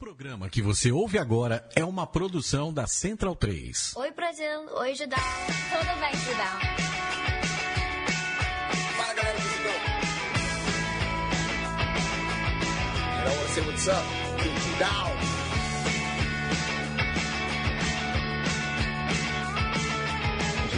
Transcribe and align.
programa 0.00 0.48
que 0.48 0.62
você 0.62 0.90
ouve 0.90 1.18
agora 1.18 1.68
é 1.76 1.84
uma 1.84 2.06
produção 2.06 2.72
da 2.72 2.86
Central 2.86 3.36
3. 3.36 3.94
Oi, 3.96 4.10
Brasil. 4.12 4.46
Oi, 4.76 4.94
Judão. 4.94 5.18
Tudo 5.68 6.00
bem, 6.00 6.16
Judão? 6.16 6.58
Fala 8.96 9.12
galera 9.12 9.38
do 9.38 9.42
Judão. 9.42 9.72
Wanna 13.26 13.48
say 13.50 13.60
what's 13.60 13.88
up. 13.88 14.02
Down. 14.78 15.10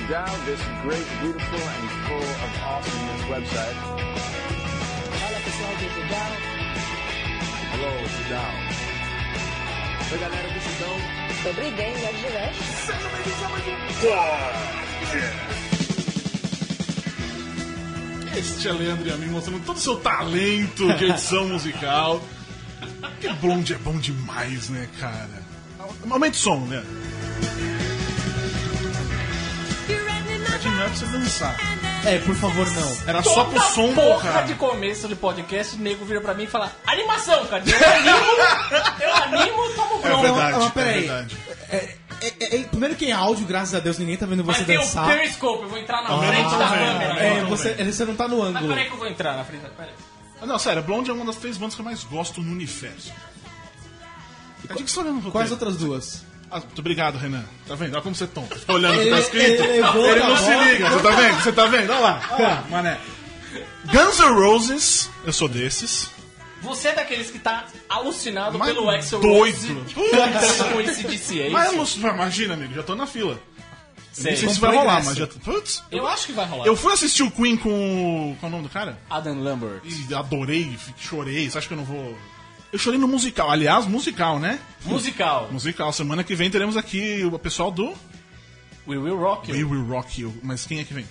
Down 0.09 0.45
this 0.47 0.61
great, 0.83 1.07
beautiful, 1.21 1.61
and 1.61 1.91
full 2.09 2.29
of 2.43 2.51
awesomeness 2.67 3.23
website. 3.31 3.77
Fala 5.21 5.39
pessoal 5.45 5.75
do 5.77 5.87
Judão. 5.95 6.31
Hello, 7.71 7.93
Judão. 8.09 8.82
Oi, 10.13 10.19
galera, 10.19 10.47
do 10.47 10.61
Chudão. 10.61 10.95
Sobre 11.43 11.71
bem, 11.71 11.93
gosto 11.95 12.17
de. 12.17 12.53
Sejam 12.85 13.11
bem-vindos 13.13 13.43
a 13.43 13.49
mais 13.49 13.65
Este 18.37 18.69
é 18.69 18.73
Leandro 18.73 19.09
e 19.09 19.11
a 19.11 19.17
mim 19.17 19.29
mostrando 19.29 19.65
todo 19.65 19.79
o 19.79 19.81
seu 19.81 19.97
talento 19.97 20.93
de 20.99 21.07
é 21.07 21.09
edição 21.09 21.49
musical. 21.49 22.23
que 23.23 23.33
blonde 23.33 23.73
é 23.73 23.79
bom 23.79 23.97
demais, 23.97 24.69
né, 24.69 24.87
cara? 25.01 25.43
Aumenta 26.11 26.37
o 26.37 26.39
som, 26.39 26.61
né? 26.67 26.85
Imagina 29.89 30.83
é 30.83 30.89
pra 30.89 30.95
você 30.95 31.07
dançar. 31.07 31.57
É, 32.05 32.19
por 32.19 32.35
favor, 32.35 32.67
não. 32.73 32.97
Era 33.07 33.23
só 33.23 33.45
pro 33.45 33.61
som, 33.61 33.95
porra 33.95 34.31
porra. 34.33 34.43
de 34.43 34.55
começo 34.55 35.07
de 35.07 35.15
podcast, 35.15 35.77
o 35.77 35.79
nego 35.79 36.05
vira 36.05 36.21
pra 36.21 36.35
mim 36.35 36.45
e 36.45 36.47
fala: 36.49 36.73
Animação, 36.87 37.47
cara. 37.47 37.63
Eu 37.65 37.75
animo, 37.93 38.19
eu 39.01 39.15
animo, 39.15 39.75
tomo 39.77 39.95
É 39.99 40.09
bronca. 40.09 40.23
verdade, 40.23 40.53
mas 40.59 40.67
é 40.67 40.71
peraí. 40.71 40.99
verdade. 41.01 41.37
É, 41.71 41.95
é- 42.21 42.57
é- 42.57 42.63
primeiro 42.65 42.97
que 42.97 43.07
em 43.07 43.13
áudio, 43.13 43.47
graças 43.47 43.75
a 43.75 43.79
Deus, 43.81 43.99
ninguém 43.99 44.17
tá 44.17 44.27
vendo 44.27 44.43
você 44.43 44.59
Mas 44.59 44.67
tem 44.67 44.79
o 44.79 44.81
dançar. 44.81 45.07
Periscope, 45.17 45.63
eu 45.63 45.69
vou 45.69 45.79
entrar 45.79 46.03
na 46.03 46.11
Ah, 46.15 46.19
frente 46.19 46.51
da 46.57 46.69
câmera. 46.69 47.21
É, 47.21 47.41
Não, 47.43 47.49
você, 47.49 47.69
ele- 47.79 47.93
você 47.93 48.05
não 48.05 48.17
tá 48.17 48.27
no 48.27 48.39
Mas 48.39 48.49
ângulo. 48.49 48.69
peraí 48.69 48.85
que 48.87 48.93
eu 48.93 48.99
vou 48.99 49.07
entrar 49.07 49.37
na 49.37 49.45
frente. 49.45 49.65
Peraí. 49.77 49.93
Ah, 50.41 50.47
Não, 50.47 50.59
sério, 50.59 50.83
Blonde 50.83 51.09
é 51.09 51.13
uma 51.15 51.25
das 51.25 51.37
três 51.37 51.57
bandas 51.57 51.75
que 51.77 51.81
eu 51.81 51.85
mais 51.85 52.03
gosto 52.03 52.43
no 52.43 52.51
universo. 52.51 53.13
A 54.69 54.75
gente 54.77 54.91
só 54.91 55.03
olhando 55.03 55.21
no 55.23 55.31
Quais 55.31 55.51
outras 55.53 55.77
duas? 55.77 56.25
Ah, 56.53 56.61
muito 56.61 56.79
obrigado, 56.81 57.17
Renan. 57.19 57.45
Tá 57.67 57.75
vendo? 57.75 57.95
Olha 57.95 58.03
como 58.03 58.15
você 58.15 58.25
é 58.25 58.27
tonto. 58.27 58.59
Fica 58.59 58.73
olhando 58.75 58.97
o 58.97 59.03
que 59.03 59.11
tá 59.11 59.17
Ele- 59.17 59.21
escrito. 59.21 59.63
ele 59.65 59.73
Ele 60.09 60.21
não 60.21 60.37
se 60.37 60.55
liga. 60.65 60.91
Você 60.91 61.03
tá 61.03 61.11
vendo? 61.11 61.35
Você 61.43 61.53
tá 61.53 61.67
vendo? 61.67 61.91
Olha 61.91 62.01
lá. 62.01 62.29
Olha 62.33 62.49
lá, 62.49 62.65
mané. 62.71 62.99
Guns 63.87 64.19
N' 64.21 64.35
Roses, 64.35 65.11
eu 65.25 65.33
sou 65.33 65.49
desses. 65.49 66.11
Você 66.61 66.89
é 66.89 66.95
daqueles 66.95 67.31
que 67.31 67.39
tá 67.39 67.65
alucinado 67.89 68.57
Mas 68.59 68.73
pelo 68.73 68.89
Axel 68.89 69.19
doido. 69.21 69.85
Rose 69.97 70.11
cantando 70.13 70.65
com 70.75 70.81
esse 70.81 71.03
DC, 71.05 71.41
é 71.41 71.51
Mas 71.51 71.73
eu 71.73 71.83
isso? 71.83 71.99
não, 72.01 72.11
imagina, 72.15 72.55
amigo, 72.55 72.73
já 72.75 72.83
tô 72.83 72.95
na 72.95 73.07
fila. 73.07 73.41
Sei. 74.13 74.33
Não 74.33 74.39
sei 74.39 74.49
se 74.51 74.61
vai 74.61 74.77
rolar, 74.77 75.03
mas 75.05 75.17
já. 75.17 75.27
Putz, 75.27 75.83
Eu 75.91 76.07
acho 76.07 76.27
que 76.27 76.33
vai 76.33 76.45
rolar. 76.47 76.67
eu 76.67 76.77
fui 76.77 76.93
assistir 76.93 77.23
o 77.23 77.31
Queen 77.31 77.57
com. 77.57 78.33
o- 78.33 78.37
Qual 78.39 78.45
é 78.45 78.55
o 78.55 78.57
nome 78.59 78.69
do 78.69 78.73
cara? 78.73 78.99
Adam 79.09 79.41
Lambert. 79.43 79.81
E 79.85 80.15
adorei, 80.15 80.79
chorei. 80.99 81.49
Você 81.51 81.57
acha 81.59 81.67
que 81.67 81.73
eu 81.73 81.79
não 81.79 81.85
vou. 81.85 82.17
Eu 82.73 82.79
chorei 82.79 82.99
no 82.99 83.07
musical. 83.07 83.51
Aliás, 83.51 83.87
musical, 83.87 84.39
né? 84.39 84.59
Musical. 84.85 85.49
Musical. 85.53 85.93
Semana 85.93 86.25
que 86.25 86.35
vem 86.35 86.51
teremos 86.51 86.77
aqui 86.77 87.23
o 87.25 87.39
pessoal 87.39 87.71
do 87.71 87.93
We 88.89 88.97
Will 88.97 89.19
Rock 89.19 89.51
You. 89.51 89.57
We 89.69 89.77
Will 89.77 89.87
Rock 89.87 90.21
You. 90.23 90.35
Mas 90.43 90.67
quem 90.67 90.81
é 90.81 90.85
que 90.85 90.95
vem? 90.95 91.07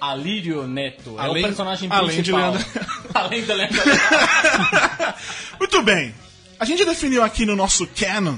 Alírio 0.00 0.66
Neto. 0.66 1.16
é 1.18 1.22
Além- 1.22 1.42
o 1.42 1.46
personagem 1.46 1.88
além 1.90 2.22
de 2.22 2.30
principal. 2.30 2.52
Leandro- 2.52 2.86
além 3.14 3.44
do 3.44 3.52
Leandro. 3.54 3.82
Muito 5.58 5.82
bem. 5.82 6.14
A 6.60 6.64
gente 6.64 6.84
definiu 6.84 7.22
aqui 7.22 7.46
no 7.46 7.54
nosso 7.56 7.86
canon, 7.86 8.36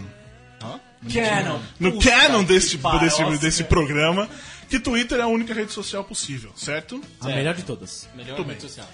Canon. 1.12 1.58
no 1.78 1.92
Puta 1.92 2.10
canon 2.10 2.44
desse, 2.44 2.76
desse, 2.76 3.38
desse 3.38 3.64
programa, 3.64 4.28
que 4.68 4.78
Twitter 4.78 5.18
é 5.18 5.22
a 5.22 5.26
única 5.26 5.54
rede 5.54 5.72
social 5.72 6.04
possível, 6.04 6.52
certo? 6.54 7.00
A 7.20 7.26
melhor 7.28 7.54
de 7.54 7.62
todas. 7.62 8.08
Melhor 8.14 8.36
Muito 8.36 8.48
rede 8.48 8.60
bem. 8.60 8.60
social. 8.68 8.86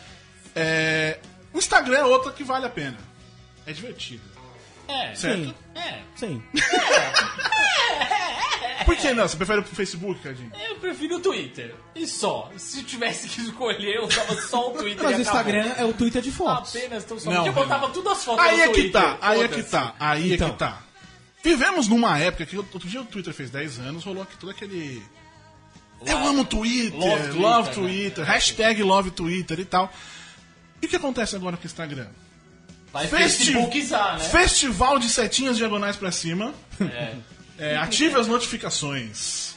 É, 0.54 1.18
o 1.52 1.58
Instagram 1.58 1.98
é 1.98 2.04
outra 2.04 2.32
que 2.32 2.44
vale 2.44 2.66
a 2.66 2.70
pena. 2.70 2.96
É 3.66 3.72
divertido, 3.72 4.22
É. 4.88 5.14
certo? 5.14 5.54
É. 5.74 6.00
Sim. 6.14 6.42
Por 8.84 8.96
que 8.96 9.12
não? 9.12 9.26
Você 9.26 9.36
prefere 9.36 9.60
o 9.60 9.64
Facebook, 9.64 10.20
Cadinho? 10.22 10.52
Eu 10.68 10.76
prefiro 10.76 11.16
o 11.16 11.20
Twitter. 11.20 11.74
E 11.94 12.06
só. 12.06 12.50
Se 12.56 12.80
eu 12.80 12.84
tivesse 12.84 13.28
que 13.28 13.40
escolher, 13.40 13.96
eu 13.96 14.04
usava 14.06 14.40
só 14.42 14.68
o 14.68 14.78
Twitter. 14.78 15.02
Mas 15.02 15.16
e 15.16 15.18
o. 15.18 15.22
Instagram 15.22 15.72
é 15.76 15.84
o 15.84 15.92
Twitter 15.92 16.22
de 16.22 16.30
fotos. 16.30 16.76
Apenas 16.76 17.04
tão 17.04 17.18
só. 17.18 17.30
Não, 17.32 17.46
eu 17.46 17.52
botava 17.52 17.88
tudo 17.90 18.08
as 18.10 18.24
fotos 18.24 18.44
Aí 18.44 18.56
no 18.58 18.62
é 18.62 18.66
que 18.68 18.72
Twitter. 18.74 18.92
tá, 19.02 19.18
aí 19.20 19.40
é 19.42 19.48
que 19.48 19.62
tá, 19.64 19.94
aí 19.98 20.30
é 20.30 20.34
Então. 20.34 20.50
que 20.50 20.56
tá. 20.58 20.82
Vivemos 21.42 21.88
numa 21.88 22.18
época 22.18 22.46
que 22.46 22.56
outro 22.56 22.78
dia 22.88 23.00
o 23.00 23.04
Twitter 23.04 23.32
fez 23.32 23.50
10 23.50 23.78
anos, 23.80 24.04
rolou 24.04 24.22
aqui 24.22 24.36
todo 24.36 24.50
aquele. 24.50 25.02
Eu 26.04 26.18
amo 26.18 26.44
Twitter, 26.44 26.98
Love 26.98 27.30
love 27.38 27.70
Twitter, 27.70 27.82
Twitter, 27.84 28.24
né? 28.24 28.30
hashtag 28.30 28.82
love 28.82 29.10
Twitter 29.10 29.58
e 29.58 29.64
tal. 29.64 29.92
E 30.82 30.86
o 30.86 30.88
que 30.88 30.96
acontece 30.96 31.34
agora 31.34 31.56
com 31.56 31.62
o 31.64 31.66
Instagram? 31.66 32.08
Vai 32.96 33.08
Festi- 33.08 33.46
Facebookizar, 33.52 34.18
né? 34.18 34.24
Festival 34.28 34.98
de 34.98 35.08
setinhas 35.08 35.56
diagonais 35.56 35.96
pra 35.96 36.10
cima. 36.12 36.54
É. 36.80 37.14
É, 37.58 37.76
ative 37.76 38.16
as 38.18 38.26
notificações. 38.26 39.54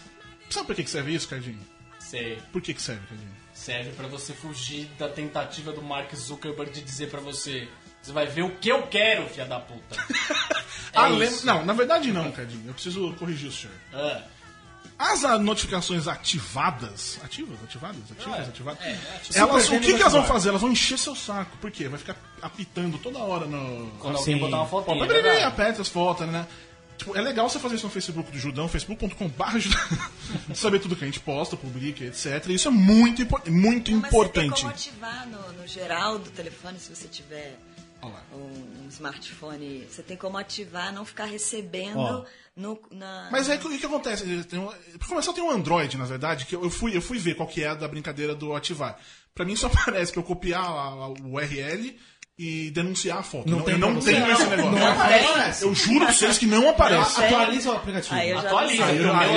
Sabe 0.49 0.67
por 0.67 0.75
que 0.75 0.89
serve 0.89 1.13
isso, 1.13 1.27
Cardinho? 1.27 1.59
Sei. 1.99 2.39
Por 2.51 2.61
que 2.61 2.73
que 2.73 2.81
serve, 2.81 3.01
Cardinho? 3.07 3.29
Serve 3.53 3.89
pra 3.91 4.07
você 4.07 4.33
fugir 4.33 4.89
da 4.97 5.09
tentativa 5.09 5.71
do 5.73 5.81
Mark 5.81 6.13
Zuckerberg 6.15 6.71
de 6.71 6.81
dizer 6.81 7.09
pra 7.09 7.19
você. 7.19 7.67
Você 8.01 8.13
vai 8.13 8.25
ver 8.25 8.43
o 8.43 8.51
que 8.55 8.69
eu 8.69 8.83
quero, 8.87 9.27
filha 9.27 9.45
da 9.45 9.59
puta. 9.59 9.95
É 10.91 10.97
Além- 10.97 11.27
isso. 11.29 11.45
Não, 11.45 11.63
na 11.63 11.71
verdade 11.73 12.11
não, 12.11 12.31
Cardinho. 12.31 12.63
Eu 12.65 12.73
preciso 12.73 13.13
corrigir 13.13 13.47
o 13.47 13.51
senhor. 13.51 13.75
Ah, 13.93 14.23
As 14.99 15.21
notificações 15.39 16.09
ativadas. 16.09 17.17
Ativas? 17.23 17.57
Ativadas? 17.63 18.01
Ativas? 18.11 18.37
É, 18.37 18.41
ativadas? 18.49 18.83
é, 18.83 19.39
Elas, 19.39 19.63
Super 19.63 19.77
o 19.77 19.79
que, 19.81 19.93
que 19.93 20.01
elas 20.01 20.11
vão 20.11 20.25
fazer? 20.25 20.49
Elas 20.49 20.61
vão 20.61 20.71
encher 20.71 20.99
seu 20.99 21.15
saco. 21.15 21.57
Por 21.57 21.71
quê? 21.71 21.87
Vai 21.87 21.97
ficar 21.97 22.17
apitando 22.41 22.97
toda 22.97 23.17
hora 23.19 23.45
no. 23.45 23.91
quando 23.99 24.17
Sim. 24.17 24.33
alguém 24.33 24.37
botar 24.39 24.57
uma. 24.57 24.83
Pô, 24.83 25.05
é 25.05 25.43
aperta 25.43 25.81
as 25.81 25.87
fotos, 25.87 26.27
né? 26.27 26.45
Tipo, 26.97 27.17
é 27.17 27.21
legal 27.21 27.49
você 27.49 27.57
fazer 27.59 27.75
isso 27.75 27.85
no 27.85 27.91
Facebook 27.93 28.29
do 28.29 28.37
Judão, 28.37 28.67
facebook.com.br 28.67 29.43
saber 30.53 30.79
tudo 30.79 30.97
que 30.97 31.05
a 31.05 31.07
gente 31.07 31.21
posta, 31.21 31.55
publica, 31.55 32.03
etc. 32.03 32.45
Isso 32.49 32.67
é 32.67 32.71
muito, 32.71 33.25
muito 33.49 33.91
Mas 33.93 34.05
importante. 34.05 34.49
Você 34.49 34.83
tem 34.83 34.89
como 34.99 35.07
ativar 35.07 35.27
no, 35.29 35.53
no 35.53 35.65
geral 35.65 36.19
do 36.19 36.29
telefone, 36.29 36.77
se 36.77 36.93
você 36.93 37.07
tiver 37.07 37.57
Um, 38.33 38.85
um 38.85 38.87
smartphone. 38.89 39.85
Você 39.89 40.01
tem 40.01 40.15
como 40.17 40.37
ativar, 40.37 40.93
não 40.93 41.03
ficar 41.05 41.25
recebendo 41.25 41.99
Ó. 41.99 42.25
no, 42.55 42.79
na... 42.91 43.29
Mas 43.31 43.49
aí 43.49 43.57
o 43.57 43.61
que, 43.61 43.77
que 43.77 43.85
acontece? 43.85 44.23
Um, 44.53 44.67
pra 44.97 45.07
começar, 45.07 45.33
tem 45.33 45.43
um 45.43 45.51
Android, 45.51 45.97
na 45.97 46.05
verdade, 46.05 46.45
que 46.45 46.55
eu, 46.55 46.63
eu 46.63 46.69
fui, 46.69 46.95
eu 46.95 47.01
fui 47.01 47.17
ver 47.17 47.35
qual 47.35 47.47
que 47.47 47.63
é 47.63 47.67
a 47.67 47.73
da 47.75 47.87
brincadeira 47.87 48.33
do 48.35 48.55
ativar. 48.55 48.97
Pra 49.35 49.45
mim 49.45 49.55
só 49.55 49.67
aparece 49.73 50.11
que 50.11 50.19
eu 50.19 50.23
copiar 50.23 50.63
a- 50.63 50.67
a- 50.69 51.09
o 51.09 51.33
URL 51.33 51.95
e 52.37 52.71
denunciar 52.71 53.17
a 53.17 53.23
foto. 53.23 53.49
Não 53.49 53.57
Não, 53.59 53.65
tem 53.65 53.73
eu 53.73 53.79
não 53.79 53.99
tenho 53.99 54.31
esse 54.31 54.45
negócio. 54.47 54.71
Não 54.79 54.87
aparece. 54.91 55.63
Eu 55.65 55.75
juro 55.75 56.05
pra 56.05 56.13
vocês 56.13 56.37
que 56.37 56.45
não 56.45 56.69
aparece. 56.69 57.21
Atualiza 57.23 57.69
o 57.71 57.75
aplicativo. 57.75 58.15
Aí 58.15 58.29
eu 58.29 58.41
já 58.41 58.47
Atualiza, 58.47 58.85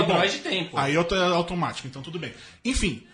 bom, 0.06 0.20
tem, 0.48 0.68
pô. 0.68 0.78
Aí 0.78 0.94
eu 0.94 1.02
tô 1.04 1.16
automático, 1.16 1.88
então 1.88 2.00
tudo 2.00 2.18
bem. 2.18 2.32
Enfim. 2.64 3.04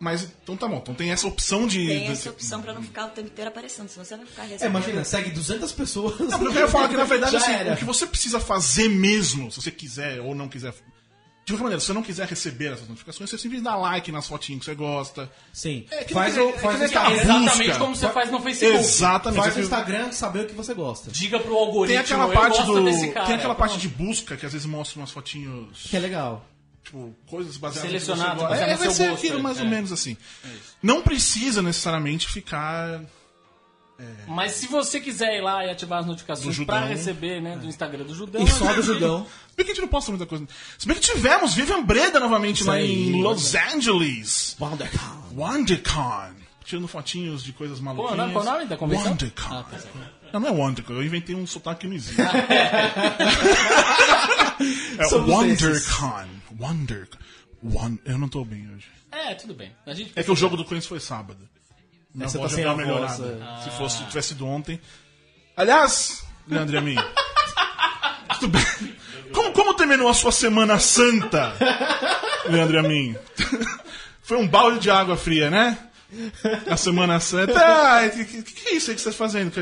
Mas 0.00 0.22
então 0.42 0.56
tá 0.56 0.68
bom. 0.68 0.76
Então 0.76 0.94
tem 0.94 1.10
essa 1.10 1.26
opção 1.26 1.66
de. 1.66 1.84
Tem 1.86 2.06
de- 2.06 2.12
essa 2.12 2.30
opção 2.30 2.62
pra 2.62 2.72
não 2.72 2.82
ficar 2.82 3.06
o 3.06 3.08
tempo 3.08 3.28
inteiro 3.28 3.48
aparecendo, 3.50 3.88
senão 3.88 4.04
você 4.04 4.16
vai 4.16 4.26
ficar 4.26 4.42
É, 4.44 4.46
recebendo. 4.46 4.70
imagina, 4.70 5.04
segue 5.04 5.30
200 5.30 5.72
pessoas. 5.72 6.18
Não, 6.20 6.44
eu 6.44 6.52
quero 6.52 6.68
falar 6.68 6.88
que 6.88 6.96
na 6.96 7.04
verdade 7.04 7.36
assim, 7.36 7.72
o 7.72 7.76
que 7.76 7.84
você 7.84 8.06
precisa 8.06 8.38
fazer 8.38 8.88
mesmo, 8.88 9.50
se 9.50 9.60
você 9.60 9.70
quiser 9.72 10.20
ou 10.20 10.34
não 10.36 10.48
quiser. 10.48 10.72
De 11.44 11.54
qualquer 11.54 11.62
maneira, 11.64 11.80
se 11.80 11.86
você 11.86 11.92
não 11.94 12.02
quiser 12.02 12.28
receber 12.28 12.74
essas 12.74 12.86
notificações, 12.86 13.30
você 13.30 13.38
simplesmente 13.38 13.64
dá 13.64 13.74
like 13.74 14.12
nas 14.12 14.28
fotinhas 14.28 14.60
que 14.60 14.66
você 14.66 14.74
gosta. 14.74 15.32
Sim. 15.50 15.86
É 15.90 16.04
que 16.04 16.12
faz 16.12 16.36
o, 16.36 16.40
é 16.50 16.52
que 16.52 16.58
faz 16.60 16.82
aquela 16.82 17.10
Instagram. 17.10 17.22
Exatamente 17.40 17.66
busca. 17.68 17.78
como 17.78 17.96
você 17.96 18.08
faz 18.10 18.30
no 18.30 18.40
Facebook. 18.40 18.78
Exatamente. 18.78 19.40
Faz 19.40 19.52
o 19.52 19.54
Você- 19.56 19.62
Instagram 19.62 20.12
saber 20.12 20.40
o 20.40 20.46
que 20.46 20.54
você 20.54 20.74
gosta. 20.74 21.10
Diga 21.10 21.40
pro 21.40 21.56
algoritmo. 21.56 21.86
Tem 21.86 21.96
aquela 21.96 22.26
eu 22.26 22.32
parte 22.38 22.58
gosto 22.58 22.74
do. 22.74 22.84
desse 22.84 23.08
cara. 23.12 23.26
Tem 23.26 23.34
aquela 23.36 23.54
parte 23.54 23.78
Pronto. 23.78 23.80
de 23.80 23.88
busca 23.88 24.36
que 24.36 24.44
às 24.46 24.52
vezes 24.52 24.66
mostra 24.66 25.00
umas 25.00 25.10
fotinhos. 25.10 25.84
Que 25.90 25.96
é 25.96 26.00
legal. 26.00 26.44
Tipo, 26.88 27.14
coisas 27.26 27.58
baseadas 27.58 27.90
Selecionado, 27.90 28.42
no 28.42 28.48
que 28.48 28.54
você 28.54 28.60
gosta. 28.60 28.64
É, 28.64 28.76
vai 28.76 28.90
ser 28.90 29.08
gosto, 29.10 29.18
aquilo 29.18 29.38
é. 29.38 29.42
mais 29.42 29.58
ou 29.58 29.66
É. 29.66 29.68
menos 29.68 29.92
assim. 29.92 30.16
Não 30.82 31.02
precisa 31.02 31.60
necessariamente 31.60 32.26
ficar. 32.28 33.02
Mas 34.28 34.52
se 34.52 34.68
você 34.68 35.00
quiser 35.00 35.36
ir 35.38 35.42
lá 35.42 35.66
e 35.66 35.70
ativar 35.70 35.98
as 35.98 36.06
notificações 36.06 36.54
Judão. 36.54 36.78
pra 36.78 36.86
receber, 36.86 37.42
né, 37.42 37.56
do 37.56 37.66
Instagram 37.66 38.04
do 38.04 38.14
Judão. 38.14 38.40
E 38.42 38.48
só 38.48 38.72
do 38.72 38.80
Judão. 38.82 39.26
Se 39.50 39.56
bem 39.56 39.66
que 39.66 39.72
a 39.72 39.74
gente 39.74 39.80
não 39.82 39.88
posta 39.88 40.12
muita 40.12 40.24
coisa. 40.24 40.46
Se 40.78 40.86
bem 40.86 40.94
que 40.96 41.02
tivemos 41.02 41.52
Vivian 41.52 41.82
Breda 41.82 42.20
novamente 42.20 42.58
Isso 42.60 42.68
lá 42.68 42.74
aí, 42.74 43.08
em 43.08 43.20
Los 43.22 43.56
Angeles. 43.56 44.56
WonderCon. 44.60 45.34
WonderCon. 45.34 46.30
Tirando 46.68 46.86
fotinhos 46.86 47.42
de 47.42 47.52
coisas 47.54 47.78
Pô, 47.78 47.84
maluquinhas. 47.86 48.16
não, 48.18 48.30
qual 48.32 48.44
é 48.44 48.48
o 48.48 48.52
nome 48.52 48.66
da 48.66 48.76
convenção? 48.76 49.06
WonderCon. 49.12 49.54
Ah, 49.54 49.64
tá. 49.70 49.78
Não, 50.34 50.40
não 50.40 50.48
é 50.48 50.50
WonderCon. 50.52 50.92
Eu 50.92 51.02
inventei 51.02 51.34
um 51.34 51.46
sotaque 51.46 51.80
que 51.80 51.86
não 51.86 51.94
existe. 51.96 52.20
é 54.98 55.04
Somos 55.08 55.28
WonderCon. 55.30 56.26
WonderCon. 56.60 57.18
Won- 57.62 57.98
Eu 58.04 58.18
não 58.18 58.28
tô 58.28 58.44
bem 58.44 58.68
hoje. 58.74 58.86
É, 59.10 59.34
tudo 59.34 59.54
bem. 59.54 59.72
A 59.86 59.94
gente 59.94 60.12
É 60.14 60.22
que 60.22 60.30
o 60.30 60.36
jogo 60.36 60.56
do 60.56 60.64
Corinthians 60.64 60.86
foi 60.88 61.00
sábado. 61.00 61.48
Minha 62.14 62.28
Você 62.28 62.38
voz 62.38 62.52
tá 62.52 62.58
já 62.60 62.64
sem 62.64 62.74
voz, 62.74 62.86
melhorada. 62.86 63.58
é. 63.60 63.62
Se 63.64 63.70
fosse 63.76 64.04
tivesse 64.04 64.28
sido 64.28 64.46
ontem. 64.46 64.78
Aliás, 65.56 66.24
Leandro 66.46 66.74
e 66.76 66.78
a 66.78 66.80
mim, 66.82 66.94
Muito 68.30 68.48
bem. 68.52 68.94
Como, 69.34 69.52
como 69.52 69.74
terminou 69.74 70.08
a 70.08 70.14
sua 70.14 70.30
Semana 70.32 70.78
Santa, 70.78 71.54
Leandro 72.48 72.76
e 72.76 72.78
a 72.78 72.82
mim? 72.82 73.16
Foi 74.22 74.36
um 74.36 74.46
balde 74.46 74.78
de 74.80 74.90
água 74.90 75.16
fria, 75.16 75.50
né? 75.50 75.78
A 76.70 76.76
Semana 76.76 77.20
Santa. 77.20 77.60
Ah, 77.60 78.06
o 78.06 78.10
que, 78.10 78.42
que, 78.42 78.42
que 78.54 78.68
é 78.68 78.74
isso 78.74 78.90
aí 78.90 78.96
que 78.96 79.02
você 79.02 79.10
está 79.10 79.18
fazendo? 79.18 79.52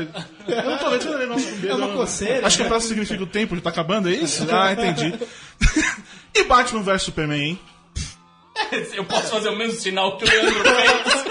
Eu 0.47 0.63
não 0.63 0.77
tô 0.77 0.89
vendo, 0.89 0.99
deixa 1.03 1.09
eu 1.09 1.27
nosso 1.27 1.51
dedo. 1.51 1.67
É 1.67 1.75
uma 1.75 1.89
coceira, 1.89 2.47
Acho 2.47 2.57
que 2.57 2.63
é 2.63 2.67
pra 2.67 2.79
significa 2.79 3.21
o 3.21 3.27
tempo, 3.27 3.55
já 3.55 3.61
tá 3.61 3.69
acabando, 3.69 4.07
é 4.07 4.13
isso? 4.13 4.47
Ah, 4.49 4.71
entendi. 4.71 5.13
E 6.33 6.43
Batman 6.43 6.83
vs 6.83 7.01
Superman, 7.01 7.41
hein? 7.41 7.59
Eu 8.93 9.05
posso 9.05 9.27
fazer 9.29 9.49
o 9.49 9.57
mesmo 9.57 9.79
sinal 9.79 10.17
que 10.17 10.25
o 10.25 10.27
Leandro 10.29 10.63
fez. 10.63 11.25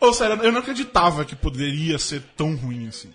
Ô, 0.00 0.12
sério, 0.12 0.38
eu 0.42 0.52
não 0.52 0.60
acreditava 0.60 1.24
que 1.24 1.36
poderia 1.36 1.98
ser 1.98 2.22
tão 2.36 2.56
ruim 2.56 2.88
assim. 2.88 3.12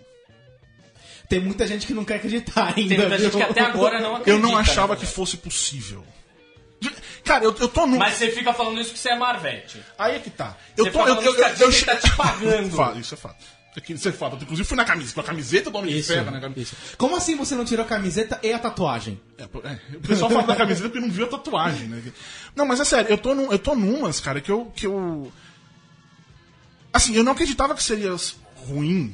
Tem 1.28 1.40
muita 1.40 1.66
gente 1.68 1.88
que 1.88 1.94
não 1.94 2.06
quer 2.06 2.16
acreditar 2.16 2.74
ainda. 2.76 2.96
Tem 2.96 2.98
muita 3.00 3.18
gente 3.18 3.36
que 3.36 3.44
até 3.44 3.62
agora 3.62 4.00
não 4.00 4.18
acredita. 4.18 4.30
Eu 4.30 4.40
não 4.40 4.58
achava 4.58 4.94
né? 4.94 5.00
que 5.00 5.06
fosse 5.06 5.38
possível. 5.38 6.04
De- 7.26 7.30
Cara, 7.30 7.44
eu, 7.44 7.56
eu 7.60 7.68
tô 7.68 7.86
num. 7.88 7.98
Mas 7.98 8.16
você 8.16 8.32
fica 8.32 8.54
falando 8.54 8.80
isso 8.80 8.94
que 8.94 9.00
você 9.00 9.10
é 9.10 9.18
Marvete. 9.18 9.82
Aí 9.98 10.16
é 10.16 10.20
que 10.20 10.30
tá. 10.30 10.56
Eu 10.78 10.86
Você 10.86 10.92
tô. 10.92 11.08
Eu, 11.08 11.16
eu, 11.16 11.36
eu, 11.36 11.44
eu, 11.44 11.70
Disney 11.70 11.86
tá 11.86 11.96
te 11.96 12.16
pagando. 12.16 12.68
Isso 13.00 13.14
é 13.16 13.18
fato. 13.18 13.46
Isso 13.90 14.08
é 14.08 14.12
fato. 14.12 14.36
Eu, 14.38 14.42
Inclusive 14.44 14.68
fui 14.68 14.78
na 14.78 14.86
camisa, 14.86 15.14
com 15.14 15.20
a 15.20 15.24
camiseta 15.24 15.70
do 15.70 15.78
Homem 15.78 15.92
de 15.92 16.00
Isso, 16.00 16.14
Ferro, 16.14 16.32
né? 16.32 16.54
isso. 16.56 16.76
Como 16.98 17.16
assim 17.18 17.36
você 17.36 17.56
não 17.56 17.66
tirou 17.66 17.84
a 17.84 17.88
camiseta 17.88 18.40
e 18.42 18.54
a 18.54 18.60
tatuagem? 18.60 19.20
É, 19.38 19.44
é, 19.44 19.98
o 19.98 20.00
pessoal 20.02 20.30
fala 20.32 20.44
da 20.48 20.56
camiseta 20.56 20.88
porque 20.88 21.06
não 21.06 21.12
viu 21.12 21.26
a 21.26 21.30
tatuagem, 21.30 21.88
né? 21.90 22.02
Não, 22.56 22.66
mas 22.66 22.80
é 22.80 22.86
sério, 22.86 23.12
eu 23.12 23.18
tô, 23.18 23.36
num, 23.36 23.52
eu 23.52 23.60
tô 23.60 23.76
numas, 23.76 24.22
cara, 24.22 24.40
que 24.40 24.50
eu, 24.50 24.72
que 24.74 24.86
eu. 24.86 25.30
Assim, 26.94 27.16
eu 27.16 27.24
não 27.24 27.34
acreditava 27.34 27.76
que 27.76 27.84
seria 27.84 28.16
ruim 28.66 29.14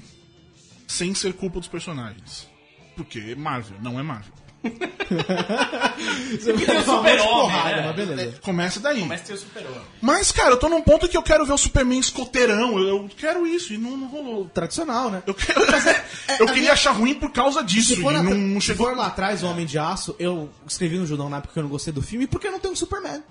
sem 0.88 1.16
ser 1.16 1.34
culpa 1.34 1.60
dos 1.60 1.68
personagens. 1.68 2.48
Porque 2.96 3.34
Marvel, 3.36 3.78
não 3.81 4.00
é 4.00 4.04
Marvel. 4.04 4.34
Você 6.40 6.54
tem 6.54 6.78
o 6.78 6.84
Super-Homem, 6.84 7.75
né? 7.75 7.84
mas 7.86 7.96
beleza. 7.96 8.38
Começa 8.42 8.80
daí. 8.80 9.04
Mas 9.06 9.22
tem 9.22 9.36
o 9.36 9.40
super-homem. 9.40 9.81
Mas, 10.02 10.31
cara, 10.31 10.52
eu 10.52 10.58
tô 10.58 10.69
num 10.69 10.81
ponto 10.81 11.08
que 11.08 11.18
eu 11.18 11.24
quero 11.24 11.46
ver 11.46 11.54
o 11.54 11.58
Superman 11.58 12.00
escoteirão. 12.00 12.78
Eu, 12.80 12.88
eu 12.88 13.10
quero 13.18 13.46
isso, 13.46 13.74
e 13.74 13.78
não, 13.78 13.98
não 13.98 14.08
rolou. 14.08 14.46
Tradicional, 14.54 15.10
né? 15.10 15.24
Eu, 15.25 15.34
quero- 15.34 15.62
eu 16.40 16.46
queria 16.48 16.74
achar 16.74 16.92
ruim 16.92 17.13
por 17.16 17.31
causa 17.31 17.63
disso, 17.63 17.94
Se 17.94 18.00
e 18.00 18.02
for, 18.04 18.13
não, 18.13 18.24
lá, 18.24 18.30
não 18.36 18.62
se 18.62 18.68
chegou. 18.68 18.88
for 18.88 18.96
lá 18.96 19.08
atrás, 19.08 19.44
o 19.44 19.48
Homem 19.48 19.66
de 19.66 19.78
Aço, 19.78 20.16
eu 20.19 20.50
escrevi 20.68 20.98
no 20.98 21.06
Judão 21.06 21.30
na 21.30 21.38
época 21.38 21.54
que 21.54 21.60
eu 21.60 21.64
não 21.64 21.69
gostei 21.69 21.94
do 21.94 22.02
filme, 22.02 22.28
porque 22.28 22.50
não 22.50 22.60
tem 22.60 22.72
um 22.72 22.75
Superman. 22.75 23.24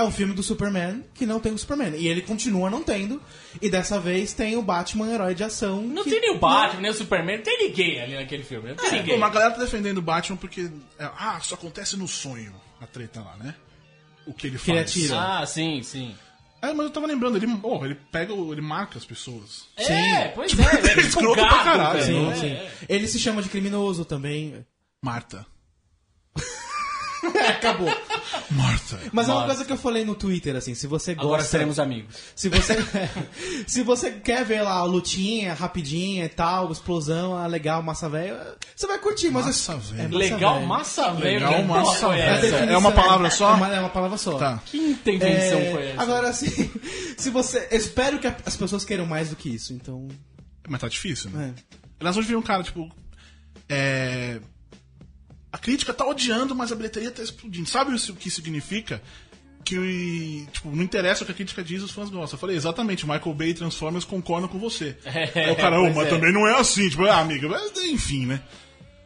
É 0.00 0.02
um 0.02 0.10
filme 0.10 0.32
do 0.32 0.42
Superman 0.42 1.04
que 1.12 1.26
não 1.26 1.38
tem 1.38 1.52
o 1.52 1.58
Superman. 1.58 1.94
E 1.94 2.08
ele 2.08 2.22
continua 2.22 2.70
não 2.70 2.82
tendo. 2.82 3.20
E 3.60 3.68
dessa 3.68 4.00
vez 4.00 4.32
tem 4.32 4.56
o 4.56 4.62
Batman 4.62 5.10
herói 5.12 5.34
de 5.34 5.44
ação. 5.44 5.82
Não 5.82 6.02
que- 6.04 6.10
tem 6.10 6.20
nem 6.22 6.34
o 6.34 6.38
Batman, 6.38 6.80
nem 6.80 6.90
o 6.90 6.94
Superman, 6.94 7.36
não 7.36 7.44
tem 7.44 7.68
ninguém 7.68 8.00
ali 8.00 8.14
naquele 8.14 8.42
filme. 8.42 8.70
Não 8.70 8.76
tem 8.76 8.88
É, 8.88 8.92
ninguém. 8.92 9.16
uma 9.16 9.28
galera 9.28 9.50
tá 9.52 9.60
defendendo 9.60 9.98
o 9.98 10.02
Batman 10.02 10.38
porque. 10.38 10.70
é, 10.98 11.04
ah, 11.18 11.38
isso 11.42 11.52
acontece 11.52 11.98
no 11.98 12.08
sonho, 12.08 12.54
a 12.80 12.86
treta 12.86 13.20
lá, 13.20 13.36
né? 13.36 13.54
O 14.26 14.32
que 14.32 14.46
ele 14.46 14.58
Que 14.58 14.70
ele 14.70 14.78
faz. 14.80 14.90
atira. 14.90 15.20
Ah, 15.20 15.44
sim, 15.46 15.82
sim. 15.82 16.14
É, 16.62 16.68
mas 16.72 16.86
eu 16.86 16.90
tava 16.90 17.06
lembrando, 17.06 17.36
ele, 17.36 17.46
oh, 17.62 17.84
ele 17.84 17.94
pega, 18.10 18.32
o- 18.32 18.52
ele 18.54 18.62
marca 18.62 18.96
as 18.96 19.04
pessoas. 19.04 19.66
É, 19.76 20.28
pois 20.28 20.52
é, 20.58 20.62
ele 20.92 21.00
é 21.02 21.04
Escroto 21.06 21.34
tipo 21.40 21.46
pra 21.48 21.56
gato, 21.56 21.64
caralho. 21.64 22.02
Sim, 22.04 22.30
É, 22.30 22.34
sim. 22.36 22.46
é. 22.52 22.70
Ele 22.88 23.06
se 23.06 23.18
chama 23.18 23.42
de 23.42 23.50
criminoso 23.50 24.04
também. 24.06 24.64
Marta. 25.04 25.44
Acabou. 27.48 27.88
Marta. 28.50 28.98
Mas 29.12 29.28
é 29.28 29.32
uma 29.32 29.44
coisa 29.46 29.64
que 29.64 29.72
eu 29.72 29.76
falei 29.76 30.04
no 30.04 30.14
Twitter, 30.14 30.56
assim, 30.56 30.74
se 30.74 30.86
você 30.86 31.14
gosta... 31.14 31.26
Agora 31.28 31.42
seremos 31.44 31.78
amigos. 31.78 32.14
Se 32.34 32.48
você, 32.48 32.74
se 33.66 33.82
você 33.82 34.10
quer 34.10 34.44
ver 34.44 34.62
lá 34.62 34.72
a 34.78 34.84
lutinha 34.84 35.54
rapidinha 35.54 36.24
e 36.24 36.28
tal, 36.28 36.70
explosão, 36.72 37.36
ah, 37.36 37.46
legal, 37.46 37.82
massa 37.82 38.08
velha, 38.08 38.56
você 38.74 38.86
vai 38.86 38.98
curtir, 38.98 39.30
mas 39.30 39.46
Massa 39.46 39.72
é- 39.72 39.76
velha. 39.76 40.02
é 40.02 40.08
massa 40.08 40.18
Legal, 40.18 40.54
velha. 40.54 40.66
massa 40.66 41.12
velho. 41.12 41.22
Legal, 41.34 41.54
que 41.54 41.62
massa 41.62 42.06
foi 42.08 42.16
velha. 42.16 42.70
A 42.70 42.72
É 42.72 42.76
uma 42.76 42.92
palavra 42.92 43.30
só? 43.30 43.50
É 43.50 43.54
uma, 43.54 43.74
é 43.74 43.80
uma 43.80 43.88
palavra 43.90 44.18
só. 44.18 44.36
Tá. 44.38 44.62
Quinta 44.66 45.10
invenção 45.12 45.58
É, 45.60 45.72
foi 45.72 45.88
essa? 45.90 46.02
agora, 46.02 46.28
assim, 46.28 46.70
se 47.16 47.30
você. 47.30 47.68
Espero 47.70 48.18
que 48.18 48.26
a- 48.26 48.36
as 48.44 48.56
pessoas 48.56 48.84
queiram 48.84 49.06
mais 49.06 49.30
do 49.30 49.36
que 49.36 49.48
isso, 49.48 49.72
então. 49.72 50.08
Mas 50.68 50.80
tá 50.80 50.88
difícil, 50.88 51.30
né? 51.30 51.54
É. 51.56 51.78
Aliás, 52.00 52.16
hoje 52.16 52.28
vi 52.28 52.36
um 52.36 52.42
cara, 52.42 52.62
tipo. 52.62 52.90
É. 53.68 54.40
A 55.52 55.58
crítica 55.58 55.92
tá 55.92 56.06
odiando, 56.06 56.54
mas 56.54 56.70
a 56.72 56.76
bilheteria 56.76 57.10
tá 57.10 57.22
explodindo. 57.22 57.68
Sabe 57.68 57.94
o 57.94 58.14
que 58.14 58.30
significa? 58.30 59.02
Que, 59.64 60.46
tipo, 60.52 60.74
não 60.74 60.82
interessa 60.82 61.22
o 61.22 61.26
que 61.26 61.32
a 61.32 61.34
crítica 61.34 61.62
diz, 61.62 61.82
os 61.82 61.90
fãs 61.90 62.08
gostam. 62.08 62.36
Eu 62.36 62.40
falei, 62.40 62.56
exatamente, 62.56 63.06
Michael 63.06 63.34
Bay 63.34 63.50
e 63.50 63.54
Transformers 63.54 64.04
concordam 64.04 64.48
com 64.48 64.58
você. 64.58 64.96
Aí 65.04 65.50
o 65.52 65.56
cara, 65.56 65.78
"Ô, 65.78 65.84
pois 65.84 65.96
mas 65.96 66.06
é. 66.06 66.10
também 66.10 66.32
não 66.32 66.46
é 66.48 66.58
assim. 66.58 66.88
Tipo, 66.88 67.04
ah, 67.04 67.18
amiga, 67.20 67.48
mas, 67.48 67.70
enfim, 67.84 68.26
né? 68.26 68.40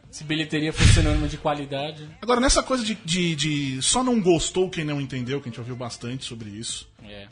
Se 0.09 0.23
bilheteria 0.23 0.71
fosse 0.71 0.93
sinônimo 0.93 1.27
de 1.27 1.35
qualidade. 1.37 2.07
Agora, 2.21 2.39
nessa 2.39 2.63
coisa 2.63 2.83
de, 2.85 2.95
de, 3.03 3.35
de 3.35 3.81
só 3.81 4.01
não 4.01 4.21
gostou 4.21 4.69
quem 4.69 4.85
não 4.85 5.01
entendeu, 5.01 5.41
que 5.41 5.49
a 5.49 5.51
gente 5.51 5.59
ouviu 5.59 5.75
bastante 5.75 6.23
sobre 6.23 6.49
isso, 6.49 6.87
É. 7.03 7.27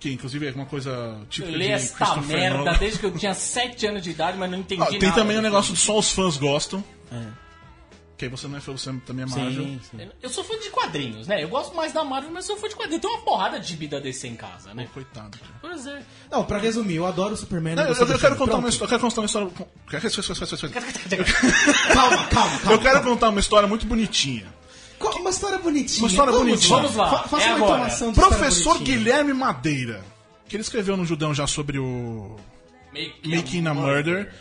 que 0.00 0.10
inclusive 0.10 0.46
é 0.46 0.52
uma 0.52 0.64
coisa 0.64 1.20
típica 1.28 1.52
Eu 1.52 1.58
li 1.58 1.66
de 1.66 1.72
esta 1.72 2.16
merda 2.22 2.56
Nolan. 2.58 2.78
desde 2.78 2.98
que 3.00 3.04
eu 3.04 3.10
tinha 3.12 3.34
7 3.34 3.86
anos 3.86 4.02
de 4.02 4.10
idade, 4.10 4.38
mas 4.38 4.50
não 4.50 4.58
entendi 4.60 4.80
Ah, 4.80 4.86
nada. 4.86 4.98
tem 4.98 5.12
também 5.12 5.36
o 5.36 5.40
do 5.40 5.42
negócio 5.42 5.74
de 5.74 5.78
só 5.78 5.98
os 5.98 6.10
fãs 6.10 6.38
gostam. 6.38 6.82
É. 7.12 7.41
Que 8.16 8.26
aí 8.26 8.30
você 8.30 8.46
não 8.46 8.56
é 8.56 8.60
fã, 8.60 8.72
você 8.72 8.92
também 9.06 9.24
é 9.24 9.26
Marvel. 9.28 9.64
Sim, 9.64 9.80
sim. 9.90 10.08
Eu 10.22 10.28
sou 10.30 10.44
fã 10.44 10.56
de 10.58 10.70
quadrinhos, 10.70 11.26
né? 11.26 11.42
Eu 11.42 11.48
gosto 11.48 11.74
mais 11.74 11.92
da 11.92 12.04
Marvel, 12.04 12.30
mas 12.30 12.44
sou 12.44 12.56
fã 12.56 12.68
de 12.68 12.76
quadrinhos. 12.76 13.00
Tem 13.02 13.10
uma 13.10 13.22
porrada 13.22 13.58
de 13.58 13.66
gibi 13.66 13.88
da 13.88 13.98
DC 13.98 14.28
em 14.28 14.36
casa, 14.36 14.72
né? 14.74 14.88
Coitado, 14.94 15.36
cara. 15.38 15.52
Pois 15.60 15.86
é. 15.86 16.02
Não, 16.30 16.44
pra 16.44 16.58
resumir, 16.58 16.96
eu 16.96 17.06
adoro 17.06 17.34
o 17.34 17.36
Superman. 17.36 17.74
Não, 17.74 17.82
eu, 17.84 17.94
eu 17.94 18.06
do 18.06 18.18
quero 18.18 18.36
contar 18.36 18.58
uma 18.58 18.68
história. 18.68 18.84
Eu 18.94 18.98
quero 18.98 19.10
contar 19.10 19.20
uma 19.22 19.26
história. 19.26 19.50
Calma, 21.92 22.26
calma, 22.28 22.58
calma. 22.58 22.72
Eu 22.72 22.78
quero 22.78 23.02
contar 23.02 23.28
uma 23.30 23.40
história 23.40 23.68
muito 23.68 23.86
bonitinha. 23.86 24.46
Qual- 24.98 25.16
Uma 25.18 25.30
história 25.30 25.58
bonitinha. 25.58 25.98
Uma 26.02 26.08
história 26.08 26.32
Vamos 26.32 26.46
bonitinha. 26.48 26.76
Vamos 26.76 26.94
lá. 26.96 27.10
Fa- 27.10 27.28
faça 27.28 27.44
É 27.44 27.54
uma 27.54 27.66
agora. 27.66 28.12
Professor. 28.14 28.78
Guilherme 28.78 29.32
Madeira, 29.34 30.04
que 30.48 30.54
ele 30.54 30.60
escreveu 30.62 30.96
no 30.96 31.04
Judão 31.04 31.34
já 31.34 31.46
sobre 31.46 31.78
o 31.78 32.36
Making, 32.92 33.34
Making 33.36 33.66
a 33.66 33.74
Murder. 33.74 34.32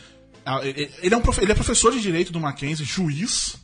Ah, 0.46 0.60
Ele 0.64 0.84
é, 1.14 1.18
um 1.18 1.22
ele 1.42 1.52
é 1.52 1.56
professor 1.56 1.92
de 1.92 2.02
direito 2.02 2.32
do 2.32 2.40
Mackenzie, 2.40 2.86
juiz. 2.86 3.56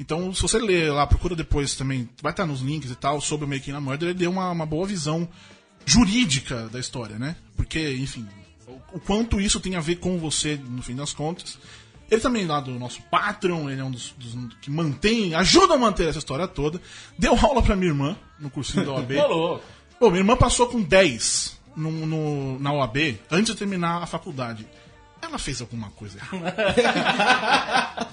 Então, 0.00 0.32
se 0.32 0.40
você 0.40 0.58
ler 0.58 0.90
lá, 0.90 1.06
procura 1.06 1.36
depois 1.36 1.74
também, 1.74 2.08
vai 2.22 2.32
estar 2.32 2.46
nos 2.46 2.60
links 2.62 2.90
e 2.90 2.94
tal, 2.96 3.20
sobre 3.20 3.44
o 3.44 3.48
Making 3.48 3.72
a 3.72 3.80
Murder, 3.80 4.08
ele 4.08 4.18
deu 4.18 4.30
uma, 4.30 4.50
uma 4.50 4.64
boa 4.64 4.86
visão 4.86 5.28
jurídica 5.84 6.68
da 6.68 6.80
história, 6.80 7.18
né? 7.18 7.36
Porque, 7.54 7.92
enfim, 7.96 8.26
o, 8.66 8.96
o 8.96 9.00
quanto 9.00 9.38
isso 9.38 9.60
tem 9.60 9.76
a 9.76 9.80
ver 9.80 9.96
com 9.96 10.18
você, 10.18 10.56
no 10.56 10.82
fim 10.82 10.94
das 10.96 11.12
contas. 11.12 11.58
Ele 12.10 12.20
também 12.20 12.46
lá 12.46 12.60
do 12.60 12.72
nosso 12.72 13.00
Patreon, 13.02 13.68
ele 13.70 13.80
é 13.80 13.84
um 13.84 13.90
dos, 13.90 14.14
dos 14.18 14.34
que 14.62 14.70
mantém, 14.70 15.34
ajuda 15.34 15.74
a 15.74 15.78
manter 15.78 16.08
essa 16.08 16.18
história 16.18 16.48
toda. 16.48 16.80
Deu 17.18 17.36
aula 17.38 17.62
pra 17.62 17.76
minha 17.76 17.90
irmã 17.90 18.16
no 18.38 18.48
cursinho 18.50 18.84
da 18.86 18.92
OAB. 18.92 19.10
Louco. 19.28 19.64
Pô, 19.98 20.08
minha 20.08 20.20
irmã 20.22 20.34
passou 20.36 20.66
com 20.66 20.80
10 20.82 21.58
no, 21.76 21.90
no- 22.06 22.58
na 22.58 22.72
OAB 22.72 22.96
antes 23.30 23.52
de 23.52 23.58
terminar 23.58 24.02
a 24.02 24.06
faculdade. 24.06 24.66
Ela 25.22 25.38
fez 25.38 25.60
alguma 25.60 25.90
coisa 25.90 26.18
errada. 26.18 26.56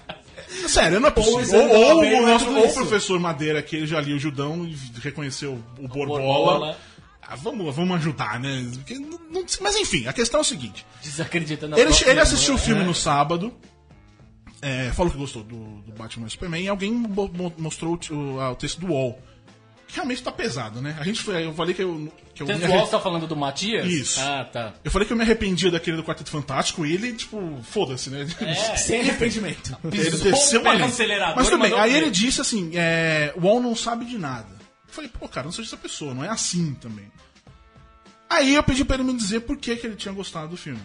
Sério, 0.68 1.00
não 1.00 1.08
é 1.08 1.12
possível. 1.12 1.60
Ou, 1.62 1.70
ou 1.70 1.98
OAB 1.98 2.08
o 2.08 2.12
não 2.22 2.28
é 2.28 2.32
nosso- 2.34 2.46
tudo 2.46 2.60
ou 2.60 2.68
o 2.68 2.74
professor 2.74 3.20
Madeira, 3.20 3.62
que 3.62 3.76
ele 3.76 3.88
já 3.88 4.00
lia 4.02 4.16
o 4.16 4.20
Judão 4.20 4.66
e 4.66 4.76
reconheceu 5.02 5.54
o 5.78 5.88
Borbola. 5.88 6.20
Borbola. 6.22 6.78
Ah, 7.22 7.36
vamos, 7.36 7.76
vamos 7.76 7.98
ajudar, 7.98 8.40
né? 8.40 8.70
Porque 8.76 8.96
não- 8.98 9.20
não- 9.30 9.46
mas 9.62 9.76
enfim, 9.76 10.08
a 10.08 10.14
questão 10.14 10.40
é 10.40 10.42
o 10.42 10.46
seguinte. 10.46 10.86
Desacreditando 11.04 11.78
Ele, 11.78 11.92
ele 12.06 12.20
assistiu 12.20 12.56
o 12.56 12.58
filme 12.58 12.84
no 12.84 12.94
sábado. 12.96 13.54
é, 14.62 14.92
falou 14.94 15.12
que 15.12 15.18
gostou 15.18 15.44
do, 15.44 15.82
do 15.82 15.92
Batman 15.92 16.26
e 16.28 16.32
Superman 16.32 16.64
e 16.64 16.68
alguém 16.68 16.92
mo- 16.92 17.30
mo- 17.32 17.54
mostrou 17.58 18.00
o, 18.10 18.14
o- 18.16 18.52
o 18.52 18.56
texto 18.56 18.80
do 18.80 18.88
UOL. 18.88 19.22
Realmente 19.90 20.22
tá 20.22 20.32
pesado, 20.32 20.82
né? 20.82 20.96
A 21.00 21.04
gente 21.04 21.22
foi, 21.22 21.46
eu 21.46 21.54
falei 21.54 21.74
que 21.74 21.82
eu. 21.82 22.12
Que 22.36 22.44
eu, 22.44 22.50
arre- 22.50 22.88
tá 22.88 23.00
falando 23.00 23.26
do 23.26 23.36
Matias? 23.36 23.88
Isso. 23.88 24.20
Ah, 24.20 24.44
tá. 24.46 24.74
eu 24.84 24.92
falei 24.92 25.08
que 25.08 25.14
eu 25.14 25.18
me 25.18 25.24
arrependia 25.24 25.72
daquele 25.72 25.98
do 25.98 26.04
Quarteto 26.04 26.30
Fantástico 26.30 26.86
e 26.86 26.94
ele, 26.94 27.14
tipo, 27.14 27.60
foda-se, 27.64 28.10
né? 28.10 28.28
Sem 28.78 29.00
arrependimento. 29.02 29.76
Ele 29.92 30.12
desceu 30.12 30.62
acelerador 30.70 31.36
Mas 31.38 31.50
também, 31.50 31.74
aí 31.74 31.96
ele 31.96 32.12
disse 32.12 32.42
assim: 32.42 32.72
é, 32.76 33.34
o 33.36 33.42
UOL 33.42 33.62
não 33.62 33.76
sabe 33.76 34.06
de 34.06 34.18
nada. 34.18 34.50
Eu 34.88 34.94
falei, 34.94 35.10
pô, 35.10 35.28
cara, 35.28 35.46
não 35.46 35.52
seja 35.52 35.70
essa 35.70 35.78
pessoa, 35.78 36.14
não 36.14 36.24
é 36.24 36.30
assim 36.30 36.74
também. 36.76 37.12
Aí 38.30 38.56
eu 38.56 38.64
pedi 38.64 38.84
pra 38.84 38.96
ele 38.96 39.04
me 39.06 39.14
dizer 39.16 39.42
por 39.42 39.58
que, 39.58 39.76
que 39.78 39.88
ele 39.88 39.96
tinha 39.96 40.14
gostado 40.14 40.50
do 40.50 40.58
filme. 40.58 40.82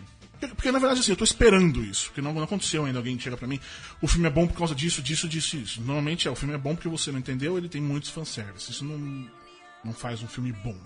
Porque, 0.49 0.71
na 0.73 0.79
verdade, 0.79 1.01
assim, 1.01 1.13
eu 1.13 1.17
tô 1.17 1.25
esperando 1.25 1.83
isso. 1.85 2.07
Porque 2.07 2.21
não, 2.21 2.33
não 2.33 2.43
aconteceu 2.43 2.85
ainda. 2.85 2.99
Alguém 2.99 3.19
chega 3.19 3.37
pra 3.37 3.47
mim, 3.49 3.59
o 4.01 4.07
filme 4.09 4.27
é 4.27 4.31
bom 4.31 4.47
por 4.47 4.57
causa 4.59 4.75
disso, 4.75 5.01
disso, 5.03 5.29
disso, 5.29 5.57
isso. 5.57 5.81
Normalmente 5.83 6.29
é, 6.29 6.31
o 6.31 6.35
filme 6.37 6.55
é 6.55 6.59
bom 6.59 6.75
porque 6.75 6.89
você 6.89 7.11
não 7.13 7.19
entendeu, 7.19 7.57
ele 7.59 7.69
tem 7.69 7.81
muitos 7.81 8.11
fanservice. 8.11 8.71
Isso 8.71 8.85
não, 8.85 9.29
não 9.85 9.93
faz 9.93 10.23
um 10.23 10.27
filme 10.29 10.53
bom. 10.53 10.77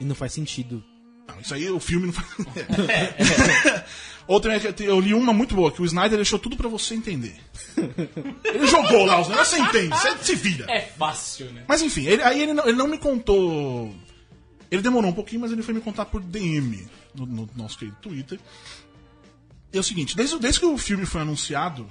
E 0.00 0.04
não 0.04 0.14
faz 0.14 0.32
sentido. 0.32 0.82
Não, 1.26 1.40
isso 1.40 1.52
aí 1.54 1.68
o 1.70 1.78
filme 1.80 2.06
não 2.06 2.12
faz. 2.12 2.28
Outra 4.26 4.54
é 4.54 4.60
que 4.72 4.82
eu 4.84 5.00
li 5.00 5.14
uma 5.14 5.32
muito 5.32 5.54
boa, 5.54 5.72
que 5.72 5.80
o 5.80 5.84
Snyder 5.86 6.16
deixou 6.16 6.38
tudo 6.38 6.56
pra 6.56 6.68
você 6.68 6.94
entender. 6.94 7.34
Ele 8.44 8.66
jogou 8.66 9.04
lá 9.06 9.20
os 9.20 9.28
negócios, 9.28 9.58
você 9.58 9.62
entende, 9.62 9.88
você 9.96 10.16
se 10.18 10.34
vira. 10.36 10.66
É 10.70 10.82
fácil, 10.82 11.46
né? 11.52 11.64
Mas 11.66 11.80
enfim, 11.82 12.04
ele- 12.06 12.22
aí 12.22 12.42
ele 12.42 12.52
não, 12.52 12.66
ele 12.68 12.76
não 12.76 12.86
me 12.88 12.98
contou. 12.98 13.94
Ele 14.70 14.82
demorou 14.82 15.10
um 15.10 15.14
pouquinho, 15.14 15.40
mas 15.40 15.52
ele 15.52 15.62
foi 15.62 15.74
me 15.74 15.80
contar 15.80 16.04
por 16.06 16.22
DM 16.22 16.86
no, 17.14 17.26
no 17.26 17.48
nosso 17.56 17.78
querido 17.78 17.96
Twitter. 18.00 18.38
E 19.72 19.76
é 19.76 19.80
o 19.80 19.84
seguinte, 19.84 20.16
desde, 20.16 20.38
desde 20.38 20.60
que 20.60 20.66
o 20.66 20.76
filme 20.78 21.06
foi 21.06 21.22
anunciado, 21.22 21.88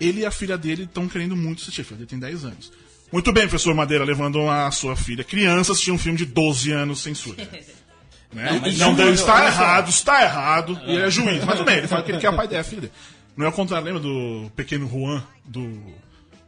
ele 0.00 0.20
e 0.20 0.26
a 0.26 0.30
filha 0.30 0.56
dele 0.56 0.84
estão 0.84 1.08
querendo 1.08 1.36
muito 1.36 1.62
assistir. 1.62 1.82
A 1.82 1.84
filha 1.84 1.98
dele 1.98 2.10
tem 2.10 2.18
10 2.18 2.44
anos. 2.44 2.72
Muito 3.12 3.32
bem, 3.32 3.48
professor 3.48 3.74
Madeira, 3.74 4.04
levando 4.04 4.48
a 4.48 4.70
sua 4.70 4.96
filha 4.96 5.22
criança 5.22 5.70
a 5.70 5.72
assistir 5.72 5.92
um 5.92 5.98
filme 5.98 6.18
de 6.18 6.26
12 6.26 6.72
anos 6.72 7.02
censura. 7.02 7.36
Né? 8.32 8.50
Não, 8.50 8.60
mas 8.60 8.78
não, 8.78 9.12
está 9.12 9.46
errado, 9.46 9.88
está 9.88 10.24
errado. 10.24 10.76
E 10.86 10.90
ele 10.90 11.02
é 11.02 11.08
juiz. 11.08 11.44
Mas 11.44 11.56
tudo 11.56 11.66
bem, 11.66 11.78
ele 11.78 11.86
fala 11.86 12.02
que 12.02 12.10
ele 12.10 12.18
quer 12.18 12.26
a 12.26 12.32
pai 12.32 12.48
dela, 12.48 12.62
a 12.62 12.64
filha 12.64 12.80
dele. 12.80 12.92
Não 13.36 13.46
é 13.46 13.48
o 13.48 13.52
contrário, 13.52 13.86
lembra 13.86 14.00
do 14.00 14.50
pequeno 14.56 14.88
Juan, 14.88 15.22
do, 15.44 15.80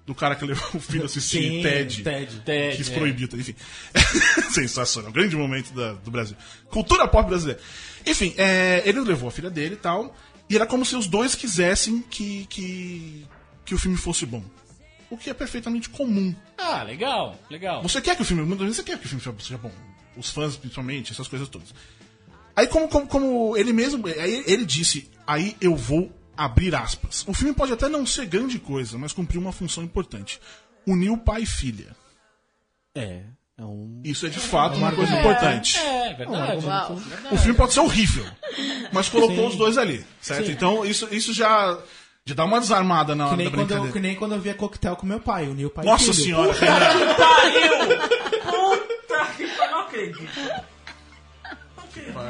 do 0.07 0.15
cara 0.15 0.37
que 0.37 0.45
levou 0.45 0.69
o 0.75 0.81
filho 0.81 1.03
a 1.03 1.07
assistir 1.07 1.43
Sim, 1.43 1.63
TED? 1.63 2.03
Ted. 2.05 2.41
Ted, 2.45 2.77
Quis 2.77 2.89
é. 2.91 2.95
proibir, 2.95 3.29
enfim. 3.35 3.55
Sensacional, 4.53 5.11
grande 5.13 5.37
momento 5.37 5.73
da- 5.75 5.95
do 5.95 6.11
Brasil. 6.11 6.37
Cultura 6.71 7.09
pop 7.09 7.29
brasileira. 7.29 7.61
Enfim, 8.07 8.35
é, 8.37 8.83
ele 8.87 9.01
levou 9.01 9.29
a 9.29 9.33
filha 9.33 9.51
dele 9.51 9.75
e 9.75 9.79
tal, 9.79 10.15
e 10.49 10.55
era 10.57 10.67
como 10.67 10.85
se 10.85 10.95
os 10.95 11.07
dois 11.07 11.35
quisessem 11.35 12.01
que, 12.03 12.47
que, 12.47 13.27
que 13.65 13.75
o 13.75 13.79
filme 13.79 13.97
fosse 13.97 14.25
bom. 14.25 14.45
O 15.11 15.17
que 15.17 15.31
é 15.31 15.35
perfeitamente 15.35 15.89
comum. 15.89 16.35
Ah, 16.59 16.83
legal, 16.83 17.39
legal. 17.51 17.83
Você 17.83 18.01
quer 18.01 18.17
que 18.17 18.23
o 18.23 18.25
filme. 18.25 18.43
Muitas 18.43 18.65
vezes 18.67 18.77
você 18.77 18.83
quer 18.83 18.99
que 18.99 19.07
o 19.07 19.09
filme 19.09 19.23
seja- 19.23 19.37
seja 19.41 19.59
bom. 19.59 19.71
Os 20.17 20.31
fãs, 20.31 20.57
principalmente, 20.57 21.13
essas 21.13 21.29
coisas 21.29 21.49
todas. 21.49 21.75
Aí, 22.57 22.67
como, 22.67 22.89
como, 22.89 23.07
como 23.07 23.57
ele 23.57 23.73
mesmo. 23.73 24.07
Aí 24.07 24.43
ele 24.47 24.65
disse: 24.65 25.09
aí 25.27 25.57
eu 25.61 25.77
vou 25.77 26.11
abrir 26.37 26.75
aspas. 26.75 27.25
O 27.27 27.35
filme 27.35 27.55
pode 27.55 27.73
até 27.73 27.89
não 27.89 28.05
ser 28.07 28.27
grande 28.27 28.59
coisa, 28.59 28.97
mas 28.99 29.13
cumpriu 29.13 29.41
uma 29.41 29.53
função 29.53 29.83
importante. 29.85 30.41
Uniu 30.87 31.17
pai 31.19 31.43
e 31.43 31.47
filha. 31.47 31.97
É. 32.95 33.23
É 33.59 33.65
um. 33.65 34.03
Isso 34.05 34.27
é 34.27 34.29
de 34.29 34.39
fato 34.39 34.77
uma 34.77 34.93
coisa 34.93 35.19
importante. 35.19 35.79
É, 35.79 36.13
verdade. 36.15 36.67
O 37.33 37.39
filme 37.39 37.55
pode 37.57 37.73
ser 37.73 37.81
horrível, 37.81 38.27
mas 38.93 39.09
colocou 39.09 39.49
os 39.49 39.57
dois 39.57 39.79
ali, 39.79 40.05
certo? 40.21 40.47
Sim. 40.47 40.53
Então 40.53 40.85
isso, 40.85 41.09
isso 41.11 41.33
já, 41.33 41.79
já 42.25 42.35
dá 42.35 42.45
uma 42.45 42.61
desarmada 42.61 43.15
na 43.15 43.25
Que 43.25 43.29
hora 43.31 43.37
nem, 43.39 43.47
da 43.47 43.51
quando 43.53 43.61
eu, 43.61 43.67
brincadeira. 43.67 43.93
que 43.95 44.01
nem 44.01 44.15
quando 44.15 44.33
eu 44.35 44.41
via 44.43 44.53
coquetel 44.55 44.95
com 44.97 45.07
meu 45.07 45.21
pai, 45.21 45.49
unir 45.49 45.65
o 45.65 45.71
pai 45.71 45.87
e 45.87 45.89
Nossa 45.89 46.13
filho. 46.13 46.25
senhora, 46.27 46.53
Renan. 46.53 47.15
Pariu! 47.17 47.99
Puta 48.45 49.27
que 49.39 49.47
pariu, 49.47 49.71
não 49.71 49.81
acredito. 49.81 50.41
Ó, 52.15 52.25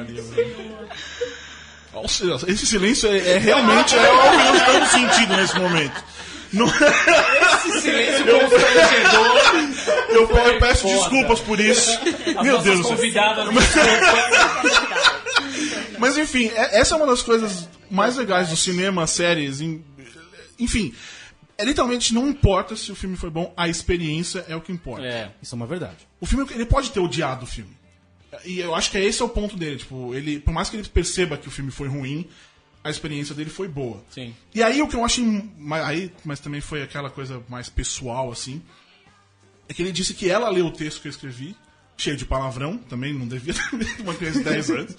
Esse 2.46 2.66
silêncio 2.66 3.10
é, 3.10 3.32
é 3.32 3.38
realmente 3.38 3.96
é 3.96 4.12
o 4.12 4.30
que 4.30 4.36
nós 4.36 4.56
estamos 4.56 4.88
sentindo 4.90 5.36
nesse 5.36 5.58
momento. 5.58 6.04
Não- 6.52 6.66
Esse 6.68 7.80
silêncio 7.80 8.24
constrangedor. 8.24 9.36
eu, 10.10 10.28
pe- 10.28 10.38
eu 10.48 10.58
peço 10.60 10.82
foda. 10.82 10.94
desculpas 10.94 11.40
por 11.40 11.58
isso. 11.60 11.90
As 12.36 12.42
Meu 12.44 12.58
Deus 12.58 12.78
do 12.78 12.84
céu. 12.88 12.96
convidadas. 12.96 13.48
Mas 15.98 16.16
enfim, 16.18 16.50
é- 16.54 16.80
essa 16.80 16.94
é 16.94 16.96
uma 16.96 17.06
das 17.06 17.22
coisas 17.22 17.68
mais 17.90 18.16
legais 18.16 18.48
do 18.48 18.56
cinema, 18.56 19.06
séries, 19.06 19.60
enfim. 20.58 20.94
É, 21.58 21.64
literalmente 21.64 22.12
não 22.12 22.28
importa 22.28 22.76
se 22.76 22.92
o 22.92 22.94
filme 22.94 23.16
foi 23.16 23.30
bom, 23.30 23.50
a 23.56 23.66
experiência 23.66 24.44
é 24.46 24.54
o 24.54 24.60
que 24.60 24.70
importa. 24.70 25.06
É. 25.06 25.30
Isso 25.42 25.54
é 25.54 25.56
uma 25.56 25.66
verdade. 25.66 25.96
O 26.20 26.26
filme, 26.26 26.46
ele 26.54 26.66
pode 26.66 26.90
ter 26.90 27.00
odiado 27.00 27.44
o 27.44 27.48
filme. 27.48 27.74
E 28.44 28.58
eu 28.58 28.74
acho 28.74 28.90
que 28.90 28.98
esse 28.98 29.20
é 29.22 29.24
o 29.24 29.28
ponto 29.28 29.56
dele. 29.56 29.76
Tipo, 29.76 30.14
ele, 30.14 30.38
por 30.40 30.52
mais 30.52 30.68
que 30.68 30.76
ele 30.76 30.88
perceba 30.88 31.36
que 31.36 31.48
o 31.48 31.50
filme 31.50 31.70
foi 31.70 31.88
ruim, 31.88 32.28
a 32.84 32.90
experiência 32.90 33.34
dele 33.34 33.50
foi 33.50 33.68
boa. 33.68 34.04
Sim. 34.10 34.34
E 34.54 34.62
aí 34.62 34.80
o 34.82 34.88
que 34.88 34.94
eu 34.96 35.04
achei. 35.04 35.24
ma- 35.58 35.86
Aí, 35.86 36.12
mas 36.24 36.40
também 36.40 36.60
foi 36.60 36.82
aquela 36.82 37.10
coisa 37.10 37.42
mais 37.48 37.68
pessoal, 37.68 38.30
assim. 38.30 38.62
É 39.68 39.74
que 39.74 39.82
ele 39.82 39.90
disse 39.92 40.14
que 40.14 40.30
ela 40.30 40.48
leu 40.48 40.66
o 40.66 40.70
texto 40.70 41.00
que 41.00 41.08
eu 41.08 41.10
escrevi, 41.10 41.56
cheio 41.96 42.16
de 42.16 42.24
palavrão, 42.24 42.78
também 42.78 43.12
não 43.12 43.26
devia 43.26 43.52
ter 43.54 43.62
uma 44.02 44.14
criança 44.14 44.38
de 44.38 44.44
10 44.44 44.70
anos. 44.70 44.92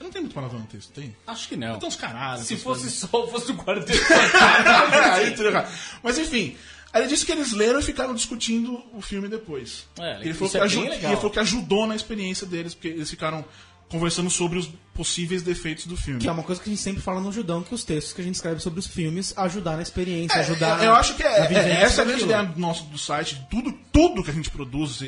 Eu 0.00 0.04
não 0.04 0.10
tenho 0.10 0.24
muito 0.24 0.34
palavrão 0.34 0.58
no 0.60 0.66
texto, 0.66 0.90
tem? 0.92 1.14
Acho 1.26 1.48
que 1.48 1.56
não. 1.56 1.78
Tem 1.78 1.88
uns 1.88 1.94
caralhos. 1.96 2.46
Se 2.46 2.56
fosse 2.56 2.82
coisas. 2.82 2.98
só, 2.98 3.26
fosse 3.28 3.52
o 3.52 3.54
errado. 5.46 5.68
Mas 6.02 6.18
enfim, 6.18 6.56
aí 6.94 7.02
ele 7.02 7.08
disse 7.08 7.26
que 7.26 7.32
eles 7.32 7.52
leram 7.52 7.80
e 7.80 7.82
ficaram 7.82 8.14
discutindo 8.14 8.80
o 8.94 9.02
filme 9.02 9.28
depois. 9.28 9.86
É, 9.98 10.20
ele, 10.22 10.32
falou 10.32 10.48
é 10.50 10.52
bem 10.58 10.62
aju- 10.62 10.80
legal. 10.82 11.10
ele 11.10 11.16
falou 11.16 11.30
que 11.30 11.38
ajudou 11.40 11.86
na 11.86 11.94
experiência 11.96 12.46
deles, 12.46 12.72
porque 12.74 12.88
eles 12.88 13.10
ficaram 13.10 13.44
conversando 13.88 14.30
sobre 14.30 14.58
os 14.58 14.68
possíveis 14.94 15.42
defeitos 15.42 15.86
do 15.86 15.96
filme. 15.96 16.18
Que 16.20 16.26
é 16.28 16.32
uma 16.32 16.42
coisa 16.42 16.60
que 16.60 16.68
a 16.68 16.72
gente 16.72 16.80
sempre 16.82 17.02
fala 17.02 17.20
no 17.20 17.30
Judão, 17.30 17.62
que 17.62 17.74
os 17.74 17.84
textos 17.84 18.12
que 18.14 18.20
a 18.20 18.24
gente 18.24 18.34
escreve 18.36 18.58
sobre 18.60 18.80
os 18.80 18.86
filmes 18.86 19.34
ajudar 19.36 19.76
na 19.76 19.82
experiência, 19.82 20.40
ajudar 20.40 20.82
eu, 20.82 20.94
acho 20.94 21.14
que 21.14 21.22
é, 21.22 21.50
na 21.50 21.60
é- 21.60 21.82
essa 21.82 22.00
é 22.00 22.04
a 22.04 22.06
grande 22.06 22.24
ideia 22.24 22.42
do 22.44 22.58
nosso 22.58 22.84
do 22.84 22.96
site. 22.98 23.46
Tudo, 23.50 23.72
tudo 23.92 24.24
que 24.24 24.30
a 24.30 24.34
gente 24.34 24.50
produz, 24.50 25.00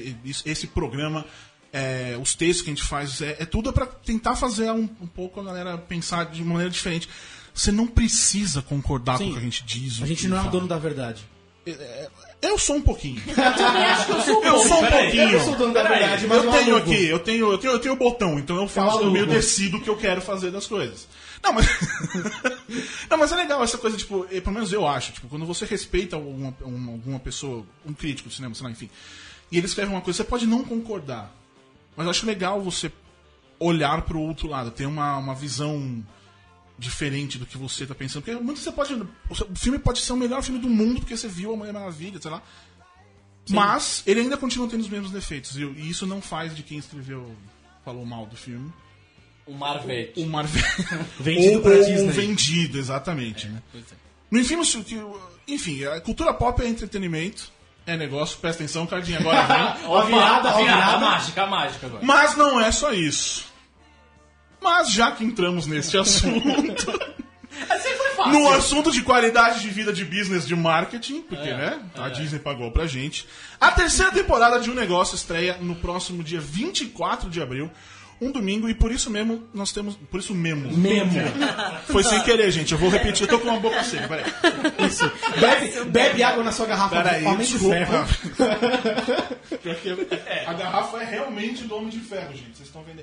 esse 0.44 0.66
programa, 0.68 1.24
é, 1.72 2.16
os 2.20 2.34
textos 2.34 2.62
que 2.62 2.70
a 2.70 2.74
gente 2.74 2.84
faz, 2.84 3.20
é, 3.22 3.36
é 3.40 3.44
tudo 3.46 3.72
para 3.72 3.86
tentar 3.86 4.36
fazer 4.36 4.70
um, 4.70 4.88
um 5.00 5.06
pouco 5.06 5.40
a 5.40 5.44
galera 5.44 5.78
pensar 5.78 6.26
de 6.26 6.44
maneira 6.44 6.70
diferente. 6.70 7.08
Você 7.54 7.72
não 7.72 7.86
precisa 7.86 8.60
concordar 8.60 9.18
com 9.18 9.24
Sim. 9.24 9.30
o 9.30 9.32
que 9.32 9.38
a 9.38 9.42
gente 9.42 9.64
diz. 9.64 9.98
o 10.00 10.04
A 10.04 10.06
gente 10.06 10.28
não 10.28 10.36
é 10.36 10.42
o 10.42 10.50
dono 10.50 10.68
da 10.68 10.78
verdade. 10.78 11.24
Eu 12.40 12.58
sou 12.58 12.76
um 12.76 12.80
pouquinho. 12.82 13.20
eu 13.26 14.20
sou 14.22 14.44
Eu 14.44 14.58
sou 14.58 14.82
um 14.84 14.86
pouquinho. 14.86 15.30
Eu 15.30 15.40
sou 15.40 15.54
o 15.54 15.56
dono 15.56 15.74
da 15.74 15.82
Peraí, 15.82 15.98
verdade, 16.00 16.26
mas 16.28 16.44
eu 16.44 16.50
tenho 16.52 16.76
alugo. 16.76 16.92
aqui, 16.92 17.04
eu 17.06 17.18
tenho, 17.18 17.52
eu 17.52 17.58
tenho, 17.58 17.72
eu 17.72 17.78
tenho 17.80 17.94
o 17.94 17.98
botão, 17.98 18.38
então 18.38 18.56
eu 18.56 18.68
faço, 18.68 18.96
eu 18.96 19.00
alugo. 19.00 19.10
meio 19.12 19.26
decido 19.26 19.78
o 19.78 19.80
que 19.80 19.90
eu 19.90 19.96
quero 19.96 20.20
fazer 20.20 20.50
das 20.50 20.66
coisas. 20.66 21.08
Não, 21.42 21.52
mas. 21.52 21.66
não, 23.10 23.18
mas 23.18 23.32
é 23.32 23.36
legal 23.36 23.62
essa 23.64 23.78
coisa, 23.78 23.96
tipo, 23.96 24.26
eh, 24.30 24.40
pelo 24.40 24.54
menos 24.54 24.72
eu 24.72 24.86
acho, 24.86 25.12
tipo, 25.12 25.28
quando 25.28 25.44
você 25.44 25.64
respeita 25.64 26.14
alguma, 26.16 26.54
uma- 26.60 26.92
alguma 26.92 27.18
pessoa, 27.18 27.64
um 27.84 27.92
crítico 27.92 28.28
de 28.28 28.34
cinema, 28.36 28.54
sei 28.54 28.64
lá, 28.64 28.70
enfim, 28.70 28.88
e 29.50 29.58
ele 29.58 29.66
escreve 29.66 29.90
uma 29.90 30.00
coisa, 30.00 30.18
você 30.18 30.24
pode 30.24 30.46
não 30.46 30.62
concordar. 30.64 31.32
Mas 31.96 32.04
eu 32.06 32.10
acho 32.10 32.26
legal 32.26 32.60
você 32.60 32.92
olhar 33.58 34.02
pro 34.02 34.20
outro 34.20 34.46
lado, 34.48 34.70
ter 34.70 34.86
uma, 34.86 35.16
uma 35.18 35.34
visão 35.34 36.04
diferente 36.78 37.38
do 37.38 37.46
que 37.46 37.56
você 37.56 37.86
tá 37.86 37.94
pensando. 37.94 38.22
Porque 38.22 38.38
vezes 38.42 38.64
você 38.64 38.72
pode. 38.72 38.94
O 38.94 39.56
filme 39.56 39.78
pode 39.78 40.00
ser 40.00 40.12
o 40.12 40.16
melhor 40.16 40.42
filme 40.42 40.60
do 40.60 40.68
mundo 40.68 41.00
porque 41.00 41.16
você 41.16 41.28
viu 41.28 41.54
a 41.54 41.56
Mulher 41.56 41.72
Maravilha, 41.72 42.20
sei 42.20 42.30
lá. 42.30 42.42
Mas 43.48 44.02
ele 44.06 44.20
ainda 44.20 44.36
continua 44.36 44.68
tendo 44.68 44.80
os 44.80 44.88
mesmos 44.88 45.10
defeitos. 45.10 45.56
E, 45.56 45.62
e 45.62 45.88
isso 45.90 46.06
não 46.06 46.20
faz 46.20 46.54
de 46.54 46.62
quem 46.62 46.78
escreveu, 46.78 47.34
falou 47.84 48.04
mal 48.04 48.26
do 48.26 48.36
filme. 48.36 48.72
O 49.46 49.52
Marvete. 49.52 50.20
O 50.20 50.26
Marvel. 50.28 50.62
Vendido 51.20 51.68
ou, 51.68 51.76
ou 51.76 51.84
Disney. 51.84 52.10
vendido, 52.10 52.78
exatamente. 52.78 53.46
né? 53.48 53.62
Pois 53.70 53.84
é. 53.92 53.94
No 54.28 54.40
enfim, 54.40 54.56
enfim, 55.46 55.84
a 55.84 56.00
cultura 56.00 56.34
pop 56.34 56.60
é 56.60 56.66
entretenimento, 56.66 57.52
é 57.86 57.96
negócio, 57.96 58.36
presta 58.38 58.64
atenção, 58.64 58.84
Cardinho, 58.84 59.20
agora 59.20 59.42
vem. 59.46 59.86
Ó, 59.86 59.98
a 60.00 60.04
virada, 60.04 60.48
a 60.50 60.52
ó 60.52 60.56
a 60.56 60.58
virada, 60.58 60.58
virada. 60.58 60.96
a 60.96 60.98
mágica, 60.98 61.42
a 61.42 61.46
mágica 61.46 61.86
agora. 61.86 62.04
Mas 62.04 62.36
não 62.36 62.60
é 62.60 62.72
só 62.72 62.92
isso. 62.92 63.46
Mas 64.60 64.90
já 64.92 65.12
que 65.12 65.24
entramos 65.24 65.66
nesse 65.66 65.96
assunto, 65.98 66.90
Assim 67.70 67.88
foi 67.96 68.10
fácil. 68.10 68.32
no 68.32 68.48
assunto 68.50 68.90
de 68.92 69.02
qualidade 69.02 69.60
de 69.60 69.68
vida 69.70 69.92
de 69.92 70.04
business 70.04 70.46
de 70.46 70.54
marketing, 70.56 71.22
porque 71.22 71.48
É, 71.48 71.56
né, 71.56 71.80
a 71.96 72.08
Disney 72.08 72.38
pagou 72.38 72.70
pra 72.70 72.86
gente, 72.86 73.26
a 73.60 73.70
terceira 73.70 74.10
temporada 74.12 74.58
de 74.60 74.70
Um 74.70 74.74
Negócio 74.74 75.14
estreia 75.14 75.56
no 75.60 75.74
próximo 75.76 76.22
dia 76.22 76.40
24 76.40 77.30
de 77.30 77.40
abril. 77.40 77.70
Um 78.18 78.32
domingo, 78.32 78.66
e 78.66 78.72
por 78.72 78.90
isso 78.90 79.10
mesmo 79.10 79.46
nós 79.52 79.72
temos. 79.72 79.94
Por 80.10 80.18
isso 80.20 80.34
mesmo. 80.34 80.74
Mesmo. 80.74 81.12
Foi 81.86 82.02
sem 82.02 82.18
querer, 82.22 82.50
gente. 82.50 82.72
Eu 82.72 82.78
vou 82.78 82.88
repetir, 82.88 83.24
eu 83.24 83.28
tô 83.28 83.38
com 83.38 83.46
uma 83.48 83.60
boca 83.60 83.84
seca, 83.84 84.08
peraí. 84.08 84.24
Isso. 84.88 85.04
Bebe, 85.38 85.84
bebe 85.90 86.22
água 86.22 86.42
na 86.42 86.50
sua 86.50 86.64
garrafa 86.64 86.96
Peraí, 86.96 87.20
de 87.20 87.26
homem 87.26 87.46
de 87.46 87.52
desculpa. 87.52 88.06
ferro. 89.62 90.06
É- 90.26 90.46
a 90.46 90.52
garrafa 90.54 91.02
é 91.02 91.04
realmente 91.04 91.64
do 91.64 91.76
Homem 91.76 91.90
de 91.90 92.00
Ferro, 92.00 92.32
gente. 92.32 92.56
Vocês 92.56 92.68
estão. 92.68 92.82
Vou 92.82 92.94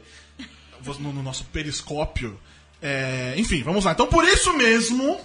No, 1.00 1.14
no 1.14 1.24
nosso 1.24 1.46
periscópio. 1.46 2.40
É, 2.82 3.34
enfim, 3.38 3.64
vamos 3.64 3.86
lá. 3.86 3.94
Então, 3.94 4.08
por 4.08 4.26
isso 4.26 4.54
mesmo, 4.54 5.20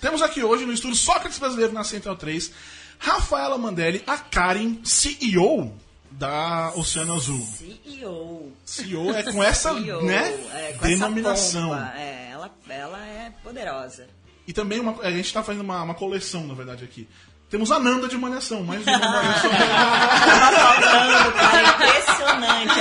temos 0.00 0.22
aqui 0.22 0.42
hoje 0.42 0.64
no 0.66 0.72
estúdio 0.72 0.96
Sócrates 0.96 1.38
Brasileiro 1.38 1.72
na 1.72 1.84
Central 1.84 2.16
3, 2.16 2.50
Rafaela 2.98 3.56
Mandelli, 3.56 4.02
a 4.06 4.16
Karen, 4.18 4.78
CEO 4.84 5.72
da 6.10 6.72
Oceano 6.74 7.14
Azul. 7.14 7.46
CEO. 7.46 8.52
CEO 8.64 9.14
é 9.14 9.22
com 9.22 9.42
essa 9.42 9.72
CEO, 9.80 10.02
né, 10.04 10.28
é, 10.54 10.72
com 10.72 10.86
denominação. 10.86 11.72
Essa 11.74 11.84
pompa, 11.86 11.98
é, 11.98 12.28
ela, 12.32 12.50
ela 12.68 13.06
é 13.06 13.32
poderosa. 13.42 14.08
E 14.46 14.52
também 14.52 14.80
uma- 14.80 15.00
a 15.02 15.10
gente 15.12 15.26
está 15.26 15.42
fazendo 15.44 15.62
uma, 15.62 15.80
uma 15.82 15.94
coleção, 15.94 16.44
na 16.46 16.54
verdade, 16.54 16.82
aqui. 16.82 17.06
Temos 17.50 17.72
a 17.72 17.80
Nanda 17.80 18.06
de 18.06 18.16
Malhação, 18.16 18.62
mais 18.62 18.80
uma 18.86 18.96
Malhação. 18.96 19.50
Falando, 19.50 21.32
cara, 21.34 21.68
impressionante. 21.68 22.74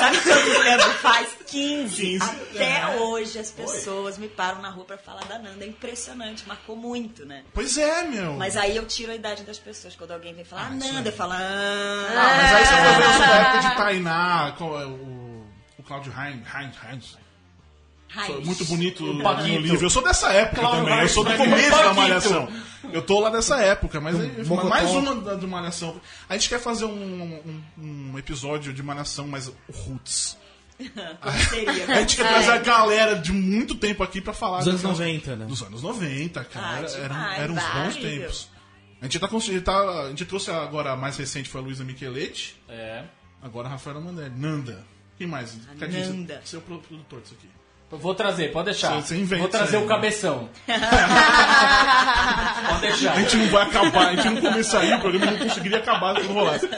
Sabe 0.00 0.20
quanto 0.22 0.62
tempo 0.64 0.90
faz? 0.98 1.28
15. 1.46 1.96
15. 1.96 2.24
Até 2.24 2.96
hoje 2.98 3.38
as 3.38 3.52
pessoas 3.52 4.18
me 4.18 4.26
param 4.28 4.60
na 4.60 4.70
rua 4.70 4.84
pra 4.84 4.98
falar 4.98 5.24
da 5.26 5.38
Nanda. 5.38 5.64
É 5.64 5.68
impressionante, 5.68 6.48
marcou 6.48 6.74
muito, 6.74 7.24
né? 7.24 7.44
pois 7.54 7.78
é, 7.78 8.02
meu. 8.02 8.32
Mas 8.32 8.56
aí 8.56 8.76
eu 8.76 8.84
tiro 8.86 9.12
a 9.12 9.14
idade 9.14 9.44
das 9.44 9.60
pessoas. 9.60 9.94
Quando 9.94 10.10
alguém 10.10 10.34
vem 10.34 10.44
falar, 10.44 10.68
ah, 10.72 10.76
isso 10.76 10.92
Nanda, 10.92 11.08
é. 11.08 11.12
eu 11.12 11.16
falo, 11.16 11.32
Ah, 11.34 11.36
ah, 11.38 12.36
mas 12.36 12.52
aí 12.54 12.66
você 12.66 12.74
vai 12.74 12.94
ver 12.96 13.10
isso 13.10 13.18
da 13.20 13.36
época 13.36 13.68
de 13.68 13.76
Tainá, 13.76 14.54
é 14.58 14.64
o, 14.64 15.46
o 15.78 15.82
Claudio 15.84 16.12
Heinz. 16.12 16.44
Heinz, 16.52 16.76
Heinz. 16.90 17.25
Muito 18.44 18.64
bonito 18.64 19.04
no 19.12 19.22
Paquito. 19.22 19.58
livro. 19.60 19.86
Eu 19.86 19.90
sou 19.90 20.02
dessa 20.02 20.32
época 20.32 20.60
Claudio 20.60 20.84
também. 20.84 21.00
Eu 21.02 21.08
sou 21.08 21.24
do 21.24 21.34
começo 21.36 21.70
da. 21.70 21.92
Malhação. 21.94 22.48
Eu 22.92 23.02
tô 23.02 23.18
lá 23.20 23.30
dessa 23.30 23.58
época, 23.60 24.00
mas 24.00 24.18
aí, 24.18 24.44
mais 24.68 24.90
uma 24.90 25.14
da, 25.16 25.34
de 25.34 25.46
Malhação. 25.46 26.00
A 26.28 26.34
gente 26.34 26.48
quer 26.48 26.60
fazer 26.60 26.84
um, 26.84 26.90
um, 27.78 28.12
um 28.12 28.18
episódio 28.18 28.72
de 28.72 28.82
Malhação, 28.82 29.26
mas 29.26 29.48
o 29.48 29.54
Roots. 29.72 30.36
Como 30.78 31.38
seria? 31.50 31.86
A 31.86 32.00
gente 32.00 32.16
quer 32.16 32.28
trazer 32.28 32.50
a 32.52 32.58
galera 32.58 33.16
de 33.16 33.32
muito 33.32 33.74
tempo 33.74 34.02
aqui 34.02 34.20
pra 34.20 34.32
falar 34.32 34.58
Dos 34.58 34.68
anos 34.68 34.82
dessas- 34.82 34.98
90, 34.98 35.36
né? 35.36 35.46
Dos 35.46 35.62
anos 35.62 35.82
90, 35.82 36.44
cara. 36.44 36.86
Ah, 36.86 36.98
eram, 36.98 37.16
eram 37.32 37.54
uns 37.54 37.64
bons 37.64 37.96
tempos. 37.96 38.48
A 39.00 39.04
gente, 39.04 39.18
tá, 39.18 39.28
tá, 39.64 40.02
a 40.04 40.08
gente 40.10 40.24
trouxe 40.24 40.50
agora 40.50 40.92
a 40.92 40.96
mais 40.96 41.16
recente 41.16 41.48
foi 41.48 41.60
a 41.60 41.64
Luísa 41.64 41.82
Micheletti, 41.84 42.56
É. 42.68 43.04
agora 43.42 43.68
a 43.68 43.72
Rafaela 43.72 44.00
Mandelli. 44.00 44.34
Nanda. 44.36 44.84
Quem 45.18 45.26
mais? 45.26 45.56
Cadinho, 45.78 46.14
Nanda. 46.14 46.40
Seu 46.44 46.60
pro- 46.60 46.78
produtor 46.78 47.20
disso 47.20 47.34
aqui. 47.38 47.48
Vou 47.88 48.14
trazer, 48.14 48.50
pode 48.52 48.66
deixar. 48.66 48.94
Você- 49.00 49.14
você 49.14 49.16
inventa 49.20 49.42
Vou 49.42 49.48
trazer 49.48 49.76
aí, 49.76 49.82
o 49.82 49.86
né? 49.86 49.94
cabeção. 49.94 50.48
pode 52.68 52.80
deixar. 52.80 53.12
A 53.12 53.20
gente 53.20 53.36
não 53.36 53.46
vai 53.48 53.62
acabar, 53.62 54.08
a 54.08 54.16
gente 54.16 54.28
não 54.28 54.40
começar 54.50 54.80
aí, 54.80 54.92
o 54.92 55.00
programa 55.00 55.30
não 55.30 55.38
conseguiria 55.38 55.78
acabar 55.78 56.16
se 56.20 56.26
não 56.26 56.34
rolasse. 56.34 56.68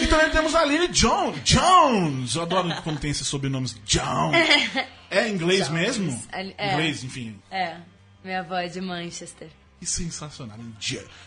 E 0.00 0.06
também 0.06 0.30
temos 0.30 0.54
a 0.54 0.64
Lily 0.64 0.88
Jones. 0.88 1.40
Jones! 1.44 2.34
Eu 2.34 2.42
adoro 2.42 2.68
quando 2.82 2.98
tem 3.00 3.10
esses 3.10 3.26
sobrenomes 3.26 3.76
Jones. 3.84 4.36
É 5.10 5.28
inglês 5.28 5.68
mesmo? 5.68 6.22
Ali- 6.32 6.54
é. 6.58 6.74
Inglês, 6.74 7.02
enfim. 7.02 7.38
É, 7.50 7.76
minha 8.22 8.40
avó 8.40 8.56
é 8.58 8.68
de 8.68 8.80
Manchester. 8.80 9.48
Que 9.80 9.86
sensacional. 9.86 10.58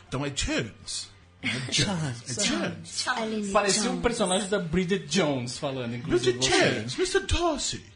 Então 0.08 0.26
é 0.26 0.30
Jones. 0.30 1.10
É 1.42 1.48
Jones. 1.72 2.38
É 2.38 2.44
Jones. 2.44 3.52
Parecia 3.52 3.90
um 3.90 4.02
personagem 4.02 4.48
da 4.50 4.60
Bridget 4.60 5.08
Jones 5.08 5.58
falando, 5.58 5.96
inclusive. 5.96 6.38
Você. 6.38 6.50
Jones, 6.50 6.94
Mr. 7.00 7.20
Dorsey. 7.26 7.91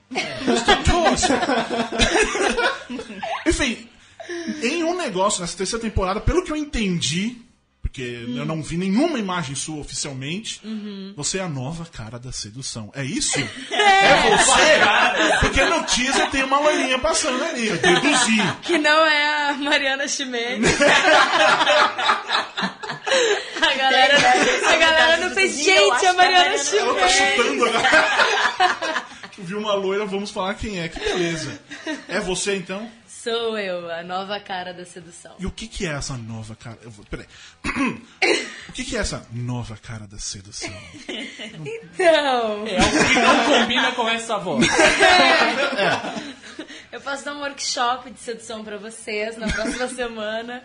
Enfim, 3.46 3.88
em 4.64 4.84
um 4.84 4.96
negócio 4.98 5.42
nessa 5.42 5.58
terceira 5.58 5.82
temporada, 5.84 6.20
pelo 6.20 6.44
que 6.44 6.52
eu 6.52 6.56
entendi, 6.56 7.38
porque 7.82 8.02
eu 8.36 8.46
não 8.46 8.62
vi 8.62 8.78
nenhuma 8.78 9.18
imagem 9.18 9.56
sua 9.56 9.78
oficialmente, 9.80 10.62
você 11.16 11.38
é 11.38 11.42
a 11.42 11.50
nova 11.50 11.86
cara 11.86 12.20
da 12.20 12.32
sedução. 12.32 12.92
É 12.96 13.04
isso? 13.04 13.40
É, 13.72 14.38
você? 14.38 15.40
Porque 15.42 15.64
no 15.66 15.84
teaser 15.86 16.30
tem 16.32 16.44
uma 16.44 16.60
loirinha 16.60 17.00
passando 17.00 17.44
ali, 17.44 17.68
eu 17.68 17.78
deduzi. 17.78 18.42
Que 18.64 18.78
não 18.78 19.06
é 19.08 19.50
a 19.50 19.54
Mariana 19.54 20.08
Chimene. 20.08 20.66
a 23.62 23.74
galera, 23.76 24.18
a 24.18 24.76
galera 24.78 25.18
não 25.18 25.34
fez. 25.34 25.56
Gente, 25.64 26.06
a 26.06 26.10
é 26.10 26.14
Mariana 26.14 26.58
Mariana- 26.58 26.80
Ela 26.80 26.96
tá 26.96 27.08
chutando 27.10 27.66
agora. 27.66 29.06
Viu 29.38 29.60
uma 29.60 29.74
loira, 29.74 30.06
vamos 30.06 30.32
falar 30.32 30.54
quem 30.56 30.80
é. 30.80 30.88
Que 30.88 31.00
beleza. 31.00 31.60
É 32.08 32.20
você 32.20 32.56
então? 32.56 32.90
Sou 33.08 33.58
eu, 33.58 33.92
a 33.92 34.04
nova 34.04 34.40
cara 34.40 34.72
da 34.72 34.86
sedução. 34.86 35.34
E 35.40 35.48
o 35.48 35.52
que, 35.52 35.68
que 35.68 35.88
é 35.88 35.94
essa 35.94 36.16
nova 36.16 36.56
cara? 36.56 36.78
Eu 36.84 36.92
vou, 36.92 37.04
peraí. 37.06 37.26
O 38.70 38.72
que, 38.72 38.84
que 38.84 38.98
é 38.98 39.00
essa 39.00 39.26
nova 39.32 39.78
cara 39.78 40.06
da 40.08 40.18
sedução? 40.20 40.72
Então, 41.08 42.68
É 42.68 42.78
algo 42.78 43.06
que 43.08 43.20
não 43.20 43.46
combina 43.46 43.92
com 43.94 44.08
essa 44.10 44.38
voz. 44.38 44.68
eu 46.92 47.02
posso 47.02 47.26
dar 47.26 47.34
um 47.34 47.40
workshop 47.40 48.12
de 48.12 48.20
sedução 48.20 48.64
pra 48.64 48.78
vocês 48.78 49.38
na 49.38 49.48
próxima 49.48 49.88
semana. 49.88 50.64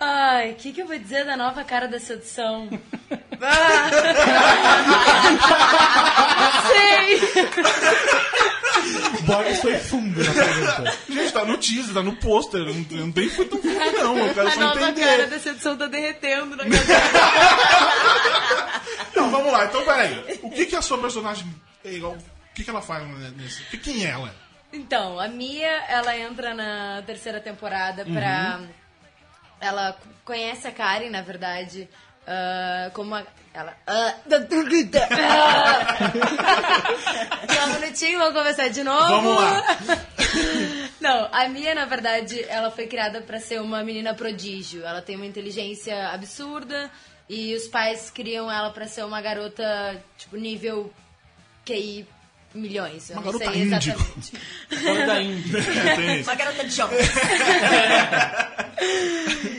Ai, 0.00 0.52
o 0.52 0.54
que, 0.54 0.72
que 0.72 0.80
eu 0.82 0.86
vou 0.86 0.98
dizer 0.98 1.24
da 1.26 1.36
nova 1.36 1.62
cara 1.64 1.86
da 1.86 2.00
sedução? 2.00 2.68
Ah. 3.42 3.88
Sei! 6.68 7.20
Borges 9.22 9.60
foi 9.60 9.78
fundo 9.78 10.22
na 10.22 10.32
pergunta. 10.32 10.98
Gente, 11.08 11.32
tá 11.32 11.44
no 11.46 11.56
teaser, 11.56 11.94
tá 11.94 12.02
no 12.02 12.16
pôster. 12.16 12.60
Não, 12.60 12.74
não 12.74 13.12
tem 13.12 13.28
foi 13.30 13.46
tão 13.46 13.58
fundo, 13.62 13.74
não. 14.02 14.18
Eu 14.18 14.34
quero 14.34 14.48
A 14.48 14.50
só 14.52 14.60
nova 14.60 14.82
entender. 14.90 15.06
cara 15.06 15.26
da 15.26 15.38
sedução 15.38 15.74
tá 15.76 15.86
derretendo 15.86 16.54
na 16.56 16.64
minha 16.68 16.80
Então, 19.10 19.30
vamos 19.30 19.50
lá. 19.52 19.64
Então, 19.64 19.82
peraí. 19.84 20.38
O 20.42 20.50
que, 20.50 20.66
que 20.66 20.76
a 20.76 20.82
sua 20.82 20.98
personagem 20.98 21.46
é 21.84 21.92
igual? 21.92 22.12
O 22.12 22.18
que, 22.54 22.62
que 22.62 22.68
ela 22.70 22.82
faz 22.82 23.02
nesse? 23.36 23.62
Que- 23.70 23.78
Quem 23.78 24.04
é 24.04 24.10
ela? 24.10 24.34
Então, 24.72 25.18
a 25.18 25.28
Mia, 25.28 25.82
ela 25.88 26.14
entra 26.16 26.52
na 26.54 27.02
terceira 27.06 27.40
temporada 27.40 28.04
pra. 28.04 28.60
Ela 29.60 29.96
conhece 30.24 30.66
a 30.66 30.72
Karen, 30.72 31.10
na 31.10 31.22
verdade, 31.22 31.88
ah, 32.26 32.90
como 32.94 33.14
a. 33.14 33.24
Ela. 33.52 33.76
ah, 33.86 34.14
Só 37.52 37.64
um 37.66 37.80
minutinho, 37.80 38.18
vamos 38.20 38.34
começar 38.34 38.68
de 38.68 38.84
novo. 38.84 39.06
Vamos 39.08 39.34
lá. 39.42 39.64
Não, 41.00 41.28
a 41.32 41.48
Mia, 41.48 41.74
na 41.74 41.86
verdade, 41.86 42.44
ela 42.48 42.70
foi 42.70 42.86
criada 42.86 43.20
pra 43.20 43.40
ser 43.40 43.60
uma 43.60 43.82
menina 43.82 44.14
prodígio. 44.14 44.84
Ela 44.84 45.02
tem 45.02 45.16
uma 45.16 45.26
inteligência 45.26 46.10
absurda 46.10 46.88
e 47.28 47.54
os 47.54 47.66
pais 47.66 48.10
criam 48.10 48.50
ela 48.50 48.70
pra 48.70 48.86
ser 48.86 49.04
uma 49.04 49.20
garota, 49.20 50.00
tipo, 50.16 50.36
nível 50.36 50.92
QI 51.64 52.06
milhões. 52.54 53.10
Eu 53.10 53.16
Uma 53.16 53.24
não 53.24 53.32
garota 53.38 53.52
sei 53.52 53.62
índigo. 53.62 54.00
exatamente. 54.00 54.36
É, 54.70 55.96
tem 55.96 56.20
isso. 56.20 56.30
Uma 56.30 56.34
garota 56.36 56.64
de 56.64 56.70
jovem. 56.74 56.98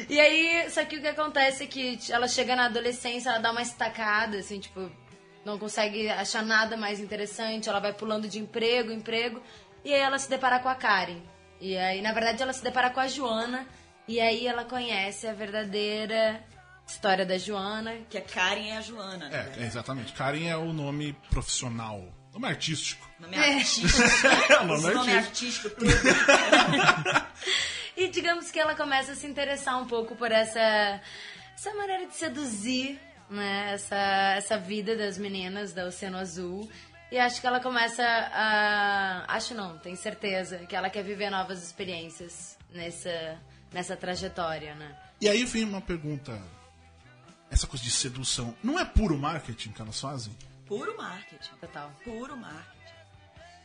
E 0.10 0.20
aí, 0.20 0.70
só 0.70 0.84
que 0.84 0.98
o 0.98 1.02
que 1.02 1.08
acontece 1.08 1.64
é 1.64 1.68
que 1.68 2.00
ela 2.10 2.28
chega 2.28 2.56
na 2.56 2.66
adolescência, 2.66 3.30
ela 3.30 3.40
dá 3.40 3.52
uma 3.52 3.62
estacada, 3.62 4.38
assim, 4.38 4.60
tipo, 4.60 4.92
não 5.46 5.58
consegue 5.58 6.10
achar 6.10 6.44
nada 6.44 6.76
mais 6.76 7.00
interessante, 7.00 7.70
ela 7.70 7.80
vai 7.80 7.94
pulando 7.94 8.28
de 8.28 8.40
emprego, 8.40 8.92
em 8.92 8.96
emprego, 8.98 9.42
e 9.86 9.94
aí 9.94 10.02
ela 10.02 10.20
se 10.20 10.30
depara 10.30 10.60
com 10.60 10.70
a 10.70 10.76
Karen. 10.76 11.22
E 11.60 11.78
aí, 11.78 12.02
na 12.02 12.12
verdade, 12.12 12.42
ela 12.44 12.54
se 12.54 12.64
depara 12.64 12.90
com 12.90 13.00
a 13.00 13.08
Joana, 13.08 13.66
e 14.08 14.20
aí 14.20 14.46
ela 14.46 14.66
conhece 14.66 15.28
a 15.28 15.34
verdadeira 15.34 16.44
história 16.86 17.26
da 17.26 17.38
Joana. 17.38 17.94
Que 18.10 18.18
a 18.18 18.22
Karen 18.22 18.68
é 18.70 18.78
a 18.78 18.82
Joana, 18.82 19.30
né? 19.30 19.54
É, 19.58 19.64
é, 19.64 19.66
exatamente. 19.66 20.12
Karen 20.14 20.48
é 20.48 20.58
o 20.58 20.74
nome 20.74 21.14
profissional. 21.30 22.04
Nome 22.34 22.48
artístico. 22.48 23.10
Nome 23.20 23.38
artístico. 23.38 23.88
É 24.50 24.64
nome 24.64 24.94
nome 24.94 25.14
artístico. 25.14 25.68
artístico. 25.68 27.32
E 27.96 28.08
digamos 28.08 28.50
que 28.50 28.60
ela 28.60 28.74
começa 28.74 29.12
a 29.12 29.16
se 29.16 29.28
interessar 29.28 29.80
um 29.80 29.86
pouco 29.86 30.16
por 30.16 30.32
essa, 30.32 31.00
essa 31.54 31.74
maneira 31.76 32.08
de 32.08 32.16
seduzir, 32.16 33.00
né? 33.30 33.74
Essa, 33.74 34.34
essa 34.38 34.58
vida 34.58 34.96
das 34.96 35.20
meninas 35.20 35.72
da 35.72 35.86
Oceano 35.86 36.18
Azul. 36.18 36.68
E 37.12 37.20
acho 37.20 37.40
que 37.42 37.46
ela 37.46 37.60
começa 37.60 38.04
a. 38.04 39.26
Acho 39.28 39.54
não, 39.54 39.78
tenho 39.78 39.98
certeza 39.98 40.60
que 40.60 40.76
ela 40.76 40.90
quer 40.90 41.04
viver 41.04 41.30
novas 41.30 41.62
experiências 41.62 42.58
nessa, 42.72 43.38
nessa 43.72 43.96
trajetória, 43.96 44.74
né? 44.74 44.98
E 45.20 45.28
aí 45.28 45.46
vem 45.46 45.66
uma 45.66 45.82
pergunta. 45.82 46.42
Essa 47.52 47.68
coisa 47.68 47.84
de 47.84 47.92
sedução. 47.92 48.56
Não 48.64 48.80
é 48.80 48.86
puro 48.86 49.18
marketing 49.18 49.74
que 49.74 49.82
elas 49.82 50.00
fazem? 50.00 50.34
Puro 50.72 50.96
marketing. 50.96 51.50
Total. 51.60 51.92
Puro 52.02 52.38
marketing. 52.38 52.82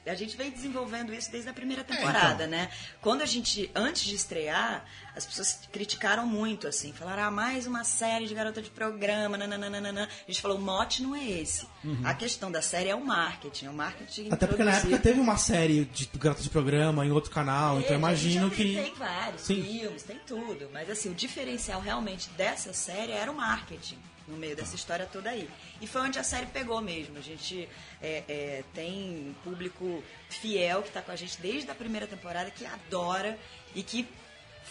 E 0.04 0.10
a 0.10 0.14
gente 0.16 0.36
vem 0.36 0.50
desenvolvendo 0.50 1.14
isso 1.14 1.30
desde 1.30 1.48
a 1.48 1.52
primeira 1.52 1.84
temporada, 1.84 2.46
então. 2.46 2.48
né? 2.48 2.68
Quando 3.00 3.22
a 3.22 3.26
gente, 3.26 3.70
antes 3.76 4.02
de 4.02 4.16
estrear, 4.16 4.84
as 5.14 5.24
pessoas 5.24 5.68
criticaram 5.70 6.26
muito, 6.26 6.66
assim. 6.66 6.92
Falaram, 6.92 7.22
ah, 7.22 7.30
mais 7.30 7.64
uma 7.64 7.84
série 7.84 8.26
de 8.26 8.34
garota 8.34 8.60
de 8.60 8.70
programa, 8.70 9.36
nananana. 9.36 10.08
A 10.26 10.30
gente 10.30 10.42
falou, 10.42 10.58
o 10.58 10.60
mote 10.60 11.00
não 11.00 11.14
é 11.14 11.24
esse. 11.24 11.68
A 12.02 12.12
questão 12.12 12.50
da 12.50 12.60
série 12.60 12.88
é 12.88 12.94
o 12.94 13.04
marketing. 13.04 13.66
É 13.66 13.70
o 13.70 13.74
marketing 13.74 14.28
Até 14.32 14.48
porque 14.48 14.64
na 14.64 14.72
época 14.72 14.98
teve 14.98 15.20
uma 15.20 15.36
série 15.36 15.84
de 15.84 16.06
Garota 16.18 16.42
de 16.42 16.50
Programa 16.50 17.06
em 17.06 17.12
outro 17.12 17.30
canal, 17.30 17.78
então 17.78 17.92
eu 17.92 17.98
imagino 17.98 18.50
que. 18.50 18.74
Tem 18.74 18.94
vários 18.94 19.42
Sim. 19.42 19.62
filmes, 19.62 20.02
tem 20.02 20.20
tudo. 20.26 20.68
Mas 20.72 20.90
assim, 20.90 21.10
o 21.10 21.14
diferencial 21.14 21.80
realmente 21.80 22.28
dessa 22.30 22.72
série 22.72 23.12
era 23.12 23.30
o 23.30 23.34
marketing 23.36 23.98
no 24.28 24.36
meio 24.36 24.56
dessa 24.56 24.74
história 24.74 25.06
toda 25.06 25.30
aí. 25.30 25.48
E 25.80 25.86
foi 25.86 26.00
onde 26.02 26.18
a 26.18 26.24
série 26.24 26.46
pegou 26.46 26.80
mesmo. 26.80 27.16
A 27.18 27.20
gente 27.20 27.68
é, 28.02 28.24
é, 28.28 28.64
tem 28.74 29.28
um 29.30 29.34
público 29.44 30.02
fiel 30.28 30.82
que 30.82 30.88
está 30.88 31.00
com 31.02 31.12
a 31.12 31.16
gente 31.16 31.40
desde 31.40 31.70
a 31.70 31.74
primeira 31.74 32.06
temporada, 32.06 32.50
que 32.50 32.66
adora 32.66 33.38
e 33.74 33.82
que 33.82 34.06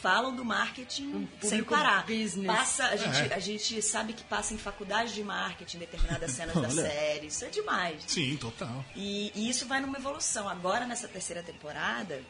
falam 0.02 0.36
do 0.36 0.44
marketing 0.44 1.28
sem 1.42 1.60
público 1.64 1.74
parar. 1.74 2.06
business. 2.06 2.46
Passa, 2.46 2.86
a, 2.88 2.96
gente, 2.98 3.32
É. 3.32 3.34
a 3.34 3.40
gente 3.40 3.82
sabe 3.82 4.12
que 4.14 4.24
passa 4.26 4.54
em 4.54 4.58
faculdade 4.58 5.14
de 5.14 5.24
marketing 5.24 5.80
determinadas 5.80 6.32
cenas 6.32 6.54
da 6.56 6.70
série. 6.70 7.28
Isso 7.28 7.46
é 7.46 7.50
demais. 7.50 8.04
Sim, 8.08 8.36
total. 8.38 8.84
E, 8.96 9.32
e 9.34 9.50
isso 9.50 9.66
vai 9.66 9.80
numa 9.80 9.98
evolução. 9.98 10.50
Agora, 10.50 10.86
nessa 10.86 11.08
terceira 11.08 11.42
temporada, 11.42 12.22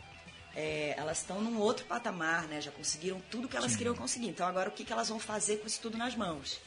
é, 0.56 0.94
elas 0.96 1.18
estão 1.18 1.42
num 1.42 1.58
outro 1.60 1.86
patamar, 1.86 2.44
né? 2.48 2.62
Já 2.62 2.72
conseguiram 2.72 3.20
tudo 3.32 3.48
que 3.48 3.58
elas 3.58 3.76
queriam 3.76 3.96
conseguir. 3.96 4.28
Então, 4.28 4.48
agora, 4.48 4.70
o 4.70 4.72
que, 4.72 4.86
que 4.86 4.94
elas 4.94 5.10
vão 5.10 5.20
fazer 5.20 5.58
com 5.58 5.68
isso 5.68 5.82
tudo 5.82 5.98
nas 5.98 6.16
mãos? 6.16 6.60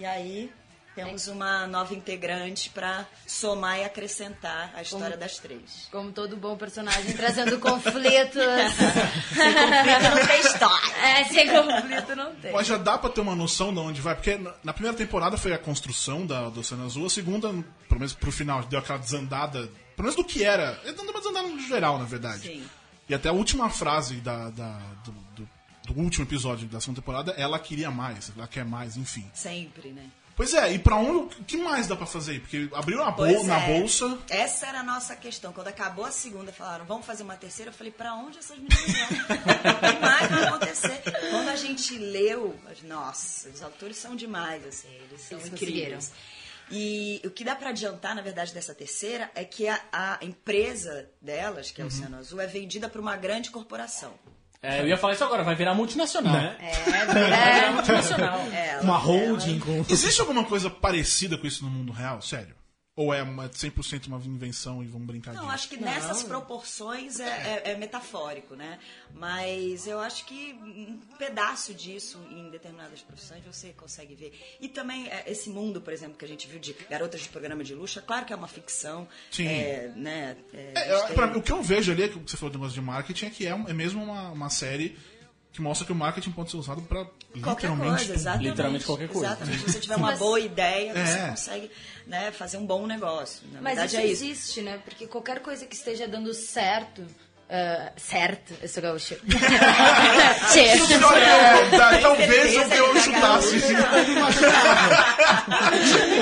E 0.00 0.06
aí, 0.06 0.50
temos 0.94 1.28
uma 1.28 1.66
nova 1.66 1.94
integrante 1.94 2.70
para 2.70 3.06
somar 3.26 3.78
e 3.78 3.84
acrescentar 3.84 4.72
a 4.74 4.80
história 4.80 5.14
das 5.16 5.38
três. 5.38 5.88
Como 5.92 6.10
todo 6.10 6.36
bom 6.38 6.56
personagem, 6.56 7.12
trazendo 7.12 7.58
conflitos. 7.60 8.42
Sem 9.34 9.52
conflito 9.54 10.16
não 10.16 10.26
tem 10.26 10.40
história. 10.40 10.96
é, 11.04 11.24
sem 11.24 11.48
conflito 11.48 12.16
não 12.16 12.34
tem. 12.36 12.52
Mas 12.52 12.66
já 12.66 12.76
dá 12.78 12.96
pra 12.98 13.10
ter 13.10 13.20
uma 13.20 13.36
noção 13.36 13.72
de 13.74 13.78
onde 13.78 14.00
vai, 14.00 14.14
porque 14.14 14.36
na- 14.36 14.54
na 14.64 14.72
primeira 14.72 14.96
temporada 14.96 15.36
foi 15.36 15.52
a 15.52 15.58
construção 15.58 16.26
da, 16.26 16.48
do 16.48 16.60
Oceano 16.60 16.86
Azul, 16.86 17.06
a 17.06 17.10
segunda, 17.10 17.48
pelo 17.50 18.00
menos 18.00 18.14
pro 18.14 18.32
final, 18.32 18.62
deu 18.64 18.78
aquela 18.78 18.98
desandada, 18.98 19.60
pelo 19.94 20.08
menos 20.08 20.14
do 20.16 20.24
que 20.24 20.42
era. 20.42 20.80
Ele 20.82 20.94
deu 20.94 21.04
uma 21.04 21.20
desandada 21.20 21.46
no 21.48 21.60
geral, 21.60 21.98
na 21.98 22.04
verdade. 22.06 22.40
Sim. 22.42 22.64
E 23.08 23.14
até 23.14 23.28
a 23.28 23.32
última 23.32 23.68
frase 23.68 24.16
da, 24.16 24.50
da- 24.50 24.80
do, 25.04 25.12
do- 25.92 26.00
último 26.00 26.24
episódio 26.24 26.66
da 26.68 26.80
segunda 26.80 27.00
temporada, 27.00 27.32
ela 27.32 27.58
queria 27.58 27.90
mais, 27.90 28.32
ela 28.36 28.46
quer 28.48 28.64
mais, 28.64 28.96
enfim. 28.96 29.28
Sempre, 29.34 29.90
né? 29.92 30.10
Pois 30.36 30.54
é, 30.54 30.72
e 30.72 30.78
pra 30.78 30.96
onde, 30.96 31.34
o 31.38 31.44
que 31.44 31.58
mais 31.58 31.86
dá 31.86 31.94
pra 31.94 32.06
fazer? 32.06 32.40
Porque 32.40 32.66
abriu 32.72 32.96
na, 32.98 33.10
bol- 33.10 33.26
Pois 33.26 33.46
na 33.46 33.60
é. 33.60 33.78
bolsa. 33.78 34.18
Essa 34.30 34.68
era 34.68 34.80
a 34.80 34.82
nossa 34.82 35.14
questão. 35.14 35.52
Quando 35.52 35.68
acabou 35.68 36.04
a 36.06 36.10
segunda, 36.10 36.50
falaram, 36.50 36.86
vamos 36.86 37.04
fazer 37.04 37.22
uma 37.24 37.36
terceira. 37.36 37.70
Eu 37.70 37.74
falei, 37.74 37.92
pra 37.92 38.14
onde 38.14 38.38
essas 38.38 38.56
meninas 38.56 38.80
vão? 38.80 39.36
O 39.76 39.92
que 39.92 40.00
mais 40.00 40.30
vai 40.30 40.44
acontecer? 40.44 41.02
Quando 41.30 41.48
a 41.50 41.56
gente 41.56 41.98
leu, 41.98 42.58
nossa, 42.84 43.50
os 43.50 43.60
autores 43.60 43.98
são 43.98 44.16
demais, 44.16 44.64
assim, 44.66 44.88
eles 44.88 45.20
são 45.20 45.38
Eles 45.38 45.52
incríveis. 45.52 46.12
E 46.70 47.20
o 47.24 47.30
que 47.30 47.44
dá 47.44 47.54
pra 47.56 47.70
adiantar, 47.70 48.14
na 48.14 48.22
verdade, 48.22 48.54
dessa 48.54 48.74
terceira 48.74 49.30
é 49.34 49.44
que 49.44 49.68
a, 49.68 49.78
a 49.92 50.18
empresa 50.22 51.10
delas, 51.20 51.70
que 51.70 51.82
é 51.82 51.84
o 51.84 51.88
Oceano 51.88 52.16
Azul, 52.16 52.40
é 52.40 52.46
vendida 52.46 52.88
para 52.88 53.00
uma 53.00 53.16
grande 53.16 53.50
corporação. 53.50 54.14
É, 54.62 54.80
eu 54.82 54.88
ia 54.88 54.96
falar 54.98 55.14
isso 55.14 55.24
agora, 55.24 55.42
vai 55.42 55.54
virar 55.54 55.74
multinacional. 55.74 56.32
Né? 56.34 56.54
Vai 56.86 57.06
virar 57.54 57.72
multinacional. 57.72 58.38
É, 58.52 58.78
Uma 58.82 58.92
ela- 58.94 58.98
holding 58.98 59.58
com. 59.58 59.84
Existe 59.88 60.20
alguma 60.20 60.44
coisa 60.44 60.68
parecida 60.68 61.38
com 61.38 61.46
isso 61.46 61.64
no 61.64 61.70
mundo 61.70 61.92
real? 61.92 62.20
Sério? 62.20 62.54
Ou 62.96 63.14
é 63.14 63.22
uma, 63.22 63.48
100% 63.48 64.08
uma 64.08 64.18
invenção 64.18 64.82
e 64.82 64.86
vamos 64.86 65.06
brincar 65.06 65.32
Não, 65.32 65.42
disso? 65.42 65.52
acho 65.54 65.68
que 65.68 65.76
nessas 65.78 66.22
proporções 66.24 67.18
é, 67.20 67.62
é- 67.64 67.70
é 67.70 67.76
metafórico, 67.76 68.54
né? 68.56 68.78
Mas 69.14 69.86
eu 69.86 70.00
acho 70.00 70.24
que 70.26 70.52
um 70.60 70.98
pedaço 71.16 71.72
disso 71.72 72.18
em 72.30 72.50
determinadas 72.50 73.00
profissões 73.00 73.42
você 73.44 73.72
consegue 73.72 74.14
ver. 74.14 74.32
E 74.60 74.68
também 74.68 75.06
é, 75.08 75.24
esse 75.30 75.48
mundo, 75.48 75.80
por 75.80 75.92
exemplo, 75.92 76.16
que 76.18 76.24
a 76.24 76.28
gente 76.28 76.46
viu 76.48 76.58
de 76.58 76.72
garotas 76.90 77.20
de 77.22 77.28
programa 77.28 77.62
de 77.62 77.74
luxo, 77.74 77.98
é 77.98 78.02
claro 78.02 78.26
que 78.26 78.32
é 78.32 78.36
uma 78.36 78.48
ficção. 78.48 79.06
Sim. 79.30 79.46
É, 79.46 79.92
né? 79.96 80.36
É, 80.52 80.72
É, 80.74 80.92
é, 80.92 81.06
tem- 81.06 81.14
pra 81.14 81.38
o 81.38 81.42
que 81.42 81.52
eu 81.52 81.62
vejo 81.62 81.92
ali, 81.92 82.02
é 82.02 82.08
que 82.08 82.18
você 82.18 82.36
falou 82.36 82.50
do 82.52 82.58
negócio 82.58 82.74
de 82.74 82.80
marketing, 82.86 83.26
é 83.26 83.30
que 83.30 83.46
é, 83.46 83.50
é 83.50 83.72
mesmo 83.72 84.02
uma, 84.02 84.30
uma 84.30 84.50
série 84.50 84.98
que 85.52 85.60
mostra 85.60 85.84
que 85.86 85.92
o 85.92 85.94
marketing 85.96 86.30
pode 86.30 86.50
ser 86.50 86.56
usado 86.56 86.80
Qualquer 87.42 87.68
literalmente 87.68 87.96
coisa, 88.06 88.14
exatamente. 88.14 88.48
Literalmente 88.50 88.84
qualquer 88.84 89.08
coisa. 89.08 89.26
Exatamente. 89.26 89.58
Se 89.58 89.72
você 89.72 89.80
tiver 89.80 89.96
uma 89.96 90.16
boa 90.16 90.40
ideia, 90.40 90.92
você 90.94 91.18
É. 91.18 91.28
consegue 91.28 91.70
né, 92.06 92.30
fazer 92.32 92.56
um 92.56 92.66
bom 92.66 92.86
negócio. 92.86 93.42
Na 93.52 93.60
Mas 93.60 93.76
verdade 93.76 93.96
isso 93.96 94.00
é 94.00 94.06
isso. 94.06 94.24
existe, 94.24 94.62
né? 94.62 94.78
Porque 94.84 95.06
qualquer 95.06 95.40
coisa 95.40 95.66
que 95.66 95.74
esteja 95.74 96.06
dando 96.08 96.32
certo. 96.34 97.04
ah, 97.52 97.90
certo, 97.96 98.54
eu 98.62 98.68
sou 98.68 98.80
tá, 101.76 101.98
talvez 102.00 102.30
certeza 102.30 102.60
eu, 102.60 102.68
que 102.70 102.76
eu 102.76 102.94
tá 102.94 103.00
chutasse. 103.00 103.56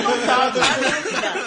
Não 0.03 1.38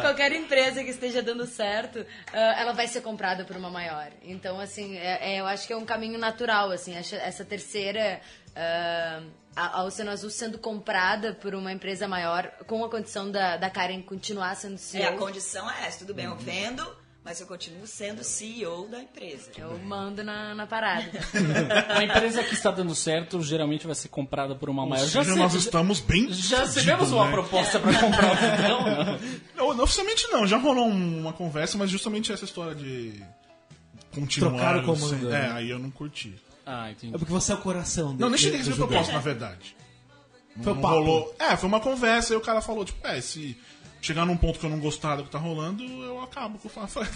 Qualquer 0.00 0.32
empresa 0.32 0.82
que 0.84 0.90
esteja 0.90 1.22
dando 1.22 1.46
certo, 1.46 2.04
ah, 2.32 2.54
ela 2.60 2.72
vai 2.72 2.86
ser 2.88 3.00
comprada 3.00 3.44
por 3.44 3.56
uma 3.56 3.70
maior. 3.70 4.10
Então, 4.22 4.58
assim, 4.60 4.96
é- 4.96 5.34
é, 5.34 5.40
eu 5.40 5.46
acho 5.46 5.66
que 5.66 5.72
é 5.72 5.76
um 5.76 5.84
caminho 5.84 6.18
natural, 6.18 6.70
assim. 6.70 6.94
Essa, 6.96 7.44
terceira, 7.44 8.20
ah, 8.56 9.20
a, 9.56 9.80
a 9.80 9.84
Oceano 9.84 10.10
Azul 10.10 10.30
sendo 10.30 10.58
comprada 10.58 11.32
por 11.34 11.54
uma 11.54 11.72
empresa 11.72 12.08
maior, 12.08 12.50
com 12.66 12.84
a 12.84 12.88
condição 12.90 13.30
da, 13.30 13.56
da 13.56 13.70
Karen 13.70 14.02
continuar 14.02 14.54
sendo 14.56 14.78
CEO. 14.78 15.02
É, 15.04 15.08
a 15.08 15.12
condição 15.16 15.70
é 15.70 15.86
essa. 15.86 15.98
Tudo 16.00 16.14
bem, 16.14 16.24
eu 16.26 16.36
vendo, 16.36 16.84
mas 17.24 17.40
eu 17.40 17.46
continuo 17.46 17.86
sendo 17.86 18.22
CEO 18.22 18.86
da 18.88 19.00
empresa. 19.00 19.50
Eu 19.56 19.78
mando 19.78 20.22
na, 20.22 20.54
na 20.54 20.66
parada. 20.66 21.10
A 21.96 22.04
empresa 22.04 22.44
que 22.44 22.52
está 22.54 22.70
dando 22.70 22.94
certo 22.94 23.40
geralmente 23.42 23.86
vai 23.86 23.94
ser 23.94 24.08
comprada 24.08 24.54
por 24.54 24.68
uma 24.68 24.84
maior. 24.86 25.06
Já 25.06 25.24
sei- 25.24 25.34
nós 25.34 25.54
estamos 25.54 26.00
bem. 26.00 26.30
já 26.32 26.60
recebemos 26.60 27.10
uma 27.12 27.24
né? 27.26 27.32
proposta 27.32 27.80
para 27.80 27.98
comprar 27.98 28.32
o 28.32 28.36
Vidão? 28.36 28.84
não? 28.84 29.18
Não, 29.68 29.74
não, 29.74 29.84
oficialmente 29.84 30.26
não, 30.30 30.46
já 30.46 30.58
rolou 30.58 30.86
um- 30.86 31.20
uma 31.20 31.32
conversa, 31.32 31.78
mas 31.78 31.88
justamente 31.88 32.30
essa 32.32 32.44
história 32.44 32.74
de 32.74 33.22
continuar. 34.14 34.50
Trocar 34.50 34.76
o 34.78 34.82
comando, 34.84 35.08
sem- 35.20 35.28
né? 35.28 35.46
É, 35.46 35.50
aí 35.52 35.70
eu 35.70 35.78
não 35.78 35.90
curti. 35.90 36.34
Ah, 36.66 36.90
entendi. 36.90 37.14
É 37.14 37.18
porque 37.18 37.32
você 37.32 37.52
é 37.52 37.54
o 37.54 37.58
coração 37.58 38.08
dele. 38.08 38.20
Não, 38.20 38.28
nem 38.28 38.38
cheguei 38.38 38.60
a 38.60 38.62
do 38.62 38.68
receber 38.70 38.86
proposta, 38.88 39.12
na 39.12 39.18
verdade. 39.20 39.76
Foi 40.62 40.72
o 40.72 40.74
Não 40.76 40.82
papo. 40.82 40.94
rolou. 40.94 41.34
É, 41.38 41.56
foi 41.56 41.68
uma 41.68 41.80
conversa 41.80 42.32
e 42.34 42.36
o 42.36 42.40
cara 42.40 42.60
falou, 42.60 42.84
tipo, 42.84 43.04
é, 43.06 43.20
se 43.20 43.56
chegar 44.04 44.26
num 44.26 44.36
ponto 44.36 44.58
que 44.58 44.66
eu 44.66 44.70
não 44.70 44.78
gostar 44.78 45.16
do 45.16 45.24
que 45.24 45.30
tá 45.30 45.38
rolando, 45.38 45.82
eu 45.82 46.20
acabo 46.22 46.58
com 46.58 46.68
o 46.68 46.70
Fafá. 46.70 47.06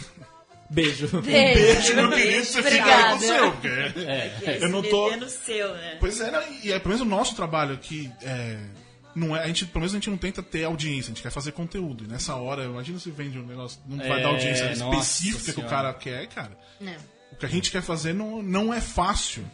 Beijo. 0.70 1.06
Beijo, 1.22 1.94
meu 1.94 2.10
querido, 2.10 2.44
você 2.44 2.62
fica 2.62 2.84
aí 2.84 3.02
com 3.04 3.10
o 3.10 3.14
Obrigada. 3.14 3.20
seu. 3.20 3.52
porque 3.52 3.68
É, 4.00 4.58
Eu 4.62 4.68
não 4.68 4.82
tô. 4.82 5.04
Meter 5.06 5.20
no 5.20 5.28
seu, 5.28 5.74
né? 5.74 5.96
Pois 5.98 6.20
é, 6.20 6.30
e 6.62 6.72
é 6.72 6.78
pelo 6.78 6.94
menos 6.94 7.00
o 7.00 7.08
nosso 7.10 7.34
trabalho 7.34 7.74
aqui 7.74 8.10
é. 8.22 8.58
Não 9.14 9.34
é, 9.36 9.42
a 9.42 9.46
gente, 9.46 9.64
pelo 9.66 9.80
menos 9.80 9.92
a 9.94 9.96
gente 9.96 10.10
não 10.10 10.18
tenta 10.18 10.42
ter 10.42 10.64
audiência, 10.64 11.10
a 11.10 11.14
gente 11.14 11.22
quer 11.22 11.30
fazer 11.30 11.52
conteúdo. 11.52 12.04
E 12.04 12.06
nessa 12.06 12.36
hora, 12.36 12.64
imagina 12.64 12.98
se 12.98 13.10
vende 13.10 13.38
um 13.38 13.46
negócio, 13.46 13.80
não 13.86 13.96
vai 13.98 14.20
É, 14.20 14.22
dar 14.22 14.28
audiência 14.28 14.76
nossa 14.76 14.98
específica 15.00 15.52
que 15.54 15.60
o 15.60 15.68
cara 15.68 15.92
quer, 15.94 16.26
cara. 16.28 16.56
Não. 16.80 16.92
O 17.32 17.36
que 17.36 17.46
a 17.46 17.48
gente 17.48 17.70
quer 17.70 17.82
fazer 17.82 18.12
não, 18.12 18.42
não 18.42 18.72
é 18.72 18.80
fácil. 18.80 19.44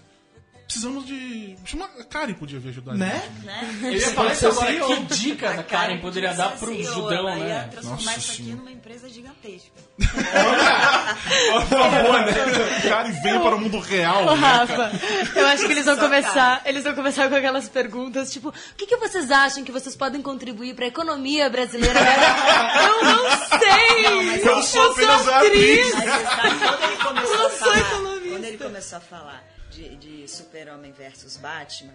Precisamos 0.67 1.07
de. 1.07 1.57
Chama, 1.67 1.89
a 2.01 2.05
Karen 2.05 2.33
podia 2.35 2.59
vir 2.59 2.71
ajudar 2.71 2.93
a 2.93 2.95
Né? 2.97 3.23
gente. 3.35 3.45
né? 3.47 3.79
Eu 3.83 3.93
ia 3.93 4.09
falar 4.11 4.33
isso 4.33 4.49
agora, 4.49 4.73
que 4.75 5.03
dica 5.15 5.51
a 5.51 5.63
Karen 5.63 5.99
poderia 6.01 6.33
dar 6.35 6.53
pro 6.57 6.75
CEO, 6.75 6.95
Judão, 6.95 7.29
ia 7.39 7.45
né? 7.45 7.69
transformar 7.71 7.97
Nossa 8.03 8.19
isso 8.19 8.33
aqui 8.33 8.43
Senhora. 8.43 8.57
numa 8.57 8.73
empresa 8.73 9.09
gigantesca. 9.09 9.71
Por 9.99 11.67
favor, 11.69 12.21
né? 12.27 12.81
Karen 12.89 13.13
vem 13.23 13.41
para 13.41 13.55
o 13.57 13.61
mundo 13.61 13.79
real. 13.79 14.23
Ô, 14.27 14.35
né? 14.35 14.41
Rafa, 14.41 14.91
eu 15.37 15.47
acho 15.49 15.67
que 15.67 15.73
eles 15.73 15.85
vão 15.85 15.97
Só 15.97 16.01
começar, 16.03 16.63
eles 16.65 16.83
vão 16.83 16.95
começar 16.95 17.29
com 17.29 17.35
aquelas 17.37 17.69
perguntas, 17.69 18.33
tipo, 18.33 18.49
o 18.49 18.53
que, 18.77 18.87
que 18.87 18.97
vocês 18.97 19.31
acham 19.31 19.63
que 19.65 19.71
vocês 19.73 19.95
podem 19.95 20.23
contribuir 20.23 20.75
para 20.75 20.87
a 20.87 20.89
economia 20.89 21.49
brasileira? 21.51 22.01
Eu 22.81 23.05
não 23.05 23.31
sei! 23.61 24.49
Eu 24.49 24.63
sou 24.63 24.93
apenas 24.93 25.29
atriz. 25.29 25.95
Mas 25.95 26.05
sabe, 26.05 26.59
quando 26.59 26.83
ele 26.83 26.97
começou 26.97 27.47
a 27.47 27.51
falar, 27.51 27.79
economista. 27.79 28.29
quando 28.31 28.45
ele 28.45 28.59
começou 28.59 28.99
a 28.99 29.01
falar 29.01 29.54
de, 29.75 29.97
de 29.97 30.29
Super-Homem 30.29 30.93
versus 30.93 31.37
Batman, 31.37 31.95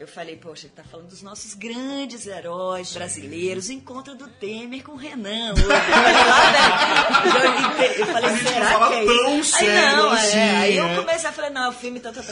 eu 0.00 0.06
falei, 0.06 0.36
poxa, 0.36 0.66
ele 0.66 0.74
tá 0.74 0.84
falando 0.84 1.08
dos 1.08 1.22
nossos 1.22 1.54
grandes 1.54 2.26
heróis 2.26 2.92
brasileiros, 2.92 3.68
encontro 3.68 4.14
do 4.14 4.28
Temer 4.28 4.82
com 4.84 4.92
o 4.92 4.96
Renan. 4.96 5.54
hoje. 5.54 5.64
Eu, 7.98 8.06
falei, 8.06 8.36
será 8.36 8.88
que 8.88 8.94
é 8.94 9.04
isso? 9.04 9.14
tão 9.22 9.34
Aí 9.34 9.44
sério 9.44 9.96
não, 9.96 10.10
assim, 10.12 10.36
é. 10.38 10.56
Aí 10.56 10.76
eu 10.76 10.96
comecei 10.96 11.28
a 11.28 11.32
falar, 11.32 11.50
não, 11.50 11.70
o 11.70 11.72
filme 11.72 11.98
tá... 12.00 12.12
tá, 12.12 12.22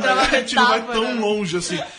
tá, 0.00 0.14
A 0.14 0.40
gente 0.40 0.54
não 0.54 0.66
vai 0.66 0.86
tão 0.86 1.20
longe 1.20 1.56
assim. 1.58 1.78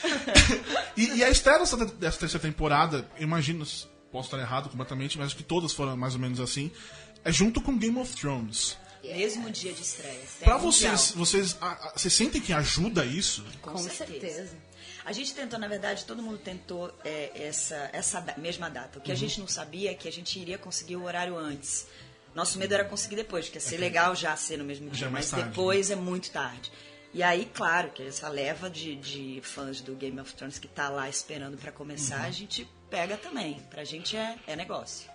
E, 0.98 1.18
e 1.18 1.24
a 1.24 1.30
estreia 1.30 1.60
dessa, 1.60 1.78
dessa 1.78 2.18
terceira 2.18 2.40
temporada, 2.40 3.08
imagino, 3.20 3.64
posso 4.12 4.28
estar 4.30 4.40
errado 4.40 4.68
completamente, 4.68 5.16
mas 5.16 5.28
acho 5.28 5.36
que 5.36 5.44
todas 5.44 5.72
foram 5.72 5.96
mais 5.96 6.16
ou 6.16 6.20
menos 6.20 6.40
assim. 6.40 6.72
É 7.24 7.32
junto 7.32 7.62
com 7.62 7.78
Game 7.78 8.00
of 8.00 8.16
Thrones. 8.16 8.76
Mesmo 9.04 9.50
dia 9.52 9.74
de 9.74 9.82
estreia. 9.82 10.20
Pra 10.40 10.58
vocês, 10.58 11.12
vocês, 11.12 11.58
a- 11.62 11.72
a- 11.90 11.94
vocês 11.96 12.14
sentem 12.14 12.42
que 12.42 12.52
ajuda 12.54 13.06
isso? 13.06 13.44
Com 13.62 13.72
certeza. 13.78 14.56
A 15.06 15.12
gente 15.14 15.34
tentou, 15.34 15.58
na 15.58 15.68
verdade, 15.68 16.04
todo 16.06 16.22
mundo 16.22 16.38
tentou 16.38 16.94
é, 17.06 17.32
essa, 17.34 17.90
essa 17.94 18.22
mesma 18.38 18.70
data. 18.70 19.00
O 19.00 19.02
que 19.02 19.12
a 19.12 19.16
gente 19.16 19.40
não 19.40 19.48
sabia 19.48 19.92
é 19.92 19.94
que 19.94 20.08
a 20.08 20.12
gente 20.12 20.38
iria 20.40 20.58
conseguir 20.58 20.98
o 20.98 21.04
horário 21.04 21.38
antes. 21.38 21.88
Nosso 22.36 22.60
medo 22.60 22.74
era 22.74 22.84
conseguir 22.86 23.16
depois, 23.16 23.46
porque 23.46 23.58
ia 23.58 23.62
ser 23.62 23.78
legal 23.78 24.14
já 24.16 24.36
ser 24.36 24.58
no 24.58 24.64
mesmo 24.66 24.90
dia, 24.90 25.08
é 25.08 25.10
mais 25.10 25.26
mas 25.26 25.32
tarde, 25.32 25.50
depois 25.50 25.90
é 25.90 25.96
muito 25.96 26.30
tarde. 26.30 26.72
E 27.14 27.24
aí, 27.24 27.50
claro, 27.52 27.90
que 27.92 28.04
essa 28.04 28.28
leva 28.28 28.70
de, 28.70 28.96
de 28.98 29.40
fãs 29.42 29.80
do 29.82 29.96
Game 29.96 30.20
of 30.20 30.34
Thrones 30.36 30.60
que 30.60 30.68
tá 30.68 30.90
lá 30.90 31.10
esperando 31.10 31.58
pra 31.58 31.72
começar, 31.72 32.22
a 32.22 32.30
gente 32.32 32.68
pega 32.90 33.18
também. 33.18 33.60
Pra 33.72 33.84
gente 33.86 34.16
é, 34.18 34.36
é 34.46 34.56
negócio. 34.56 35.10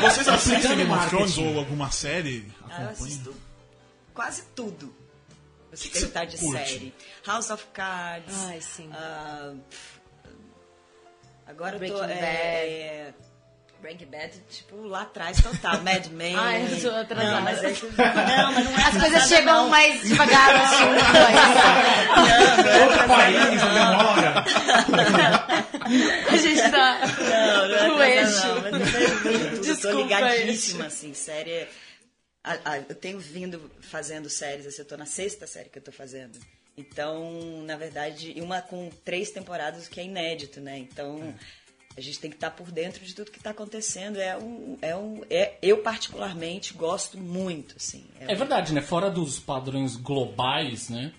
Vocês 0.00 0.28
assistem 0.28 0.56
Aplicando 0.56 0.76
Game 0.76 0.92
of 0.92 1.08
Thrones 1.08 1.38
ou 1.38 1.58
alguma 1.58 1.90
série? 1.90 2.46
Ah, 2.70 2.82
eu 2.82 2.88
assisto 2.90 3.34
quase 4.14 4.42
tudo. 4.54 4.94
Você 5.70 5.88
Que 5.88 6.00
que 6.06 6.26
de 6.26 6.38
curte? 6.38 6.68
série. 6.68 6.94
House 7.26 7.50
of 7.50 7.64
Cards. 7.72 8.34
Ai, 8.48 8.60
sim. 8.60 8.90
ah, 8.94 9.52
agora 11.46 11.76
eu 11.76 11.88
tô. 11.92 11.98
Breaking 11.98 12.12
É, 12.22 13.12
Breaking 13.80 14.06
Bad, 14.06 14.32
tipo, 14.48 14.86
lá 14.86 15.02
atrás 15.02 15.40
total. 15.42 15.82
Mad 15.82 16.06
Men. 16.12 16.34
Ai, 16.36 16.62
eu 16.70 16.80
sou 16.80 16.94
atrasada. 16.96 17.34
Não, 17.36 17.42
mas, 17.42 17.62
é, 17.64 17.72
não, 17.72 18.52
mas 18.52 18.64
não 18.64 18.72
é 18.78 18.82
As 18.84 18.96
coisas 19.00 19.28
chegam 19.28 19.62
não. 19.64 19.68
mais 19.68 20.00
devagar 20.02 20.54
assim, 20.56 20.84
Outro 22.82 23.08
país, 23.08 23.60
demora. 23.62 24.44
A 26.30 26.36
gente 26.36 26.70
tá 26.70 27.00
Não, 27.06 27.68
não 27.68 27.76
é 27.76 27.88
no 27.88 28.02
eixo. 28.02 28.46
não, 28.46 28.60
mas 28.62 29.66
eu 29.66 29.80
tô 29.80 30.02
ligadíssima, 30.02 30.86
assim, 30.86 31.14
série. 31.14 31.66
a- 32.44 32.58
a- 32.72 32.78
eu 32.78 32.94
tenho 32.94 33.18
vindo 33.18 33.70
fazendo 33.80 34.28
séries, 34.30 34.66
assim, 34.66 34.82
eu 34.82 34.84
tô 34.86 34.96
na 34.96 35.06
sexta 35.06 35.46
série 35.46 35.68
que 35.68 35.78
eu 35.78 35.82
tô 35.82 35.90
fazendo. 35.92 36.38
Então, 36.76 37.62
na 37.64 37.76
verdade, 37.76 38.34
uma 38.40 38.60
com 38.62 38.90
três 39.04 39.30
temporadas, 39.30 39.86
o 39.86 39.90
que 39.90 39.98
é 39.98 40.04
inédito, 40.04 40.60
né? 40.60 40.78
Então, 40.78 41.34
a 41.96 42.00
gente 42.00 42.18
tem 42.20 42.30
que 42.30 42.36
estar 42.36 42.50
por 42.50 42.70
dentro 42.70 43.04
de 43.04 43.14
tudo 43.14 43.30
que 43.32 43.38
está 43.38 43.50
acontecendo. 43.50 44.20
É 44.20 44.36
um, 44.36 44.78
é 44.82 44.94
um, 44.94 45.22
é, 45.30 45.54
eu 45.62 45.78
particularmente 45.78 46.74
gosto 46.74 47.16
muito, 47.18 47.74
assim. 47.78 48.04
É 48.20 48.34
verdade, 48.34 48.72
né? 48.74 48.80
Fora 48.82 49.10
dos 49.10 49.38
padrões 49.40 49.96
globais, 49.96 50.88
né? 50.90 51.12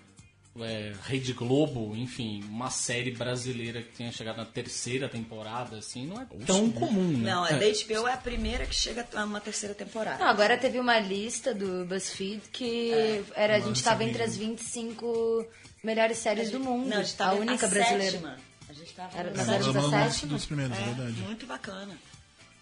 É, 0.63 0.93
Rede 1.03 1.33
Globo, 1.33 1.95
enfim, 1.95 2.43
uma 2.49 2.69
série 2.69 3.11
brasileira 3.11 3.81
que 3.81 3.95
tenha 3.97 4.11
chegado 4.11 4.37
na 4.37 4.45
terceira 4.45 5.07
temporada, 5.09 5.77
assim, 5.77 6.05
não 6.07 6.21
é 6.21 6.25
tão 6.45 6.69
comum, 6.71 7.17
né? 7.17 7.31
Não, 7.31 7.43
a 7.43 7.49
da 7.51 7.65
HBO 7.65 8.07
é 8.07 8.13
a 8.13 8.17
primeira 8.17 8.65
que 8.65 8.75
chega 8.75 9.07
a 9.15 9.23
uma 9.23 9.39
terceira 9.41 9.73
temporada. 9.75 10.17
Não, 10.23 10.29
agora 10.29 10.57
teve 10.57 10.79
uma 10.79 10.99
lista 10.99 11.53
do 11.53 11.85
BuzzFeed 11.85 12.41
que 12.51 12.91
É. 12.93 13.23
era, 13.35 13.55
a 13.57 13.59
gente 13.59 13.75
estava 13.77 14.03
entre 14.03 14.21
as 14.23 14.35
25 14.37 15.45
melhores 15.83 16.17
séries 16.17 16.51
do 16.51 16.59
mundo. 16.59 16.87
Não, 16.89 16.97
a 16.97 17.03
gente 17.03 17.21
a 17.21 17.33
única 17.33 17.67
na 17.67 17.73
brasileira. 17.73 18.11
sétima. 18.11 18.37
A 18.69 18.73
gente 18.73 18.93
tava 18.93 19.17
Era 19.17 19.31
na 19.31 19.37
na 19.37 19.45
sétima. 19.45 19.89
sétima. 19.89 20.31
É 20.31 20.35
dos 20.35 20.45
primeiros, 20.45 20.77
é 20.77 20.81
É, 20.81 20.85
verdade. 20.85 21.21
muito 21.21 21.45
bacana. 21.45 21.97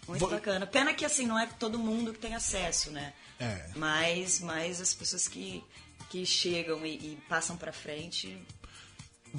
Muito 0.08 0.20
Vou- 0.20 0.30
bacana. 0.30 0.66
Pena 0.66 0.94
que 0.94 1.04
assim, 1.04 1.26
não 1.26 1.36
é 1.38 1.46
todo 1.58 1.78
mundo 1.78 2.12
que 2.12 2.18
tem 2.20 2.34
acesso, 2.34 2.90
né? 2.92 3.12
É. 3.40 3.66
Mas, 3.74 4.40
mas 4.40 4.80
as 4.80 4.94
pessoas 4.94 5.26
que, 5.26 5.62
que 6.10 6.24
chegam 6.26 6.84
e, 6.86 6.94
e 6.94 7.18
passam 7.28 7.56
pra 7.56 7.72
frente. 7.72 8.36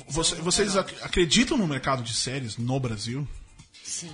Você- 0.07 0.35
vocês 0.35 0.75
ac- 0.77 0.95
acreditam 1.01 1.57
no 1.57 1.67
mercado 1.67 2.03
de 2.03 2.13
séries 2.13 2.57
no 2.57 2.79
Brasil? 2.79 3.27
Sim. 3.83 4.13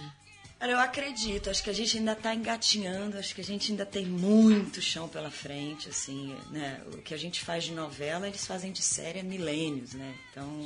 Olha, 0.61 0.71
eu 0.71 0.79
acredito, 0.79 1.49
acho 1.49 1.61
que 1.61 1.69
a 1.69 1.73
gente 1.73 1.97
ainda 1.97 2.13
está 2.13 2.33
engatinhando, 2.33 3.17
acho 3.17 3.35
que 3.35 3.41
a 3.41 3.43
gente 3.43 3.71
ainda 3.71 3.85
tem 3.85 4.05
muito 4.05 4.81
chão 4.81 5.09
pela 5.09 5.29
frente, 5.29 5.89
assim, 5.89 6.33
né? 6.51 6.81
O 6.93 6.99
que 6.99 7.13
a 7.13 7.17
gente 7.17 7.41
faz 7.41 7.65
de 7.65 7.73
novela, 7.73 8.29
eles 8.29 8.47
fazem 8.47 8.71
de 8.71 8.81
série 8.81 9.19
há 9.19 9.23
milênios, 9.23 9.93
né? 9.93 10.15
Então. 10.31 10.65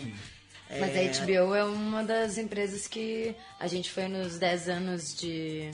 é, 0.70 0.80
Mas 0.80 1.20
a 1.20 1.26
HBO 1.26 1.56
é 1.56 1.64
uma 1.64 2.04
das 2.04 2.38
empresas 2.38 2.86
que 2.86 3.34
a 3.60 3.66
gente 3.66 3.90
foi 3.90 4.08
nos 4.08 4.38
10 4.38 4.70
anos 4.70 5.16
de, 5.16 5.72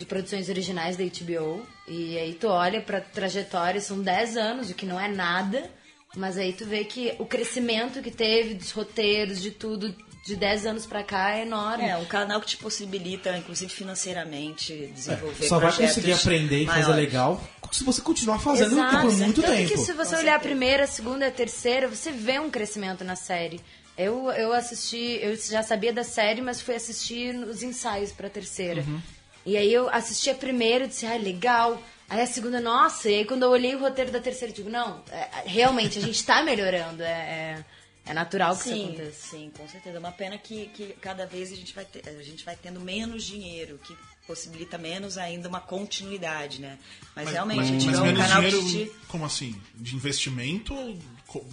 de 0.00 0.06
produções 0.06 0.48
originais 0.48 0.96
da 0.96 1.04
HBO. 1.04 1.62
E 1.86 2.18
aí 2.18 2.32
tu 2.32 2.48
olha 2.48 2.80
pra 2.80 3.02
trajetória, 3.02 3.80
são 3.82 4.00
10 4.00 4.36
anos, 4.38 4.70
o 4.70 4.74
que 4.74 4.86
não 4.86 4.98
é 4.98 5.06
nada. 5.06 5.70
Mas 6.16 6.38
aí 6.38 6.54
tu 6.54 6.64
vê 6.64 6.84
que 6.84 7.14
o 7.18 7.26
crescimento 7.26 8.00
que 8.00 8.10
teve 8.10 8.54
dos 8.54 8.72
roteiros, 8.72 9.40
de 9.40 9.50
tudo, 9.50 9.94
de 10.26 10.34
10 10.34 10.66
anos 10.66 10.86
pra 10.86 11.04
cá 11.04 11.36
é 11.36 11.42
enorme. 11.42 11.84
É, 11.84 11.96
um 11.98 12.06
canal 12.06 12.40
que 12.40 12.46
te 12.46 12.56
possibilita, 12.56 13.36
inclusive 13.36 13.70
financeiramente, 13.70 14.90
desenvolver 14.94 15.46
Só 15.46 15.58
vai 15.58 15.70
conseguir 15.70 16.14
aprender 16.14 16.62
e 16.62 16.66
fazer 16.66 16.92
legal 16.94 17.40
se 17.70 17.84
você 17.84 18.00
continuar 18.00 18.40
fazendo 18.40 18.72
Exato. 18.72 19.00
por 19.02 19.16
muito 19.16 19.42
Tanto 19.42 19.54
tempo. 19.54 19.70
que 19.70 19.78
se 19.78 19.92
você 19.92 20.16
olhar 20.16 20.36
a 20.36 20.40
primeira, 20.40 20.84
a 20.84 20.86
segunda 20.88 21.24
e 21.24 21.28
a 21.28 21.30
terceira, 21.30 21.86
você 21.86 22.10
vê 22.10 22.40
um 22.40 22.50
crescimento 22.50 23.04
na 23.04 23.14
série. 23.14 23.60
Eu, 23.96 24.30
eu 24.32 24.52
assisti, 24.52 25.20
eu 25.22 25.36
já 25.36 25.62
sabia 25.62 25.92
da 25.92 26.02
série, 26.02 26.40
mas 26.40 26.60
fui 26.60 26.74
assistir 26.74 27.32
os 27.36 27.62
ensaios 27.62 28.10
pra 28.10 28.28
terceira. 28.28 28.80
Uhum. 28.80 29.00
E 29.46 29.56
aí 29.56 29.72
eu 29.72 29.88
assisti 29.88 30.28
a 30.30 30.34
primeira 30.34 30.84
e 30.84 30.88
disse, 30.88 31.06
ah, 31.06 31.16
legal. 31.16 31.80
Aí 32.08 32.20
a 32.20 32.26
segunda, 32.26 32.60
nossa, 32.60 33.08
e 33.10 33.14
aí 33.16 33.24
quando 33.24 33.42
eu 33.44 33.50
olhei 33.50 33.74
o 33.74 33.78
roteiro 33.78 34.10
da 34.10 34.20
terceira, 34.20 34.52
eu 34.52 34.56
digo, 34.56 34.68
não, 34.70 35.02
é, 35.10 35.42
realmente, 35.46 35.98
a 35.98 36.02
gente 36.02 36.24
tá 36.24 36.42
melhorando, 36.42 37.02
é, 37.02 37.08
é, 37.08 37.64
é 38.06 38.12
natural 38.12 38.54
que 38.56 38.62
isso 38.62 38.70
Sim, 38.74 38.84
aconteça. 38.88 39.28
sim, 39.30 39.52
com 39.56 39.68
certeza. 39.68 39.96
É 39.96 40.00
uma 40.00 40.10
pena 40.12 40.36
que, 40.36 40.66
que 40.74 40.86
cada 41.00 41.24
vez 41.24 41.52
a 41.52 41.54
gente, 41.56 41.72
vai 41.74 41.84
ter- 41.84 42.02
a 42.08 42.22
gente 42.22 42.44
vai 42.44 42.56
tendo 42.56 42.80
menos 42.80 43.22
dinheiro, 43.24 43.78
que 43.84 43.96
possibilita 44.26 44.76
menos 44.76 45.16
ainda 45.18 45.48
uma 45.48 45.60
continuidade, 45.60 46.60
né? 46.60 46.78
Mas, 47.16 47.30
realmente, 47.30 47.58
mas, 47.58 47.68
a 47.68 47.72
gente 47.72 47.86
mas 47.86 47.98
é 47.98 48.00
um 48.00 48.04
menos 48.06 48.20
canal 48.26 48.42
dinheiro, 48.42 48.90
te... 48.90 48.92
como 49.08 49.24
assim? 49.24 49.60
De 49.74 49.94
investimento 49.96 50.74
ou 50.74 50.98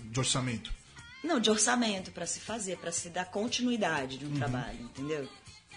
de 0.06 0.20
orçamento? 0.20 0.72
Não, 1.24 1.40
de 1.40 1.50
orçamento 1.50 2.12
para 2.12 2.26
se 2.26 2.40
fazer, 2.40 2.78
para 2.78 2.92
se 2.92 3.10
dar 3.10 3.26
continuidade 3.26 4.18
de 4.18 4.26
Uhum. 4.26 4.34
um 4.34 4.38
trabalho, 4.38 4.80
entendeu? 4.82 5.28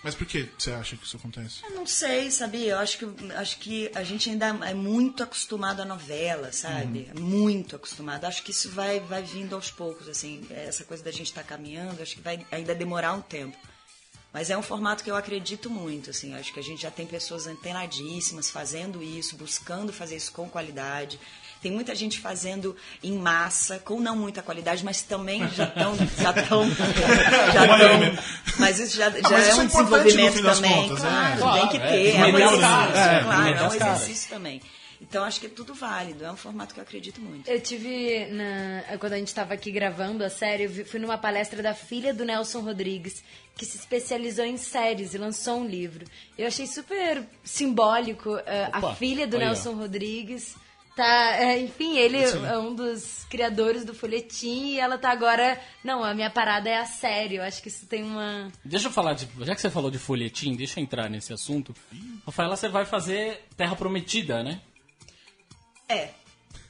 Mas 0.03 0.15
por 0.15 0.27
que 0.27 0.49
você 0.57 0.71
acha 0.73 0.97
que 0.97 1.05
isso 1.05 1.17
acontece? 1.17 1.63
Eu 1.63 1.73
não 1.73 1.87
sei, 1.87 2.31
sabia? 2.31 2.73
Eu 2.73 2.79
acho 2.79 2.99
que, 2.99 3.33
acho 3.33 3.59
que 3.59 3.91
a 3.95 4.03
gente 4.03 4.31
ainda 4.31 4.47
é 4.67 4.73
muito 4.73 5.23
acostumado 5.23 5.83
à 5.83 5.85
novela, 5.85 6.53
sabe? 6.53 7.11
Uhum. 7.15 7.23
Muito 7.23 7.77
acostumado. 7.77 8.25
Acho 8.25 8.43
que 8.43 8.51
isso 8.51 8.71
vai, 8.71 9.01
vai 9.01 9.23
vindo 9.23 9.55
aos 9.55 9.71
poucos, 9.71 10.09
assim. 10.09 10.47
Essa 10.51 10.85
coisa 10.85 11.05
da 11.05 11.11
gente 11.11 11.27
estar 11.27 11.45
caminhando, 11.45 12.01
acho 12.03 12.17
que 12.17 12.23
vai 12.23 12.45
ainda 12.51 12.75
demorar 12.75 13.13
um 13.13 13.21
tempo. 13.21 13.57
Mas 14.33 14.49
é 14.49 14.57
um 14.57 14.63
formato 14.63 15.03
que 15.03 15.11
eu 15.11 15.17
acredito 15.17 15.69
muito, 15.69 16.11
assim. 16.11 16.35
Acho 16.35 16.53
que 16.53 16.61
a 16.61 16.63
gente 16.63 16.83
já 16.83 16.91
tem 16.91 17.07
pessoas 17.07 17.47
antenadíssimas 17.47 18.49
fazendo 18.49 19.03
isso, 19.03 19.37
buscando 19.37 19.93
fazer 19.93 20.17
isso 20.17 20.33
com 20.33 20.49
qualidade. 20.49 21.19
Tem 21.63 21.71
muita 21.71 21.95
gente 21.95 22.19
fazendo 22.21 22.75
em 23.03 23.13
massa, 23.13 23.79
com 23.79 24.01
não 24.01 24.17
muita 24.17 24.41
qualidade, 24.43 24.83
mas 24.85 25.03
também 25.03 25.47
já 25.51 25.65
estão. 25.65 25.95
Já 26.21 26.33
tão, 26.33 26.69
já 26.71 27.79
tão, 27.79 28.25
mas 28.59 28.79
isso 28.79 28.97
já, 28.97 29.11
já 29.11 29.21
mas 29.31 29.47
é 29.47 29.51
isso 29.51 29.59
um 29.59 29.63
é 29.63 29.65
importante 29.67 30.17
no 30.17 30.31
desenvolvimento 30.31 30.55
também. 30.55 30.89
contas, 30.89 31.01
claro, 31.01 31.27
é. 31.27 31.31
tem 31.33 31.41
Claro, 31.41 31.69
que 31.69 31.77
é. 31.77 31.81
ter. 31.81 32.17
É, 32.17 32.19
um 32.27 32.33
Meter 32.33 32.45
as 32.47 32.53
exercício, 32.53 33.01
é, 33.01 33.23
claro, 33.23 33.49
é 33.49 33.63
um 33.63 33.75
exercício 33.75 34.31
também. 34.31 34.63
Então 35.03 35.25
acho 35.25 35.41
que 35.41 35.47
é 35.47 35.49
tudo 35.49 35.73
válido, 35.75 36.25
é 36.27 36.31
um 36.31 36.37
formato 36.37 36.75
que 36.75 36.81
eu 36.81 36.83
acredito 36.85 37.21
muito. 37.23 37.49
Eu 37.51 37.59
tive, 37.61 38.27
na- 38.27 38.99
quando 38.99 39.15
a 39.15 39.19
gente 39.19 39.29
estava 39.29 39.55
aqui 39.55 39.71
gravando 39.73 40.23
a 40.23 40.29
série, 40.29 40.65
eu 40.65 40.69
vi- 40.71 40.85
fui 40.85 41.01
numa 41.01 41.17
palestra 41.17 41.63
da 41.63 41.73
filha 41.73 42.13
do 42.13 42.23
Nelson 42.25 42.61
Rodrigues, 42.61 43.23
que 43.57 43.65
se 43.65 43.79
especializou 43.79 44.45
em 44.45 44.59
séries 44.59 45.15
e 45.15 45.19
lançou 45.19 45.61
um 45.61 45.67
livro. 45.67 46.05
Eu 46.37 46.47
achei 46.47 46.67
super 46.67 47.23
simbólico 47.43 48.31
a 48.73 48.79
Opa, 48.79 48.95
filha 48.95 49.27
do 49.27 49.37
olha. 49.37 49.47
Nelson 49.47 49.73
Rodrigues. 49.73 50.55
Tá, 51.01 51.35
é, 51.39 51.59
enfim, 51.59 51.97
ele 51.97 52.19
é 52.19 52.59
um 52.59 52.75
dos 52.75 53.25
criadores 53.31 53.87
do 53.87 53.95
folhetim 53.95 54.73
e 54.73 54.79
ela 54.79 54.99
tá 54.99 55.11
agora. 55.11 55.59
Não, 55.83 56.05
a 56.05 56.13
minha 56.13 56.29
parada 56.29 56.69
é 56.69 56.77
a 56.77 56.85
série. 56.85 57.37
Eu 57.37 57.43
acho 57.43 57.63
que 57.63 57.69
isso 57.69 57.87
tem 57.87 58.03
uma. 58.03 58.53
Deixa 58.63 58.89
eu 58.89 58.93
falar, 58.93 59.15
de, 59.15 59.27
já 59.41 59.55
que 59.55 59.63
você 59.63 59.71
falou 59.71 59.91
de 59.91 59.99
folhetim, 59.99 60.55
deixa 60.55 60.79
eu 60.79 60.85
entrar 60.85 61.09
nesse 61.09 61.33
assunto. 61.33 61.75
Rafaela, 62.27 62.55
você 62.55 62.69
vai 62.69 62.85
fazer 62.85 63.47
Terra 63.57 63.75
Prometida, 63.75 64.43
né? 64.43 64.61
É. 65.89 66.11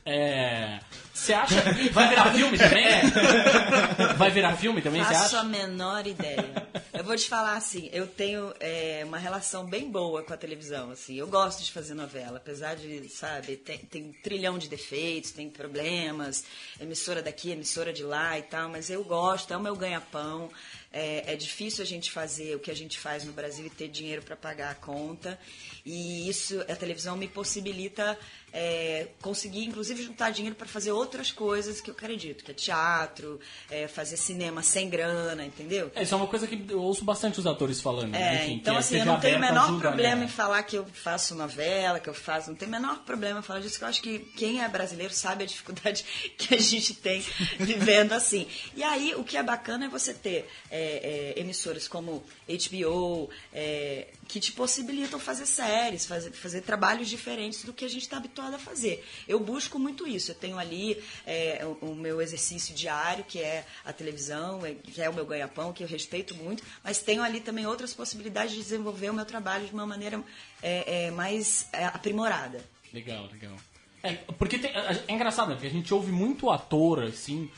É. 0.04 0.80
Você 1.12 1.34
acha. 1.34 1.54
Vai 1.92 2.08
virar 2.08 2.32
filme 2.32 2.58
também? 2.58 4.16
Vai 4.16 4.30
virar 4.30 4.56
filme 4.56 4.80
também, 4.80 5.04
você 5.04 5.14
Faço 5.14 5.36
a 5.36 5.40
acha? 5.40 5.48
menor 5.48 6.06
ideia. 6.06 6.68
Eu 6.94 7.04
vou 7.04 7.14
te 7.16 7.28
falar 7.28 7.56
assim, 7.56 7.90
eu 7.92 8.06
tenho 8.06 8.52
é, 8.58 9.02
uma 9.04 9.18
relação 9.18 9.66
bem 9.66 9.90
boa 9.90 10.22
com 10.22 10.32
a 10.32 10.36
televisão, 10.36 10.90
assim. 10.90 11.16
Eu 11.16 11.26
gosto 11.26 11.62
de 11.62 11.70
fazer 11.72 11.94
novela, 11.94 12.38
apesar 12.38 12.74
de, 12.76 13.08
sabe, 13.08 13.56
tem, 13.56 13.78
tem 13.78 14.02
um 14.04 14.12
trilhão 14.22 14.58
de 14.58 14.68
defeitos, 14.68 15.30
tem 15.30 15.48
problemas, 15.50 16.44
emissora 16.80 17.22
daqui, 17.22 17.50
emissora 17.50 17.92
de 17.92 18.02
lá 18.02 18.38
e 18.38 18.42
tal, 18.42 18.68
mas 18.68 18.88
eu 18.90 19.04
gosto, 19.04 19.52
é 19.52 19.56
o 19.56 19.60
meu 19.60 19.76
ganha-pão. 19.76 20.50
É, 20.92 21.34
é 21.34 21.36
difícil 21.36 21.84
a 21.84 21.86
gente 21.86 22.10
fazer 22.10 22.56
o 22.56 22.58
que 22.58 22.70
a 22.70 22.74
gente 22.74 22.98
faz 22.98 23.24
no 23.24 23.32
Brasil 23.32 23.64
e 23.64 23.70
ter 23.70 23.88
dinheiro 23.88 24.22
para 24.22 24.34
pagar 24.36 24.72
a 24.72 24.74
conta. 24.74 25.38
E 25.86 26.28
isso, 26.28 26.60
a 26.62 26.74
televisão 26.74 27.16
me 27.16 27.28
possibilita 27.28 28.18
é, 28.52 29.08
conseguir, 29.20 29.64
inclusive, 29.64 30.02
juntar 30.02 30.30
dinheiro 30.30 30.56
para 30.56 30.66
fazer 30.66 30.92
outras 30.92 31.30
coisas 31.30 31.80
que 31.80 31.90
eu 31.90 31.94
acredito, 31.94 32.44
que 32.44 32.50
é 32.50 32.54
teatro, 32.54 33.38
é, 33.70 33.86
fazer 33.86 34.16
cinema 34.16 34.62
sem 34.62 34.88
grana, 34.88 35.44
entendeu? 35.44 35.90
É, 35.94 36.02
isso 36.02 36.14
é 36.14 36.16
uma 36.16 36.26
coisa 36.26 36.46
que 36.46 36.64
eu 36.68 36.80
ouço 36.80 37.04
bastante 37.04 37.38
os 37.38 37.46
atores 37.46 37.80
falando. 37.80 38.10
né? 38.10 38.36
É, 38.36 38.44
Enfim, 38.44 38.54
então 38.54 38.76
a 38.76 38.78
assim, 38.78 38.98
eu 38.98 39.04
não 39.04 39.20
tenho 39.20 39.38
o 39.38 39.40
menor 39.40 39.78
problema 39.78 40.16
né? 40.16 40.24
em 40.24 40.28
falar 40.28 40.62
que 40.62 40.76
eu 40.76 40.86
faço 40.86 41.34
novela, 41.34 42.00
que 42.00 42.08
eu 42.08 42.14
faço, 42.14 42.50
não 42.50 42.56
tem 42.56 42.68
o 42.68 42.70
menor 42.70 43.00
problema 43.04 43.40
em 43.40 43.42
falar 43.42 43.60
disso, 43.60 43.78
que 43.78 43.84
eu 43.84 43.88
acho 43.88 44.02
que 44.02 44.18
quem 44.36 44.62
é 44.62 44.68
brasileiro 44.68 45.12
sabe 45.12 45.44
a 45.44 45.46
dificuldade 45.46 46.04
que 46.36 46.54
a 46.54 46.58
gente 46.58 46.94
tem 46.94 47.24
vivendo 47.58 48.12
assim. 48.12 48.46
E 48.74 48.82
aí, 48.82 49.14
o 49.14 49.24
que 49.24 49.36
é 49.36 49.42
bacana 49.42 49.86
é 49.86 49.88
você 49.88 50.12
ter 50.12 50.48
é, 50.70 51.34
é, 51.36 51.40
emissoras 51.40 51.86
como 51.86 52.22
HBO, 52.48 53.30
é, 53.52 54.08
que 54.30 54.38
te 54.38 54.52
possibilitam 54.52 55.18
fazer 55.18 55.44
séries, 55.44 56.06
fazer, 56.06 56.30
fazer 56.30 56.60
trabalhos 56.60 57.08
diferentes 57.08 57.64
do 57.64 57.72
que 57.72 57.84
a 57.84 57.88
gente 57.88 58.02
está 58.02 58.16
habituado 58.16 58.54
a 58.54 58.58
fazer. 58.60 59.04
Eu 59.26 59.40
busco 59.40 59.76
muito 59.76 60.06
isso. 60.06 60.30
Eu 60.30 60.34
tenho 60.36 60.56
ali 60.56 61.02
é, 61.26 61.66
o, 61.82 61.86
o 61.90 61.94
meu 61.96 62.20
exercício 62.22 62.72
diário, 62.72 63.24
que 63.24 63.40
é 63.40 63.66
a 63.84 63.92
televisão, 63.92 64.64
é- 64.64 64.74
que 64.74 65.02
é 65.02 65.10
o 65.10 65.12
meu 65.14 65.26
ganha-pão, 65.26 65.72
que 65.72 65.82
eu 65.82 65.88
respeito 65.88 66.32
muito, 66.36 66.62
mas 66.84 67.00
tenho 67.02 67.22
ali 67.24 67.40
também 67.40 67.66
outras 67.66 67.92
possibilidades 67.92 68.52
de 68.54 68.60
desenvolver 68.62 69.10
o 69.10 69.14
meu 69.14 69.24
trabalho 69.24 69.66
de 69.66 69.72
uma 69.74 69.84
maneira 69.86 70.22
é, 70.62 71.06
é, 71.06 71.10
mais 71.10 71.68
é, 71.72 71.86
aprimorada. 71.86 72.64
Legal, 72.94 73.26
legal. 73.32 73.56
É, 74.02 74.12
porque 74.38 74.58
tem- 74.58 74.70
é 74.70 75.04
é 75.08 75.12
engraçado, 75.12 75.48
né? 75.48 75.54
Porque 75.54 75.66
a 75.66 75.70
gente 75.70 75.92
ouve 75.92 76.12
muito 76.12 76.48
ator, 76.50 77.02
assim, 77.02 77.50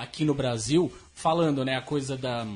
aqui 0.00 0.24
no 0.24 0.32
Brasil, 0.34 0.90
falando, 1.12 1.64
né, 1.64 1.76
a 1.76 1.82
coisa 1.82 2.16
da, 2.16 2.46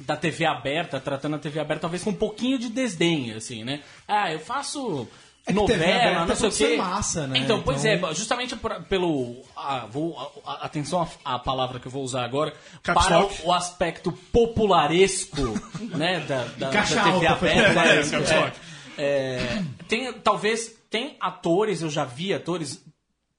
da 0.00 0.16
TV 0.16 0.44
aberta, 0.44 0.98
tratando 1.00 1.36
a 1.36 1.38
TV 1.38 1.60
aberta 1.60 1.82
talvez 1.82 2.02
com 2.02 2.10
um 2.10 2.14
pouquinho 2.14 2.58
de 2.58 2.68
desdém, 2.68 3.32
assim, 3.32 3.62
né? 3.64 3.80
Ah, 4.08 4.32
eu 4.32 4.40
faço 4.40 5.06
É 5.46 5.52
novela, 5.52 6.24
não 6.26 6.34
sei 6.34 6.36
o 6.36 6.38
pode 6.50 6.54
ser 6.54 6.68
quê. 6.70 6.76
massa, 6.76 7.26
né? 7.26 7.38
Então, 7.38 7.62
pois 7.62 7.84
Então- 7.84 8.10
é, 8.10 8.14
justamente 8.14 8.56
por- 8.56 8.82
pelo... 8.84 9.42
ah, 9.56 9.86
vou, 9.90 10.16
a- 10.46 10.64
atenção 10.66 11.06
à, 11.24 11.34
à 11.34 11.38
palavra 11.38 11.78
que 11.80 11.86
eu 11.86 11.92
vou 11.92 12.02
usar 12.02 12.24
agora. 12.24 12.52
Caps 12.82 13.06
para 13.06 13.18
lock. 13.18 13.42
o, 13.42 13.46
o 13.48 13.52
aspecto 13.52 14.12
popularesco, 14.32 15.36
né, 15.96 16.20
da, 16.20 16.44
da, 16.56 16.70
da 16.70 16.82
TV 16.82 16.98
alta, 17.00 17.30
aberta. 17.32 17.80
É, 18.32 18.40
lock. 18.40 18.52
é, 18.98 19.62
tem, 19.88 20.12
talvez, 20.14 20.74
tem 20.90 21.16
atores, 21.20 21.82
eu 21.82 21.90
já 21.90 22.04
vi 22.04 22.32
atores 22.34 22.84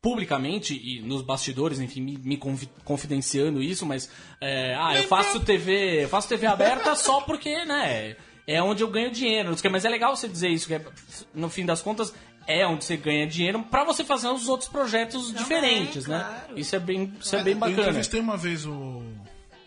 publicamente 0.03 0.73
e 0.75 1.01
nos 1.01 1.21
bastidores, 1.21 1.79
enfim, 1.79 2.01
me, 2.01 2.17
me 2.17 2.35
confi- 2.37 2.67
confidenciando 2.83 3.63
isso, 3.63 3.85
mas 3.85 4.09
é, 4.41 4.75
ah, 4.77 4.95
eu 4.97 5.07
faço 5.07 5.39
TV, 5.39 6.03
eu 6.03 6.09
faço 6.09 6.27
TV 6.27 6.45
aberta 6.45 6.93
só 6.97 7.21
porque, 7.21 7.63
né, 7.63 8.17
é 8.45 8.61
onde 8.61 8.83
eu 8.83 8.89
ganho 8.89 9.09
dinheiro. 9.09 9.55
Mas 9.71 9.85
é 9.85 9.89
legal 9.89 10.13
você 10.13 10.27
dizer 10.27 10.49
isso, 10.49 10.67
que 10.67 10.73
é, 10.73 10.85
no 11.33 11.49
fim 11.49 11.65
das 11.65 11.81
contas 11.81 12.13
é 12.45 12.67
onde 12.67 12.83
você 12.83 12.97
ganha 12.97 13.25
dinheiro 13.25 13.63
pra 13.63 13.85
você 13.85 14.03
fazer 14.03 14.27
os 14.27 14.49
outros 14.49 14.69
projetos 14.69 15.33
diferentes, 15.33 16.05
né? 16.05 16.19
claro. 16.19 16.59
Isso 16.59 16.75
é 16.75 16.79
bem, 16.79 17.13
isso 17.21 17.35
é 17.37 17.41
bem 17.41 17.53
Eu 17.53 17.59
bacana. 17.59 17.81
entrevistei 17.83 18.19
uma 18.19 18.35
vez 18.35 18.65
o 18.65 19.01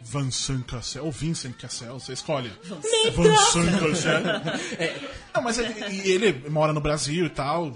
Vincent 0.03 0.67
Cassel, 0.67 1.07
ou 1.07 1.11
Vincent 1.11 1.57
Cassel, 1.57 1.99
você 1.99 2.13
escolhe. 2.13 2.53
Vincent 2.63 3.81
Cassel. 3.81 4.21
Não, 5.35 5.43
mas 5.43 5.59
ele, 5.59 5.75
e 5.91 6.11
ele 6.13 6.51
mora 6.51 6.75
no 6.75 6.81
Brasil 6.83 7.25
e 7.25 7.31
tal. 7.31 7.73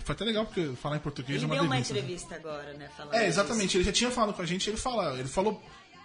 Foi 0.00 0.14
até 0.14 0.24
legal 0.24 0.44
porque 0.46 0.74
falar 0.76 0.96
em 0.96 1.00
português 1.00 1.42
Ele 1.42 1.44
é 1.44 1.46
uma 1.46 1.54
deu 1.56 1.64
uma 1.64 1.74
né? 1.74 1.80
entrevista 1.80 2.34
agora, 2.34 2.72
né? 2.74 2.90
Falando 2.96 3.14
É, 3.14 3.26
exatamente. 3.26 3.76
Ele 3.76 3.84
já 3.84 3.92
tinha 3.92 4.10
falado 4.10 4.34
com 4.34 4.42
a 4.42 4.46
gente, 4.46 4.68
ele 4.68 4.76
fala, 4.76 5.18
ele 5.18 5.28
falou, 5.28 5.62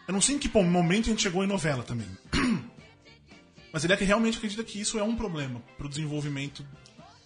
eu 0.08 0.14
não 0.14 0.22
sei 0.22 0.36
em 0.36 0.40
que 0.40 0.50
momento 0.50 1.06
a 1.08 1.10
gente 1.10 1.22
chegou 1.22 1.44
em 1.44 1.48
novela 1.48 1.84
também. 1.84 2.08
Mas 3.72 3.84
ele 3.84 3.94
é 3.94 3.98
que 3.98 4.04
realmente 4.04 4.38
acredita 4.38 4.64
que 4.64 4.80
isso 4.82 4.98
é 4.98 5.04
um 5.04 5.16
problema 5.16 5.62
pro 5.78 5.88
desenvolvimento. 5.88 6.66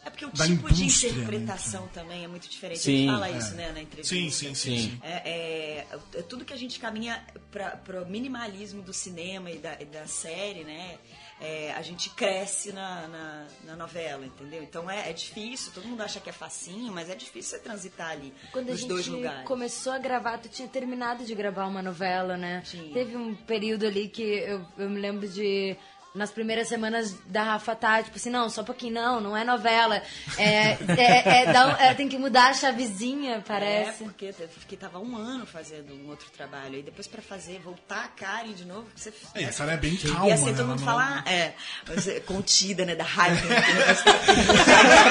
É 0.05 0.09
porque 0.09 0.25
o 0.25 0.31
da 0.31 0.45
tipo 0.45 0.69
de 0.71 0.81
né, 0.81 0.87
interpretação 0.87 1.87
também 1.93 2.25
é 2.25 2.27
muito 2.27 2.49
diferente. 2.49 2.81
Sim, 2.81 3.03
Ele 3.03 3.11
fala 3.11 3.29
é. 3.29 3.37
isso, 3.37 3.55
né, 3.55 3.71
na 3.71 3.81
entrevista. 3.81 4.13
Sim, 4.13 4.29
sim, 4.29 4.53
sim, 4.53 4.77
sim. 4.77 4.99
É, 5.01 5.29
é- 5.29 5.87
é 6.15 6.21
tudo 6.23 6.43
que 6.43 6.51
a 6.51 6.57
gente 6.57 6.77
caminha 6.77 7.25
para 7.49 8.01
o 8.01 8.09
minimalismo 8.09 8.81
do 8.81 8.91
cinema 8.91 9.49
e 9.49 9.59
da, 9.59 9.81
e 9.81 9.85
da 9.85 10.05
série, 10.05 10.65
né? 10.65 10.97
É, 11.43 11.73
a 11.73 11.81
gente 11.81 12.09
cresce 12.11 12.71
na, 12.71 13.07
na, 13.07 13.45
na 13.65 13.75
novela, 13.75 14.25
entendeu? 14.25 14.63
Então 14.63 14.89
é, 14.89 15.09
é 15.09 15.13
difícil, 15.13 15.71
todo 15.73 15.85
mundo 15.87 16.01
acha 16.01 16.19
que 16.19 16.29
é 16.29 16.33
facinho, 16.33 16.91
mas 16.93 17.09
é 17.09 17.15
difícil 17.15 17.57
você 17.57 17.63
transitar 17.63 18.11
ali 18.11 18.33
Quando 18.51 18.69
a 18.69 18.71
nos 18.71 18.79
gente 18.79 18.89
dois 18.89 19.07
lugares. 19.07 19.45
começou 19.45 19.91
a 19.91 19.99
gravar, 19.99 20.37
tu 20.37 20.47
tinha 20.47 20.67
terminado 20.67 21.25
de 21.25 21.35
gravar 21.35 21.65
uma 21.67 21.81
novela, 21.81 22.37
né? 22.37 22.61
Tinha. 22.65 22.93
Teve 22.93 23.17
um 23.17 23.35
período 23.35 23.85
ali 23.85 24.07
que 24.07 24.23
eu, 24.23 24.65
eu 24.77 24.89
me 24.89 24.99
lembro 24.99 25.27
de. 25.27 25.75
Nas 26.15 26.29
primeiras 26.29 26.67
semanas 26.67 27.15
da 27.25 27.41
Rafa 27.43 27.75
tá, 27.75 28.03
tipo 28.03 28.15
assim, 28.17 28.29
não, 28.29 28.47
só 28.47 28.61
um 28.61 28.65
pouquinho, 28.65 28.93
não, 28.93 29.19
não 29.19 29.35
é 29.35 29.43
novela. 29.43 29.99
É, 30.37 30.77
é, 30.95 31.41
é, 31.41 31.51
dá 31.51 31.67
um- 31.67 31.71
é, 31.71 31.93
tem 31.95 32.07
que 32.07 32.19
mudar 32.19 32.49
a 32.49 32.53
chavezinha, 32.53 33.37
É, 33.37 33.39
parece. 33.39 34.03
porque 34.03 34.25
eu 34.39 34.47
fiquei 34.47 34.77
tava 34.77 34.99
um 34.99 35.17
ano 35.17 35.45
fazendo 35.47 35.91
um 35.95 36.09
outro 36.09 36.29
trabalho. 36.29 36.77
E 36.77 36.83
depois 36.83 37.07
pra 37.07 37.19
fazer, 37.21 37.59
voltar 37.63 38.05
a 38.05 38.07
Karen 38.09 38.53
de 38.53 38.63
novo, 38.63 38.85
você 38.95 39.11
É, 39.33 39.45
a 39.45 39.53
cara 39.53 39.73
é 39.73 39.77
bem 39.77 39.95
calma, 39.95 40.27
E 40.27 40.31
assim, 40.33 40.45
né? 40.45 40.53
todo 40.53 40.67
mundo 40.67 40.83
fala, 40.83 41.23
ah, 41.25 41.29
é, 41.31 41.53
você, 41.87 42.19
contida, 42.19 42.85
né, 42.85 42.95
da 42.95 43.03
raiva, 43.03 43.47
né, 43.47 43.61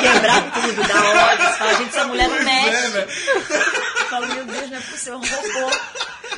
quebrar 0.01 0.53
tudo, 0.53 0.89
da 0.89 1.25
ódio. 1.33 1.47
Você 1.47 1.59
fala, 1.59 1.75
gente, 1.75 1.89
essa 1.89 2.05
mulher 2.07 2.29
não 2.29 2.43
mexe. 2.45 2.97
Eu 2.99 4.07
falo, 4.09 4.27
meu 4.29 4.45
Deus, 4.45 4.71
não 4.71 4.77
é 4.77 4.81
possível, 4.81 5.15
é 5.15 5.17
um 5.17 5.21
robô. 5.21 5.77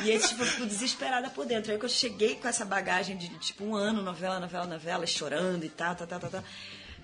E 0.05 0.11
aí, 0.11 0.19
tipo, 0.19 0.43
eu 0.43 0.47
fico 0.47 0.65
desesperada 0.65 1.29
por 1.29 1.45
dentro. 1.45 1.71
Aí 1.71 1.79
que 1.79 1.85
eu 1.85 1.89
cheguei 1.89 2.35
com 2.35 2.47
essa 2.47 2.63
bagagem 2.63 3.17
de, 3.17 3.27
tipo, 3.39 3.65
um 3.65 3.75
ano, 3.75 4.01
novela, 4.01 4.39
novela, 4.39 4.65
novela, 4.65 5.05
chorando 5.07 5.65
e 5.65 5.69
tal, 5.69 5.95
tal, 5.95 6.07
tal, 6.07 6.19
tal, 6.19 6.29
tal. 6.29 6.43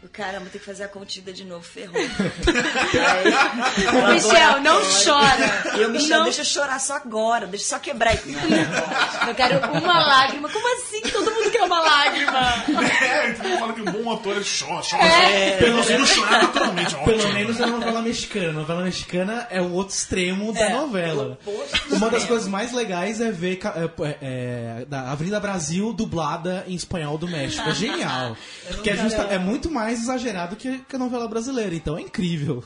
Eu, 0.04 0.10
Caramba, 0.10 0.50
tem 0.50 0.60
que 0.60 0.66
fazer 0.66 0.84
a 0.84 0.88
contida 0.88 1.32
de 1.32 1.44
novo, 1.44 1.64
ferrou. 1.64 1.96
Aí, 2.02 2.08
Michel, 4.16 4.60
não 4.62 4.80
chora. 4.82 5.78
E 5.78 5.82
eu, 5.82 5.92
Michel, 5.92 6.18
Não. 6.18 6.24
deixa 6.24 6.42
eu 6.42 6.46
chorar 6.46 6.80
só 6.80 6.96
agora, 6.96 7.46
deixa 7.46 7.66
eu 7.66 7.70
só 7.70 7.78
quebrar. 7.80 8.16
Não, 8.26 8.42
Eu 9.30 9.36
quero 9.36 9.60
uma 9.60 10.00
lágrima. 10.00 10.50
Como 10.50 10.76
assim? 10.76 10.91
Uma 11.72 11.80
lágrima. 11.82 12.64
É, 13.02 13.32
todo 13.34 13.48
mundo 13.48 13.60
fala 13.60 13.74
que 13.74 13.82
um 13.82 13.86
bom 13.86 14.14
ator 14.14 14.36
ele 14.36 14.46
chora, 14.46 14.82
chora. 14.90 15.04
É. 15.06 15.58
Pelo 15.58 15.86
menos 15.86 16.10
chorar 16.10 16.42
naturalmente. 16.44 16.96
Pelo 16.96 17.18
ótimo. 17.18 17.34
menos 17.34 17.60
é 17.60 17.66
uma 17.66 17.78
novela 17.78 18.02
mexicana. 18.02 18.50
A 18.50 18.54
novela 18.54 18.84
mexicana 18.84 19.48
é 19.50 19.62
o 19.62 19.72
outro 19.72 19.96
extremo 19.96 20.52
da 20.54 20.60
É, 20.60 20.74
novela. 20.74 21.38
Uma 21.92 22.10
das 22.10 22.26
coisas 22.26 22.48
mais 22.48 22.72
legais 22.74 23.22
é 23.22 23.32
ver 23.32 23.60
é, 23.64 24.06
é, 24.06 24.18
é, 24.82 24.86
da 24.86 25.12
Avenida 25.12 25.40
Brasil 25.40 25.94
dublada 25.94 26.64
em 26.68 26.76
espanhol 26.76 27.18
do 27.18 27.28
México. 27.28 27.68
É 27.70 27.74
genial. 27.74 28.36
Porque 28.68 28.90
é, 28.90 28.98
justa- 28.98 29.24
é 29.30 29.38
muito 29.38 29.72
mais 29.72 30.02
exagerado 30.02 30.56
que, 30.56 30.80
que 30.80 30.96
a 30.96 31.00
novela 31.00 31.28
brasileira. 31.28 31.74
Então 31.76 31.98
é 31.98 32.02
incrível. 32.02 32.64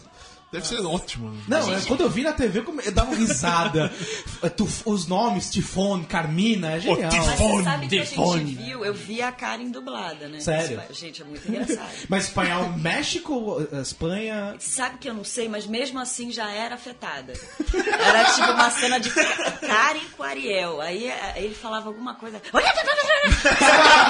Deve 0.55 0.67
ser 0.67 0.85
ótimo. 0.85 1.37
Não, 1.49 1.73
é, 1.73 1.81
quando 1.81 2.01
eu 2.01 2.09
vi 2.09 2.23
na 2.23 2.31
TV, 2.31 2.63
eu 2.85 2.91
dava 2.91 3.13
risada. 3.13 3.91
É, 4.43 4.51
os 4.85 5.07
nomes, 5.07 5.49
Tifone, 5.49 6.05
Carmina, 6.05 6.73
é 6.73 6.79
genial. 6.79 7.09
Tifone. 7.09 7.63
Sabe 7.63 7.87
que 7.87 7.99
a 7.99 8.03
gente 8.03 8.55
viu, 8.55 8.85
eu 8.85 8.93
vi 8.93 9.21
a 9.21 9.31
Karen 9.31 9.69
dublada, 9.69 10.27
né? 10.27 10.39
Sério? 10.39 10.81
Gente, 10.91 11.21
é 11.21 11.25
muito 11.25 11.47
engraçado. 11.47 11.89
Mas 12.07 12.25
espanhol, 12.25 12.69
México, 12.77 13.65
Espanha. 13.81 14.55
Sabe 14.59 14.97
que 14.97 15.09
eu 15.09 15.13
não 15.13 15.23
sei, 15.23 15.47
mas 15.47 15.65
mesmo 15.65 15.99
assim 15.99 16.31
já 16.31 16.51
era 16.51 16.75
afetada. 16.75 17.33
Era 17.73 18.25
tipo 18.25 18.51
uma 18.51 18.69
cena 18.69 18.99
de 18.99 19.09
Karen 19.09 20.05
com 20.15 20.23
Ariel. 20.23 20.81
Aí 20.81 21.07
eh, 21.07 21.33
ele 21.37 21.55
falava 21.55 21.87
alguma 21.87 22.15
coisa. 22.15 22.41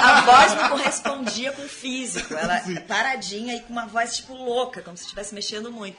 A 0.02 0.20
voz 0.22 0.54
não 0.54 0.68
correspondia 0.70 1.52
com 1.52 1.62
o 1.62 1.68
físico. 1.68 2.34
Ela 2.34 2.60
paradinha 2.86 3.54
e 3.54 3.60
com 3.60 3.72
uma 3.72 3.86
voz 3.86 4.16
tipo 4.16 4.34
louca, 4.34 4.82
como 4.82 4.96
se 4.96 5.04
estivesse 5.04 5.34
mexendo 5.34 5.70
muito. 5.72 5.96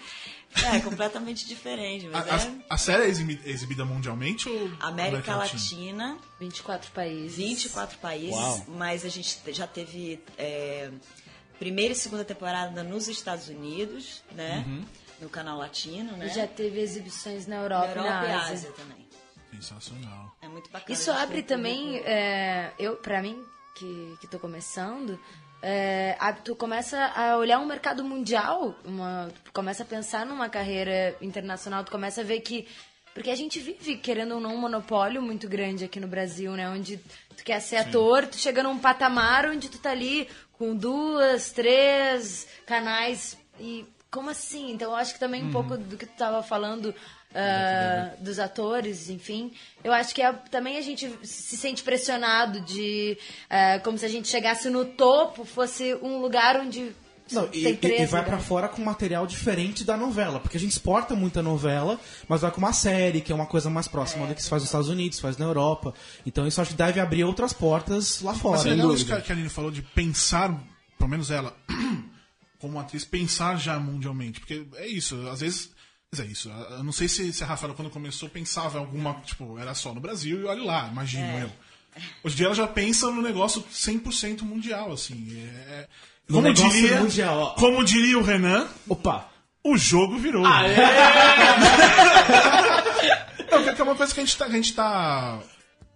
É, 0.56 0.80
completamente 0.80 1.46
diferente, 1.48 2.08
A, 2.08 2.10
mas 2.10 2.28
a- 2.46 2.48
é 2.50 2.56
a 2.70 2.78
série 2.78 3.04
é 3.04 3.08
eximi- 3.08 3.40
exibida 3.46 3.86
mundialmente 3.86 4.50
ou 4.50 4.72
América 4.80 5.36
Latina? 5.36 6.14
Latina. 6.16 6.18
24 6.40 6.92
países. 6.92 7.38
24 7.38 7.98
países, 8.00 8.36
Uau. 8.36 8.66
mas 8.70 9.06
a 9.06 9.10
gente 9.10 9.40
já 9.54 9.68
teve 9.68 10.20
é, 10.38 10.90
primeira 11.60 11.94
e 11.94 11.96
segunda 11.96 12.24
temporada 12.26 12.84
nos 12.84 13.08
Estados 13.08 13.48
Unidos, 13.50 14.24
né? 14.32 14.66
No 15.22 15.30
canal 15.30 15.58
latino, 15.58 16.16
né? 16.18 16.28
E 16.28 16.30
já 16.30 16.46
teve 16.48 16.80
exibições 16.80 17.46
na 17.48 17.56
na 17.58 17.62
Europa, 17.64 17.88
Europa 17.88 18.08
e 18.08 18.28
na 18.28 18.38
Ásia 18.44 18.54
Ásia. 18.54 18.72
também. 18.72 19.08
Sensacional. 19.52 20.36
É 20.42 20.48
muito 20.48 20.70
bacana. 20.70 20.94
Isso 20.94 21.10
a 21.12 21.22
abre 21.24 21.42
também, 21.42 21.98
é, 22.00 22.72
eu, 22.78 22.96
pra 22.98 23.22
mim, 23.22 23.42
que, 23.76 24.18
que 24.22 24.28
tô 24.28 24.38
começando, 24.40 25.20
é, 25.62 26.15
a- 26.20 26.34
tu 26.34 26.56
começa 26.56 26.98
a 27.15 27.38
olhar 27.38 27.60
um 27.60 27.65
mercado 27.65 28.04
mundial, 28.04 28.76
uma, 28.86 29.30
tu 29.43 29.52
começa 29.52 29.84
a 29.84 29.86
pensar 29.86 30.26
numa 30.26 30.50
carreira 30.50 31.15
internacional, 31.22 31.84
tu 31.84 31.91
começa 31.91 32.22
a 32.22 32.24
ver 32.24 32.41
que. 32.41 32.67
Porque 33.13 33.32
a 33.32 33.36
gente 33.36 33.60
vive, 33.60 33.98
querendo 33.98 34.36
ou 34.36 34.39
não, 34.39 34.54
um 34.54 34.60
monopólio 34.60 35.22
muito 35.24 35.48
grande 35.50 35.84
aqui 35.84 36.00
no 36.00 36.08
Brasil, 36.08 36.52
né? 36.52 36.70
Onde 36.70 36.98
tu 37.36 37.43
quer 37.43 37.60
ser 37.60 37.78
ator, 37.78 38.28
tu 38.28 38.38
chega 38.38 38.62
num 38.62 38.78
patamar 38.78 39.48
onde 39.48 39.70
tu 39.70 39.80
tá 39.80 39.89
ali 39.89 40.30
com 40.54 40.76
duas, 40.76 41.52
três 41.52 42.48
canais 42.65 43.38
e. 43.60 43.86
Como 44.10 44.30
assim? 44.30 44.72
Então 44.72 44.91
eu 44.91 44.96
acho 44.96 45.13
que 45.13 45.20
também 45.20 45.43
um 45.43 45.52
pouco 45.52 45.78
do 45.78 45.98
que 45.98 46.06
tu 46.06 46.13
tava 46.15 46.41
falando 46.41 46.96
ah, 47.38 48.13
dos 48.19 48.39
atores, 48.39 49.10
enfim. 49.10 49.52
Eu 49.84 49.93
acho 49.93 50.13
que 50.15 50.21
é, 50.21 50.34
também 50.52 50.78
a 50.78 50.82
gente 50.82 51.08
se 51.23 51.56
sente 51.56 51.84
pressionado 51.84 52.62
de. 52.62 53.17
ah, 53.50 53.80
como 53.84 53.97
se 53.97 54.06
a 54.06 54.10
gente 54.10 54.28
chegasse 54.28 54.69
no 54.69 54.84
topo, 54.86 55.45
fosse 55.45 55.93
um 56.02 56.19
lugar 56.19 56.58
onde. 56.60 56.91
Não, 57.30 57.50
e, 57.52 57.58
e- 57.65 57.69
e 57.71 58.06
vai 58.06 58.21
pra 58.21 58.32
lugares. 58.32 58.45
fora 58.45 58.69
com 58.69 58.82
material 58.82 59.28
diferente 59.28 59.84
da 59.84 59.97
novela, 59.97 60.39
porque 60.39 60.56
a 60.56 60.60
gente 60.60 60.71
exporta 60.71 61.13
muita 61.13 61.41
novela, 61.43 62.00
mas 62.26 62.39
vai 62.39 62.50
com 62.50 62.58
uma 62.60 62.71
série, 62.71 63.19
que 63.19 63.34
é 63.34 63.36
uma 63.36 63.45
coisa 63.45 63.69
mais 63.69 63.86
próxima 63.86 64.26
do 64.26 64.34
que 64.34 64.41
se 64.41 64.47
faz 64.50 64.62
nos 64.63 64.69
Estados 64.69 64.88
Unidos, 64.88 65.17
se 65.17 65.21
faz 65.21 65.36
na 65.38 65.43
Europa. 65.45 65.93
Então 66.26 66.47
isso 66.47 66.62
acho 66.62 66.71
que 66.71 66.78
deve 66.78 67.02
abrir 67.02 67.26
outras 67.26 67.52
portas 67.52 68.21
lá 68.21 68.34
fora. 68.34 68.58
Mas 68.60 68.65
é 68.65 68.69
legal 68.69 68.93
isso 68.93 69.06
que 69.06 69.12
a 69.12 69.36
Aline 69.36 69.50
falou 69.50 69.69
de 69.69 69.82
pensar, 69.82 70.58
pelo 70.97 71.10
menos 71.10 71.30
ela, 71.30 71.54
como 72.60 72.80
atriz, 72.80 73.04
pensar 73.04 73.58
já 73.58 73.78
mundialmente. 73.78 74.39
Porque 74.39 74.65
é 74.76 74.88
isso, 74.88 75.15
às 75.28 75.41
vezes. 75.41 75.76
Mas 76.12 76.22
é 76.22 76.26
isso. 76.26 76.50
Eu 76.50 76.84
não 76.84 76.91
sei 76.91 77.08
se, 77.08 77.32
se 77.34 77.43
a 77.43 77.48
Rafaela, 77.48 77.74
quando 77.76 77.89
começou, 77.89 78.30
pensava 78.30 78.78
em 78.78 78.82
alguma. 78.82 79.15
Tipo, 79.26 79.58
era 79.60 79.74
só 79.74 79.93
no 79.93 80.00
Brasil 80.00 80.41
e 80.41 80.46
olha 80.46 80.63
lá, 80.63 80.88
imagino 80.88 81.24
É. 81.26 81.43
eu. 81.43 81.52
Hoje 82.24 82.36
em 82.36 82.38
dia 82.38 82.46
ela 82.46 82.56
já 82.56 82.67
pensa 82.67 83.10
no 83.12 83.22
negócio 83.22 83.62
100% 83.63 84.43
mundial, 84.43 84.91
assim. 84.93 85.36
É, 85.70 85.88
No 86.30 86.36
como, 86.36 86.48
negócio 86.48 86.70
diria, 86.72 87.02
mundial, 87.02 87.38
ó. 87.39 87.50
como 87.56 87.84
diria 87.84 88.17
o 88.20 88.22
Renan, 88.22 88.67
Opa! 88.88 89.28
o 89.63 89.76
jogo 89.78 90.17
virou. 90.17 90.43
Não, 93.52 93.63
que 93.76 93.82
é 93.82 93.84
uma 93.84 93.96
coisa 93.96 94.13
que 94.13 94.20
a 94.20 94.24
gente, 94.26 94.38
tá, 94.38 94.46
a 94.46 94.50
gente 94.52 94.74
tá 94.74 95.41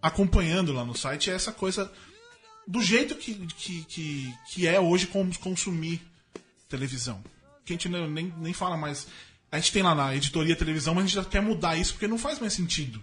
acompanhando 0.01 0.73
lá 0.73 0.83
no 0.83 0.97
site 0.97 1.29
é 1.29 1.33
essa 1.35 1.51
coisa 1.51 1.91
do 2.67 2.81
jeito 2.81 3.15
que, 3.15 3.35
que, 3.55 3.83
que, 3.85 4.33
que 4.49 4.67
é 4.67 4.79
hoje 4.79 5.05
como 5.07 5.37
consumir 5.39 6.01
televisão. 6.67 7.23
Que 7.65 7.73
a 7.73 7.75
gente 7.75 7.89
não- 7.89 8.09
nem, 8.09 8.33
nem 8.37 8.53
fala 8.53 8.75
mais. 8.75 9.07
A 9.51 9.57
gente 9.59 9.71
tem 9.73 9.83
lá 9.83 9.93
na 9.93 10.15
editoria 10.15 10.55
televisão, 10.55 10.93
mas 10.95 11.03
a 11.03 11.07
gente 11.07 11.15
já 11.15 11.25
quer 11.25 11.41
mudar 11.41 11.75
isso 11.75 11.93
porque 11.93 12.07
não 12.07 12.17
faz 12.17 12.39
mais 12.39 12.53
sentido. 12.53 13.01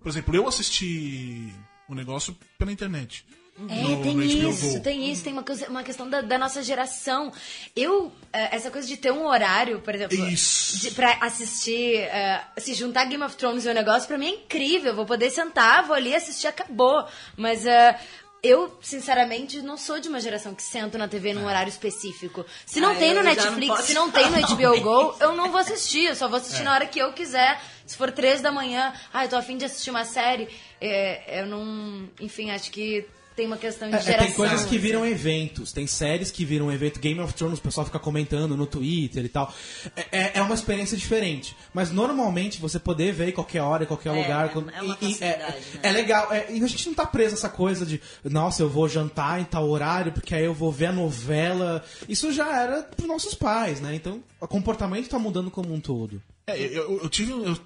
Por 0.00 0.08
exemplo, 0.08 0.34
eu 0.34 0.46
assisti 0.48 1.52
o 1.88 1.94
negócio 1.94 2.36
pela 2.58 2.72
internet. 2.72 3.24
É, 3.68 3.82
No- 3.82 4.02
tem 4.02 4.16
no 4.16 4.22
isso, 4.24 4.80
tem 4.80 5.12
isso, 5.12 5.22
tem 5.22 5.32
uma, 5.32 5.44
uma 5.68 5.82
questão 5.84 6.10
da, 6.10 6.20
da 6.20 6.36
nossa 6.36 6.60
geração. 6.60 7.32
Eu, 7.76 8.10
eh, 8.32 8.48
essa 8.56 8.68
coisa 8.68 8.88
de 8.88 8.96
ter 8.96 9.12
um 9.12 9.24
horário, 9.28 9.80
por 9.80 9.94
exemplo, 9.94 10.16
Isso. 10.28 10.80
de, 10.80 10.90
pra 10.90 11.12
assistir, 11.20 11.98
eh, 11.98 12.44
se 12.58 12.74
juntar 12.74 13.04
Game 13.04 13.22
of 13.22 13.36
Thrones 13.36 13.64
e 13.64 13.68
o 13.68 13.72
negócio, 13.74 14.08
pra 14.08 14.18
mim 14.18 14.26
é 14.26 14.30
incrível. 14.30 14.88
Eu 14.90 14.96
vou 14.96 15.06
poder 15.06 15.30
sentar, 15.30 15.86
vou 15.86 15.94
ali 15.94 16.12
assistir, 16.16 16.48
acabou. 16.48 17.06
Mas 17.36 17.64
eh, 17.64 17.96
eu, 18.44 18.76
sinceramente, 18.82 19.60
não 19.62 19.76
sou 19.76 19.98
de 19.98 20.08
uma 20.08 20.20
geração 20.20 20.54
que 20.54 20.62
sento 20.62 20.98
na 20.98 21.08
TV 21.08 21.32
num 21.32 21.46
horário 21.46 21.68
específico. 21.70 22.44
Se 22.66 22.78
não 22.80 22.92
Ah, 22.92 22.94
tem 22.94 23.10
no 23.14 23.16
não 23.16 23.22
Netflix, 23.24 23.66
posso 23.74 23.86
se 23.86 23.94
não 23.94 24.10
tem 24.10 24.30
no 24.30 24.36
HBO 24.40 24.80
Go, 24.80 25.16
eu 25.18 25.32
não 25.34 25.50
vou 25.50 25.60
assistir. 25.60 26.04
Eu 26.04 26.14
só 26.14 26.28
vou 26.28 26.36
assistir 26.36 26.62
na 26.62 26.74
hora 26.74 26.86
que 26.86 26.98
eu 26.98 27.12
quiser. 27.12 27.60
Se 27.86 27.96
for 27.96 28.12
três 28.12 28.40
da 28.40 28.52
manhã, 28.52 28.92
ah, 29.12 29.24
eu 29.24 29.28
tô 29.30 29.36
afim 29.36 29.56
de 29.56 29.64
assistir 29.64 29.90
uma 29.90 30.04
série, 30.04 30.48
eh, 30.80 31.40
eu 31.40 31.46
não. 31.46 32.08
Enfim, 32.20 32.50
acho 32.50 32.70
que 32.70 33.06
tem 33.36 33.46
uma 33.46 33.56
questão 33.56 33.88
de 33.88 33.96
É, 33.96 33.98
é, 33.98 34.02
geração. 34.02 34.26
tem 34.26 34.34
coisas 34.36 34.60
que 34.62 34.66
assim. 34.68 34.78
viram 34.78 35.04
eventos, 35.04 35.72
tem 35.72 35.86
séries 35.86 36.30
que 36.30 36.44
viram 36.44 36.70
evento. 36.72 37.00
Game 37.00 37.18
of 37.20 37.32
Thrones, 37.34 37.58
o 37.58 37.62
pessoal 37.62 37.84
fica 37.84 37.98
comentando 37.98 38.56
no 38.56 38.66
Twitter 38.66 39.24
e 39.24 39.28
tal. 39.28 39.52
É, 39.96 40.06
é- 40.12 40.32
é 40.36 40.42
uma 40.42 40.54
experiência 40.54 40.96
diferente. 40.96 41.56
Mas 41.72 41.90
normalmente 41.90 42.60
você 42.60 42.78
poder 42.78 43.12
ver 43.12 43.28
em 43.30 43.32
qualquer 43.32 43.60
hora, 43.62 43.84
em 43.84 43.86
qualquer 43.86 44.10
É, 44.14 44.22
lugar. 44.22 44.46
é- 44.46 44.48
quando- 44.50 44.70
é 44.70 44.80
uma 44.82 44.98
e- 45.00 45.12
e- 45.12 45.18
é, 45.20 45.36
né? 45.38 45.62
é 45.82 45.92
legal. 45.92 46.32
é, 46.32 46.46
e 46.52 46.62
a 46.62 46.66
gente 46.66 46.86
não 46.86 46.94
tá 46.94 47.06
preso 47.06 47.34
a 47.34 47.38
essa 47.38 47.48
coisa 47.48 47.84
de, 47.84 48.00
nossa, 48.24 48.62
eu 48.62 48.68
vou 48.68 48.88
jantar 48.88 49.40
em 49.40 49.44
tal 49.44 49.68
horário, 49.68 50.12
porque 50.12 50.34
aí 50.34 50.44
eu 50.44 50.54
vou 50.54 50.70
ver 50.70 50.86
a 50.86 50.92
novela. 50.92 51.84
Isso 52.08 52.32
já 52.32 52.62
era 52.62 52.82
pros 52.82 53.08
nossos 53.08 53.34
pais, 53.34 53.80
né? 53.80 53.94
Então 53.94 54.22
o 54.40 54.46
comportamento 54.46 55.08
tá 55.08 55.18
mudando 55.18 55.50
como 55.50 55.74
um 55.74 55.80
todo. 55.80 56.22
É, 56.46 56.58
eu, 56.58 56.68
eu- 56.72 57.00
eu 57.04 57.08
tive 57.08 57.32
eu- 57.32 57.58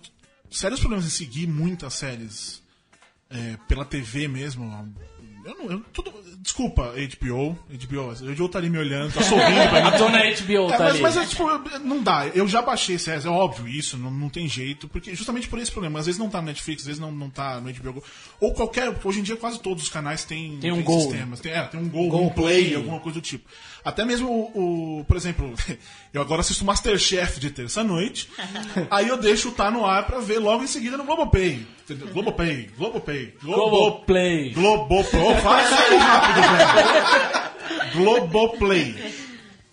sérios 0.50 0.80
problemas 0.80 1.04
em 1.04 1.10
seguir 1.10 1.46
muitas 1.46 1.92
séries 1.94 2.62
é, 3.30 3.58
pela 3.68 3.84
TV 3.84 4.26
mesmo. 4.28 4.64
Eu 5.48 5.54
não, 5.58 5.70
eu, 5.72 5.80
tudo, 5.94 6.12
desculpa, 6.40 6.92
HBO, 6.92 7.58
HBO, 7.70 8.00
o 8.10 8.34
HBO 8.36 8.48
tá 8.50 8.58
ali 8.58 8.68
me 8.68 8.76
olhando, 8.78 9.12
tá 9.14 9.22
sorrindo 9.22 9.68
pra 9.70 9.80
mim. 9.80 9.86
A 9.88 9.96
dona 9.96 10.18
HBO 10.18 10.68
É, 10.68 10.76
tá 10.76 10.78
mas, 10.84 10.90
ali. 10.92 11.00
mas 11.00 11.16
é, 11.16 11.24
tipo, 11.26 11.42
eu- 11.48 11.80
não 11.80 12.02
dá. 12.02 12.26
Eu 12.34 12.46
já 12.46 12.60
baixei 12.60 12.98
séries, 12.98 13.24
é 13.24 13.28
óbvio 13.30 13.66
isso, 13.66 13.96
não, 13.96 14.10
não 14.10 14.28
tem 14.28 14.46
jeito, 14.46 14.86
porque 14.88 15.14
justamente 15.14 15.48
por 15.48 15.58
esse 15.58 15.70
problema. 15.70 15.98
Às 15.98 16.06
vezes 16.06 16.18
não 16.18 16.28
tá 16.28 16.40
no 16.42 16.48
Netflix, 16.48 16.82
às 16.82 16.86
vezes 16.86 17.00
não, 17.00 17.10
não 17.10 17.30
tá 17.30 17.60
no 17.60 17.72
HBO 17.72 17.94
Go. 17.94 18.04
Ou 18.40 18.52
qualquer. 18.52 18.94
Hoje 19.02 19.20
em 19.20 19.22
dia 19.22 19.36
quase 19.36 19.58
todos 19.60 19.84
os 19.84 19.88
canais 19.88 20.24
têm, 20.24 20.58
Tem 20.58 20.70
um 20.70 20.82
Go, 20.82 21.00
sistemas. 21.00 21.40
Tem, 21.40 21.52
é, 21.52 21.62
tem 21.62 21.80
um 21.80 21.88
Go, 21.88 22.08
Go 22.08 22.18
um 22.26 22.28
Play, 22.28 22.64
Play. 22.64 22.74
alguma 22.76 23.00
coisa 23.00 23.18
do 23.18 23.22
tipo. 23.22 23.48
Até 23.84 24.04
mesmo 24.04 24.28
o, 24.30 24.98
o- 25.00 25.04
por 25.06 25.16
exemplo, 25.16 25.54
eu 26.12 26.20
agora 26.20 26.42
assisto 26.42 26.64
Masterchef 26.64 27.40
de 27.40 27.50
terça-noite, 27.50 28.28
aí 28.90 29.08
eu 29.08 29.16
deixo 29.16 29.50
tá 29.52 29.70
no 29.70 29.86
ar 29.86 30.04
pra 30.04 30.20
ver 30.20 30.38
logo 30.38 30.62
em 30.62 30.66
seguida 30.66 30.96
no 30.98 31.04
Globopay. 31.04 31.66
Globopay, 31.94 32.68
Globopay, 32.76 33.34
Globoplay. 33.42 34.50
Globoplay. 34.50 35.22
Oh, 35.22 35.34
fala 35.36 35.62
isso 35.62 35.74
aí 35.74 35.96
rápido, 35.96 36.40
velho. 36.42 37.92
Globoplay. 37.92 39.14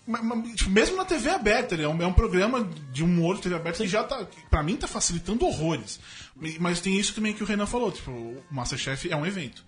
Ma- 0.06 0.22
ma- 0.22 0.42
tipo, 0.54 0.70
mesmo 0.70 0.96
na 0.96 1.04
TV 1.04 1.30
aberta, 1.30 1.74
ele 1.74 1.82
é 1.82 1.88
um, 1.88 2.00
é 2.00 2.06
um 2.06 2.12
programa 2.12 2.68
de 2.92 3.02
humor 3.02 3.36
de 3.36 3.42
TV 3.42 3.56
aberta 3.56 3.82
que 3.82 3.88
já 3.88 4.04
tá. 4.04 4.24
que 4.24 4.40
Pra 4.48 4.62
mim 4.62 4.76
tá 4.76 4.86
facilitando 4.86 5.44
horrores. 5.44 5.98
Mas 6.60 6.80
tem 6.80 6.96
isso 6.98 7.14
também 7.14 7.32
que 7.32 7.42
o 7.42 7.46
Renan 7.46 7.66
falou, 7.66 7.90
tipo, 7.90 8.10
o 8.10 8.42
Masterchef 8.50 9.10
é 9.10 9.16
um 9.16 9.26
evento. 9.26 9.64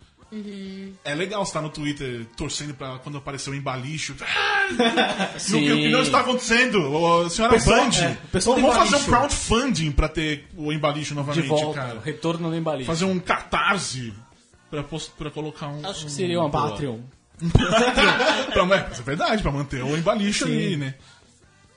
É 1.04 1.14
legal 1.14 1.42
estar 1.42 1.62
no 1.62 1.70
Twitter 1.70 2.26
torcendo 2.36 2.74
pra 2.74 2.98
quando 2.98 3.16
apareceu 3.18 3.52
o 3.52 3.56
embalicho. 3.56 4.14
O 5.34 5.40
Sim. 5.40 5.60
que, 5.62 5.72
o 5.72 5.76
que 5.76 5.88
não 5.88 6.02
está 6.02 6.20
acontecendo? 6.20 6.92
Ô, 6.92 7.30
senhora 7.30 7.54
Pessoal- 7.54 7.84
Band, 7.86 7.96
é, 8.04 8.18
pessoal 8.30 8.56
vamos 8.60 8.76
fazer 8.76 8.84
um 8.84 8.98
embalicho. 8.98 9.10
crowdfunding 9.10 9.92
pra 9.92 10.08
ter 10.10 10.46
o 10.54 10.70
embalicho 10.70 11.10
De 11.10 11.14
novamente, 11.14 11.46
volta, 11.48 11.80
cara. 11.80 12.00
retorno 12.04 12.50
do 12.50 12.54
embaliço. 12.56 12.86
Fazer 12.86 13.06
um 13.06 13.18
catarse 13.18 14.12
pra, 14.70 14.84
pra 15.16 15.30
colocar 15.30 15.68
um. 15.68 15.86
Acho 15.88 16.04
que 16.04 16.12
seria 16.12 16.38
uma 16.40 16.50
boa. 16.50 16.70
Patreon. 16.70 16.98
pra, 18.52 18.76
é 18.76 19.02
verdade, 19.02 19.42
pra 19.42 19.50
manter 19.52 19.82
o 19.82 19.96
embalicho 19.96 20.44
ali, 20.44 20.76
né? 20.76 20.94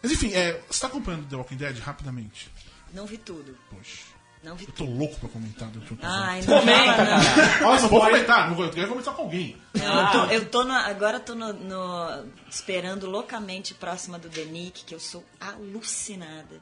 Mas 0.03 0.11
enfim, 0.11 0.33
é, 0.33 0.59
você 0.69 0.81
tá 0.81 0.87
acompanhando 0.87 1.25
The 1.29 1.35
Walking 1.37 1.55
Dead 1.55 1.77
rapidamente? 1.79 2.49
Não 2.93 3.05
vi 3.05 3.17
tudo. 3.17 3.55
Poxa, 3.69 4.01
Não 4.43 4.57
eu 4.59 4.73
tô 4.73 4.85
louco 4.85 5.19
pra 5.19 5.29
comentar. 5.29 5.69
do 5.69 5.79
que 5.81 5.91
eu 5.91 5.97
tô 5.97 6.05
Ai, 6.07 6.41
vendo. 6.41 7.61
não 7.61 7.71
não 7.81 7.87
vou 7.89 8.01
comentar, 8.01 8.49
não 8.49 8.55
vou, 8.55 8.65
eu 8.65 8.71
quero 8.71 8.87
comentar 8.89 9.13
com 9.13 9.21
alguém. 9.21 9.55
Não, 9.75 10.01
eu 10.03 10.11
tô, 10.11 10.33
eu 10.33 10.45
tô 10.49 10.63
no- 10.63 10.73
agora 10.73 11.19
tô 11.19 11.35
no, 11.35 11.53
no- 11.53 12.25
esperando 12.49 13.07
loucamente 13.07 13.73
próxima 13.75 14.17
do 14.17 14.29
The 14.29 14.45
Nick, 14.45 14.83
que 14.83 14.95
eu 14.95 14.99
sou 14.99 15.23
alucinada. 15.39 16.59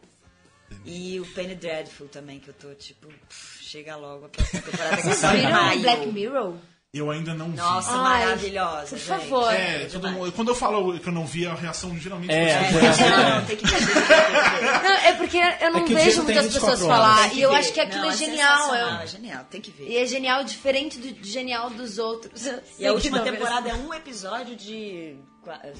E 0.86 1.19
o 1.19 1.25
Penny 1.34 1.55
Dreadful 1.55 2.07
também, 2.09 2.39
que 2.39 2.49
eu 2.49 2.53
tô 2.53 2.73
tipo, 2.75 3.07
pff, 3.07 3.63
chega 3.63 3.95
logo 3.95 4.25
a 4.25 4.30
próxima 4.30 4.61
temporada 4.61 5.01
Vocês 5.01 5.32
viram. 5.32 5.82
Black 5.82 6.07
Mirror? 6.07 6.55
Eu 6.91 7.11
ainda 7.11 7.35
não 7.35 7.51
vi. 7.51 7.57
Nossa, 7.57 7.95
maravilhosa. 7.97 8.87
por 8.87 8.97
gente. 8.97 9.07
favor. 9.07 9.53
É, 9.53 9.85
todo 9.85 10.09
mundo- 10.09 10.31
quando 10.31 10.47
eu 10.47 10.55
falo 10.55 10.99
que 10.99 11.07
eu 11.07 11.13
não 11.13 11.23
vi, 11.23 11.45
a 11.45 11.53
reação 11.53 11.95
geralmente 11.99 12.31
É, 12.31 12.49
é, 12.49 12.57
assim. 12.87 13.03
Não, 13.03 13.45
tem 13.45 13.57
que 13.57 13.67
ver. 13.67 14.83
Não, 14.83 14.91
é 14.91 15.13
porque 15.13 15.37
eu 15.37 15.71
não 15.71 15.79
É 15.81 15.85
vejo 15.85 16.23
muitas 16.23 16.45
24 16.45 16.49
pessoas 16.49 16.79
falar. 16.79 17.31
E 17.35 17.41
eu 17.43 17.51
ver. 17.51 17.55
acho 17.57 17.73
que 17.73 17.79
aquilo 17.79 18.01
Não, 18.01 18.09
é 18.09 18.15
genial. 18.17 18.57
sensacional, 18.57 18.99
é- 18.99 19.03
É 19.03 19.07
genial, 19.07 19.45
tem 19.51 19.61
que 19.61 19.69
ver. 19.69 19.87
E 19.87 19.97
é 19.97 20.05
genial, 20.07 20.43
diferente 20.43 20.97
do 20.97 21.23
genial 21.27 21.69
dos 21.69 21.99
outros. 21.99 22.41
E 22.79 22.87
a 22.87 22.91
última 22.91 23.19
temporada 23.19 23.69
é 23.69 23.73
um 23.75 23.93
episódio 23.93 24.55
de, 24.55 25.15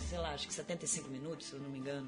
sei 0.10 0.18
lá, 0.20 0.30
acho 0.36 0.48
que 0.48 0.54
75 0.54 1.10
minutos, 1.10 1.48
se 1.48 1.54
eu 1.54 1.60
não 1.60 1.70
me 1.72 1.80
engano. 1.80 2.08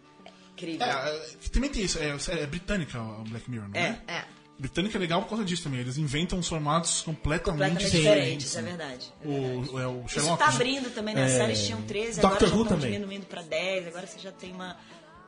Incrível. 0.54 0.86
É, 0.86 0.92
é, 0.92 1.30
também 1.52 1.72
tem 1.72 1.84
isso, 1.84 1.98
é, 1.98 2.16
é 2.40 2.46
britânica 2.46 3.02
o 3.02 3.24
Black 3.24 3.50
Mirror, 3.50 3.68
não 3.70 3.80
é? 3.82 4.00
É, 4.08 4.14
É. 4.14 4.24
Britânica 4.62 4.96
é 4.96 5.02
legal 5.02 5.24
por 5.24 5.30
causa 5.30 5.44
disso 5.44 5.64
também. 5.64 5.80
Eles 5.80 5.98
inventam 5.98 6.38
uns 6.38 6.48
formatos 6.48 7.02
completamente, 7.02 7.74
completamente 7.74 7.92
diferente, 7.98 8.46
isso 8.46 8.60
é 8.60 8.62
verdade. 8.62 9.12
é 9.24 9.28
verdade. 9.28 9.70
O, 9.72 9.80
é 9.80 9.88
o 9.88 10.04
Isso 10.06 10.10
Sherlock. 10.20 10.38
tá 10.38 10.50
abrindo 10.50 10.94
também, 10.94 11.16
né? 11.16 11.26
As 11.26 11.32
séries 11.32 11.66
tinham 11.66 11.82
13, 11.82 12.22
Doctor 12.22 12.28
agora 12.30 12.48
já 12.48 12.56
Who 12.56 12.62
estão 12.62 12.78
também. 12.78 12.92
diminuindo 12.92 13.26
pra 13.26 13.42
10, 13.42 13.88
agora 13.88 14.06
você 14.06 14.20
já 14.20 14.32
tem 14.32 14.52
uma, 14.52 14.78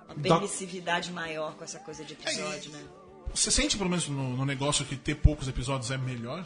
uma 0.07 0.15
permissividade 0.21 1.11
maior 1.11 1.55
com 1.55 1.63
essa 1.63 1.79
coisa 1.79 2.05
de 2.05 2.13
episódio, 2.13 2.71
né? 2.71 2.79
Você 3.34 3.49
sente, 3.49 3.75
pelo 3.75 3.89
menos 3.89 4.07
no, 4.07 4.38
no 4.38 4.45
negócio, 4.45 4.86
que 4.86 4.95
ter 4.95 5.15
poucos 5.15 5.47
episódios 5.47 5.89
é 5.89 5.97
melhor? 5.97 6.45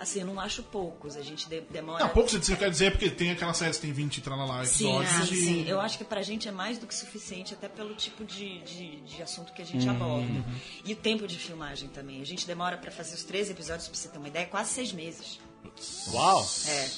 Assim, 0.00 0.20
eu 0.20 0.26
não 0.26 0.38
acho 0.38 0.62
poucos, 0.62 1.16
a 1.16 1.22
gente 1.22 1.48
de- 1.48 1.60
demora... 1.62 2.04
Não, 2.04 2.10
poucos 2.12 2.32
você 2.32 2.54
quer 2.54 2.70
dizer 2.70 2.92
porque 2.92 3.10
tem 3.10 3.32
aquela 3.32 3.52
série 3.52 3.72
que 3.72 3.80
tem 3.80 3.92
20 3.92 4.20
tralalá 4.20 4.64
Sim, 4.64 4.96
episódios. 5.00 5.28
sim, 5.28 5.34
e- 5.34 5.44
sim. 5.44 5.68
Eu 5.68 5.80
acho 5.80 5.98
que 5.98 6.04
pra 6.04 6.22
gente 6.22 6.46
é 6.46 6.52
mais 6.52 6.78
do 6.78 6.86
que 6.86 6.94
suficiente, 6.94 7.52
até 7.52 7.68
pelo 7.68 7.94
tipo 7.96 8.24
de, 8.24 8.60
de, 8.60 9.00
de 9.00 9.22
assunto 9.22 9.52
que 9.52 9.60
a 9.60 9.64
gente 9.64 9.84
Uhum. 9.88 9.94
aborda. 9.96 10.44
E 10.84 10.92
o 10.92 10.96
tempo 10.96 11.26
de 11.26 11.36
filmagem 11.36 11.88
também. 11.88 12.22
A 12.22 12.24
gente 12.24 12.46
demora 12.46 12.76
pra 12.78 12.90
fazer 12.92 13.14
os 13.16 13.24
três 13.24 13.50
episódios, 13.50 13.88
pra 13.88 13.96
você 13.96 14.08
ter 14.08 14.18
uma 14.18 14.28
ideia, 14.28 14.46
quase 14.46 14.70
seis 14.70 14.92
meses. 14.92 15.40
Uau! 16.12 16.48
É. 16.68 16.88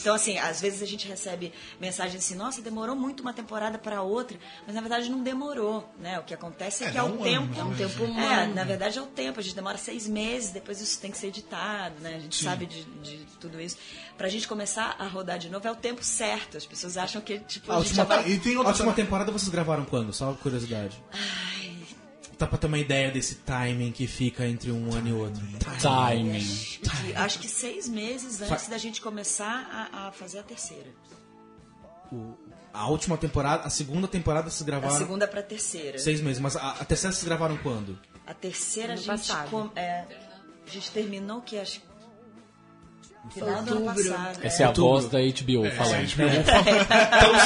Então, 0.00 0.14
assim, 0.14 0.38
às 0.38 0.60
vezes 0.60 0.80
a 0.80 0.86
gente 0.86 1.08
recebe 1.08 1.52
mensagem 1.80 2.18
assim, 2.18 2.34
nossa, 2.36 2.62
demorou 2.62 2.94
muito 2.94 3.20
uma 3.20 3.32
temporada 3.32 3.78
para 3.78 4.00
outra, 4.00 4.38
mas 4.64 4.74
na 4.74 4.80
verdade 4.80 5.10
não 5.10 5.22
demorou, 5.22 5.88
né? 5.98 6.18
O 6.20 6.22
que 6.22 6.32
acontece 6.32 6.84
é, 6.84 6.86
É, 6.86 6.90
que 6.92 6.98
é 6.98 7.02
um 7.02 7.06
o 7.06 7.14
ano, 7.14 7.22
tempo. 7.24 7.46
né? 7.54 7.60
É 7.60 7.64
um 7.64 7.74
tempo 7.74 8.04
É, 8.04 8.06
humano. 8.06 8.54
na 8.54 8.64
verdade 8.64 8.98
é 8.98 9.02
o 9.02 9.06
tempo. 9.06 9.40
A 9.40 9.42
gente 9.42 9.54
demora 9.56 9.76
seis 9.76 10.06
meses, 10.08 10.50
depois 10.50 10.80
isso 10.80 11.00
tem 11.00 11.10
que 11.10 11.18
ser 11.18 11.26
editado, 11.28 11.96
né? 12.00 12.14
A 12.14 12.18
gente 12.20 12.42
sabe 12.42 12.66
de, 12.66 12.84
de 12.84 13.18
tudo 13.40 13.60
isso. 13.60 13.76
Pra 14.16 14.28
gente 14.28 14.46
começar 14.46 14.94
a 14.98 15.06
rodar 15.06 15.38
de 15.38 15.48
novo 15.48 15.66
é 15.66 15.70
o 15.72 15.76
tempo 15.76 16.04
certo. 16.04 16.56
As 16.56 16.64
pessoas 16.66 16.96
acham 16.96 17.20
que, 17.20 17.38
tipo, 17.40 17.70
A 17.72 17.76
a, 17.76 17.80
gente 17.80 17.94
já 17.94 18.02
última, 18.02 18.22
vai... 18.22 18.30
E 18.30 18.38
tem 18.38 18.54
a 18.54 18.58
outra- 18.58 18.72
última 18.74 18.92
temporada 18.92 19.32
vocês 19.32 19.48
gravaram 19.48 19.84
quando? 19.84 20.12
Só 20.12 20.32
curiosidade. 20.34 20.96
Tá 22.38 22.46
pra 22.46 22.56
ter 22.56 22.68
uma 22.68 22.78
ideia 22.78 23.10
desse 23.10 23.34
timing 23.36 23.90
que 23.90 24.06
fica 24.06 24.46
entre 24.46 24.70
um 24.70 24.92
ano 24.94 25.08
e 25.08 25.12
outro. 25.12 25.42
Timing. 25.82 26.38
de- 26.38 27.16
acho 27.16 27.38
que 27.40 27.48
seis 27.48 27.88
meses 27.88 28.40
antes 28.40 28.68
da 28.68 28.78
gente 28.78 29.00
começar 29.00 29.68
a, 29.92 30.06
a 30.08 30.12
fazer 30.12 30.38
a 30.38 30.42
terceira. 30.44 30.88
O- 32.12 32.34
a 32.72 32.86
última 32.88 33.16
temporada, 33.16 33.64
a 33.64 33.70
segunda 33.70 34.06
temporada 34.06 34.48
A 34.48 34.64
gravaram 34.64 34.96
segunda 34.96 35.26
pra 35.26 35.42
terceira. 35.42 35.98
seis 35.98 36.20
meses, 36.20 36.40
mas 36.40 36.54
a, 36.54 36.70
a 36.72 36.84
terceira 36.84 37.12
vocês 37.12 37.24
gravaram 37.24 37.56
quando? 37.56 37.98
A 38.24 38.32
terceira 38.34 38.90
a 38.90 38.92
Ano 38.92 39.02
gente, 39.02 39.08
passado. 39.08 39.50
com- 39.50 39.70
é, 39.74 40.04
a 40.66 40.70
gente 40.70 40.90
terminou 40.92 41.40
que 41.40 41.58
acho 41.58 41.80
final 43.32 43.62
do 43.64 43.72
ano 43.78 43.84
passado. 43.86 44.38
Essa 44.42 44.62
é 44.62 44.64
a 44.64 44.68
Outubro. 44.68 44.90
voz 44.90 45.08
da 45.08 45.18
HBO 45.18 45.66
É, 45.66 45.70
falando. 45.72 45.94
a 45.94 46.02
HBO 46.02 46.28
Então, 46.38 47.40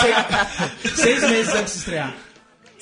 seis, 0.85 0.97
seis 1.01 1.23
meses 1.31 1.55
antes 1.55 1.73
de 1.73 1.79
estrear. 1.79 2.15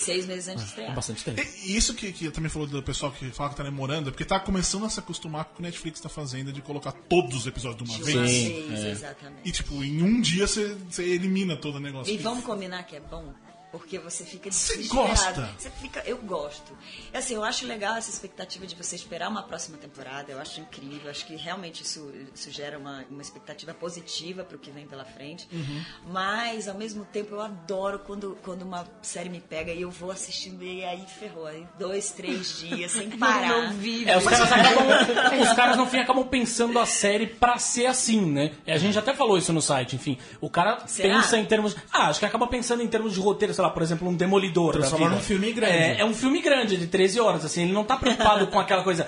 Seis 0.00 0.26
meses 0.26 0.48
antes 0.48 0.62
de 0.62 0.66
É 0.66 0.70
estrear. 0.70 0.94
bastante 0.94 1.24
tempo. 1.24 1.40
E 1.64 1.76
isso 1.76 1.94
que, 1.94 2.12
que 2.12 2.30
também 2.30 2.50
falou 2.50 2.66
do 2.66 2.82
pessoal 2.82 3.12
que 3.12 3.30
fala 3.30 3.50
que 3.50 3.56
tá 3.56 3.62
demorando, 3.62 4.08
é 4.08 4.12
porque 4.12 4.24
tá 4.24 4.40
começando 4.40 4.84
a 4.86 4.88
se 4.90 4.98
acostumar 4.98 5.44
com 5.44 5.52
o 5.52 5.54
que 5.56 5.60
o 5.60 5.64
Netflix 5.64 6.00
tá 6.00 6.08
fazendo 6.08 6.52
de 6.52 6.62
colocar 6.62 6.92
todos 6.92 7.36
os 7.36 7.46
episódios 7.46 7.84
de 7.88 7.90
uma 7.90 7.98
De 8.04 8.12
vez. 8.12 8.30
vez, 8.48 8.84
exatamente. 8.84 9.40
E 9.44 9.52
tipo, 9.52 9.82
em 9.84 10.02
um 10.02 10.20
dia 10.20 10.46
você 10.46 10.76
elimina 10.98 11.56
todo 11.56 11.76
o 11.76 11.80
negócio. 11.80 12.12
E 12.12 12.16
vamos 12.18 12.44
combinar 12.44 12.82
que 12.84 12.96
é 12.96 13.00
bom? 13.00 13.32
Porque 13.72 13.98
você 13.98 14.24
fica 14.24 14.50
Você 14.50 14.76
desesperado. 14.78 15.08
gosta? 15.40 15.50
Você 15.58 15.70
fica, 15.70 16.02
eu 16.06 16.18
gosto. 16.18 16.76
É 17.12 17.18
Assim, 17.18 17.34
eu 17.34 17.44
acho 17.44 17.66
legal 17.66 17.96
essa 17.96 18.10
expectativa 18.10 18.66
de 18.66 18.74
você 18.74 18.96
esperar 18.96 19.28
uma 19.28 19.42
próxima 19.42 19.76
temporada. 19.78 20.32
Eu 20.32 20.40
acho 20.40 20.60
incrível. 20.60 21.10
Acho 21.10 21.24
que 21.26 21.36
realmente 21.36 21.82
isso, 21.82 22.10
isso 22.34 22.50
gera 22.50 22.78
uma, 22.78 23.04
uma 23.10 23.22
expectativa 23.22 23.72
positiva 23.74 24.42
para 24.42 24.56
o 24.56 24.58
que 24.58 24.70
vem 24.70 24.86
pela 24.86 25.04
frente. 25.04 25.46
Uhum. 25.52 25.84
Mas, 26.08 26.66
ao 26.68 26.74
mesmo 26.74 27.04
tempo, 27.04 27.34
eu 27.34 27.40
adoro 27.40 28.00
quando, 28.00 28.36
quando 28.42 28.62
uma 28.62 28.86
série 29.02 29.28
me 29.28 29.40
pega 29.40 29.72
e 29.72 29.82
eu 29.82 29.90
vou 29.90 30.10
assistindo 30.10 30.64
e 30.64 30.84
aí 30.84 31.04
ferrou. 31.06 31.46
Aí 31.46 31.66
dois, 31.78 32.10
três 32.10 32.58
dias 32.58 32.90
sem 32.92 33.10
parar. 33.18 33.48
Não 33.48 33.72
vive. 33.74 34.10
É, 34.10 34.16
os 34.18 34.24
caras, 34.24 34.50
acabam, 34.50 35.40
os 35.42 35.52
caras 35.52 35.76
no 35.76 35.86
fim 35.86 35.98
acabam 35.98 36.26
pensando 36.26 36.78
a 36.78 36.86
série 36.86 37.26
pra 37.26 37.58
ser 37.58 37.86
assim, 37.86 38.20
né? 38.20 38.52
E 38.66 38.72
a 38.72 38.78
gente 38.78 38.98
até 38.98 39.14
falou 39.14 39.36
isso 39.38 39.52
no 39.52 39.62
site, 39.62 39.94
enfim. 39.96 40.18
O 40.40 40.48
cara 40.50 40.86
Será? 40.86 41.14
pensa 41.16 41.38
em 41.38 41.44
termos. 41.44 41.76
Ah, 41.92 42.08
acho 42.08 42.18
que 42.18 42.26
acaba 42.26 42.46
pensando 42.46 42.82
em 42.82 42.88
termos 42.88 43.12
de 43.14 43.20
roteiro, 43.20 43.52
sei 43.60 43.62
lá, 43.62 43.70
por 43.70 43.82
exemplo, 43.82 44.08
um 44.08 44.14
Demolidor. 44.14 44.72
Transformar 44.72 45.10
num 45.10 45.20
filme 45.20 45.52
grande. 45.52 45.72
É, 45.76 46.00
é 46.00 46.04
um 46.04 46.14
filme 46.14 46.40
grande, 46.40 46.76
de 46.76 46.86
13 46.86 47.20
horas, 47.20 47.44
assim. 47.44 47.62
Ele 47.64 47.72
não 47.72 47.84
tá 47.84 47.96
preocupado 47.96 48.46
com 48.46 48.58
aquela 48.58 48.82
coisa. 48.82 49.06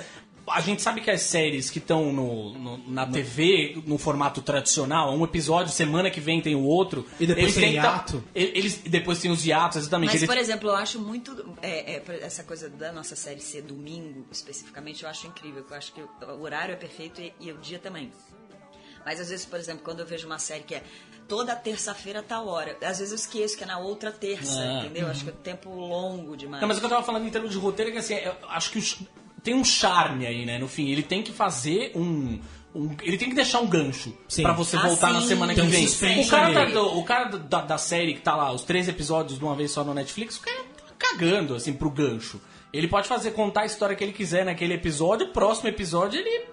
A 0.49 0.61
gente 0.61 0.83
sabe 0.83 1.01
que 1.01 1.09
as 1.11 1.21
séries 1.23 1.71
que 1.71 1.79
estão 1.79 2.13
no, 2.13 2.53
no- 2.59 2.81
na 2.89 3.07
TV, 3.07 3.81
no 3.87 3.97
formato 3.97 4.43
tradicional, 4.43 5.17
um 5.17 5.23
episódio, 5.23 5.73
semana 5.73 6.11
que 6.11 6.21
vem 6.21 6.41
tem 6.43 6.57
o 6.57 6.65
outro. 6.65 7.07
E 7.21 7.27
depois 7.27 7.45
eles 7.45 7.55
tem 7.55 7.73
tentam- 7.75 7.91
hiato. 7.93 8.25
Eles, 8.35 8.79
depois 8.85 9.21
tem 9.21 9.31
os 9.31 9.47
hiatos, 9.47 9.79
exatamente. 9.79 10.09
Mas, 10.11 10.17
Eles- 10.23 10.29
por 10.29 10.37
exemplo, 10.37 10.69
eu 10.69 10.75
acho 10.75 10.99
muito. 11.01 11.55
é, 11.63 11.93
é, 11.95 12.03
essa 12.23 12.43
coisa 12.43 12.69
da 12.69 12.93
nossa 12.93 13.15
série 13.15 13.41
ser 13.41 13.63
domingo, 13.63 14.27
especificamente, 14.33 15.05
eu 15.05 15.09
acho 15.09 15.29
incrível. 15.29 15.65
Eu 15.71 15.77
acho 15.77 15.93
que 15.93 16.01
o 16.01 16.43
horário 16.43 16.73
é 16.73 16.77
perfeito 16.77 17.21
e, 17.23 17.33
e 17.41 17.53
o 17.53 17.59
dia 17.59 17.79
também. 17.79 18.11
Mas 19.05 19.21
às 19.21 19.29
vezes, 19.31 19.45
por 19.47 19.59
exemplo, 19.59 19.83
quando 19.85 20.01
eu 20.01 20.07
vejo 20.07 20.27
uma 20.27 20.39
série 20.39 20.63
que 20.65 20.75
é 20.75 20.83
toda 21.29 21.55
terça-feira 21.57 22.23
tal 22.23 22.47
hora, 22.49 22.77
às 22.83 22.99
vezes 22.99 23.11
eu 23.11 23.17
esqueço 23.17 23.57
que 23.57 23.65
é 23.65 23.67
na 23.67 23.79
outra 23.79 24.11
terça, 24.11 24.61
Ah. 24.61 24.81
entendeu? 24.81 25.09
Acho 25.09 25.25
que 25.25 25.31
é 25.31 25.33
tempo 25.33 25.71
longo 25.71 26.37
demais. 26.37 26.61
Não, 26.61 26.69
mas 26.69 26.77
o 26.77 26.81
que 26.81 26.87
eu 26.87 26.91
tava 26.91 27.03
falando 27.03 27.27
em 27.27 27.31
termos 27.31 27.51
de 27.53 27.59
roteiro 27.59 27.91
é 27.91 27.93
que 27.95 27.99
assim, 27.99 28.15
eu 28.15 28.35
acho 28.49 28.71
que 28.71 28.79
o 28.79 28.83
ch- 28.83 29.03
tem 29.43 29.55
um 29.55 29.65
charme 29.65 30.27
aí, 30.27 30.45
né? 30.47 30.59
No 30.59 30.69
fim, 30.69 30.89
ele 30.91 31.03
tem 31.03 31.23
que 31.23 31.33
fazer 31.33 31.93
um. 31.95 32.39
um- 32.75 32.97
ele 33.03 33.19
tem 33.19 33.29
que 33.29 33.35
deixar 33.35 33.61
um 33.61 33.67
gancho 33.67 34.17
pra 34.41 34.53
você 34.55 34.77
Ah, 34.77 34.87
voltar 34.87 35.13
na 35.13 35.21
semana 35.21 35.53
que 35.55 35.61
Tem 35.61 35.69
um 35.69 35.73
vem. 35.73 35.87
suspense 35.87 36.29
O 36.29 36.31
cara, 36.31 36.53
da, 36.55 36.63
ali. 36.63 36.73
do- 36.73 36.99
o 36.99 37.05
cara 37.05 37.25
da, 37.29 37.61
da 37.61 37.77
série 37.79 38.15
que 38.15 38.21
tá 38.21 38.35
lá, 38.35 38.51
os 38.53 38.63
três 38.63 38.89
episódios 38.89 39.39
de 39.39 39.45
uma 39.45 39.55
vez 39.55 39.71
só 39.71 39.85
no 39.85 39.93
Netflix, 39.93 40.37
o 40.37 40.41
cara 40.41 40.59
tá 40.77 40.95
cagando, 40.99 41.55
assim, 41.55 41.73
pro 41.75 41.91
gancho. 41.91 42.41
Ele 42.73 42.89
pode 42.89 43.07
fazer 43.09 43.33
contar 43.33 43.63
a 43.63 43.67
história 43.67 43.95
que 43.95 44.03
ele 44.03 44.13
quiser 44.15 44.47
naquele 44.47 44.73
episódio, 44.73 45.27
o 45.27 45.31
próximo 45.33 45.69
episódio 45.69 46.19
ele 46.19 46.47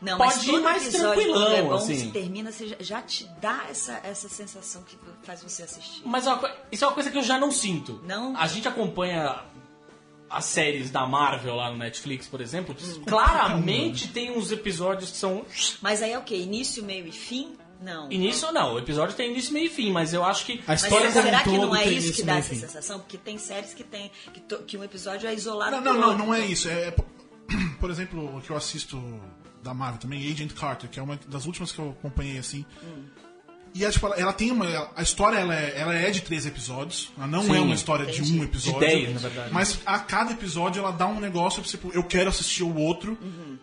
Não, 0.00 0.18
pode 0.18 0.34
mas 0.36 0.46
ir 0.46 0.60
mais 0.60 0.88
tranquilão, 0.88 1.52
é 1.52 1.62
bom, 1.62 1.74
assim. 1.74 1.96
se 1.98 2.06
termina, 2.10 2.52
você 2.52 2.76
já, 2.80 3.00
te 3.02 3.24
dá 3.40 3.64
essa, 3.70 4.00
essa 4.04 4.28
sensação 4.28 4.82
que 4.82 4.96
faz 5.22 5.42
você 5.42 5.62
assistir. 5.62 6.02
Mas 6.04 6.26
é 6.26 6.30
isso 6.70 6.84
é 6.84 6.88
uma 6.88 6.94
coisa 6.94 7.10
que 7.10 7.16
eu 7.18 7.22
já 7.22 7.38
não 7.38 7.50
sinto. 7.50 8.00
Não? 8.04 8.36
A 8.36 8.46
gente 8.46 8.68
acompanha 8.68 9.42
as 10.28 10.44
séries 10.44 10.90
da 10.90 11.06
Marvel 11.06 11.54
lá 11.56 11.70
no 11.70 11.78
Netflix, 11.78 12.26
por 12.26 12.40
exemplo. 12.40 12.76
Hum. 12.80 13.02
Claramente 13.06 14.08
tem 14.08 14.36
uns 14.36 14.50
episódios 14.52 15.10
que 15.10 15.16
são. 15.16 15.44
Mas 15.80 16.02
aí 16.02 16.12
é 16.12 16.18
o 16.18 16.22
quê? 16.22 16.36
Início, 16.36 16.82
meio 16.82 17.06
e 17.06 17.12
fim? 17.12 17.56
Não. 17.80 18.10
Início 18.10 18.50
não, 18.52 18.74
o 18.74 18.78
episódio 18.78 19.14
tem 19.14 19.30
início, 19.30 19.52
meio 19.52 19.66
e 19.66 19.68
fim, 19.68 19.92
mas 19.92 20.14
eu 20.14 20.24
acho 20.24 20.46
que. 20.46 20.60
A 20.60 20.62
Mas 20.68 20.82
história 20.82 21.12
como 21.12 21.24
será 21.24 21.42
que 21.42 21.50
não 21.58 21.76
é 21.76 21.86
isso 21.86 22.12
que 22.14 22.22
dá 22.22 22.36
essa 22.38 22.48
fim. 22.48 22.60
sensação? 22.60 22.98
Porque 23.00 23.18
tem 23.18 23.36
séries 23.38 23.74
que 23.74 23.84
tem 23.84 24.10
que, 24.32 24.40
to- 24.40 24.62
que 24.66 24.78
um 24.78 24.82
episódio 24.84 25.28
é 25.28 25.34
isolado 25.34 25.72
Não, 25.72 25.82
do 25.82 25.84
não, 26.00 26.00
não, 26.16 26.26
não 26.26 26.34
é 26.34 26.40
isso. 26.40 26.68
É, 26.70 26.88
é, 26.88 26.90
por- 26.90 27.04
por 27.78 27.90
exemplo, 27.90 28.36
o 28.36 28.40
que 28.40 28.48
eu 28.50 28.56
assisto 28.56 28.96
da 29.66 29.74
Marvel 29.74 30.00
também, 30.00 30.30
Agent 30.30 30.52
Carter, 30.54 30.88
que 30.88 30.98
é 30.98 31.02
uma 31.02 31.18
das 31.28 31.44
últimas 31.44 31.72
que 31.72 31.78
eu 31.78 31.90
acompanhei 31.90 32.38
assim. 32.38 32.64
E 33.74 33.84
é, 33.84 33.90
tipo, 33.90 34.06
ela, 34.06 34.16
ela 34.16 34.32
tem 34.32 34.50
uma. 34.50 34.64
A 34.96 35.02
história 35.02 35.36
ela 35.36 35.54
é, 35.54 35.74
ela 35.78 35.94
é 35.94 36.10
de 36.10 36.22
três 36.22 36.46
episódios. 36.46 37.12
Ela 37.16 37.26
não 37.26 37.42
Sim, 37.42 37.56
é 37.56 37.60
uma 37.60 37.74
história 37.74 38.06
de 38.06 38.12
entendi. 38.12 38.40
um 38.40 38.44
episódio. 38.44 38.80
De 38.80 38.86
dez, 38.86 39.14
na 39.14 39.28
verdade. 39.28 39.52
Mas 39.52 39.80
a 39.84 39.98
cada 39.98 40.32
episódio 40.32 40.80
ela 40.80 40.92
dá 40.92 41.06
um 41.06 41.20
negócio, 41.20 41.62
tipo, 41.62 41.90
eu 41.92 42.02
quero 42.02 42.30
assistir 42.30 42.62
o 42.62 42.74
outro 42.74 43.18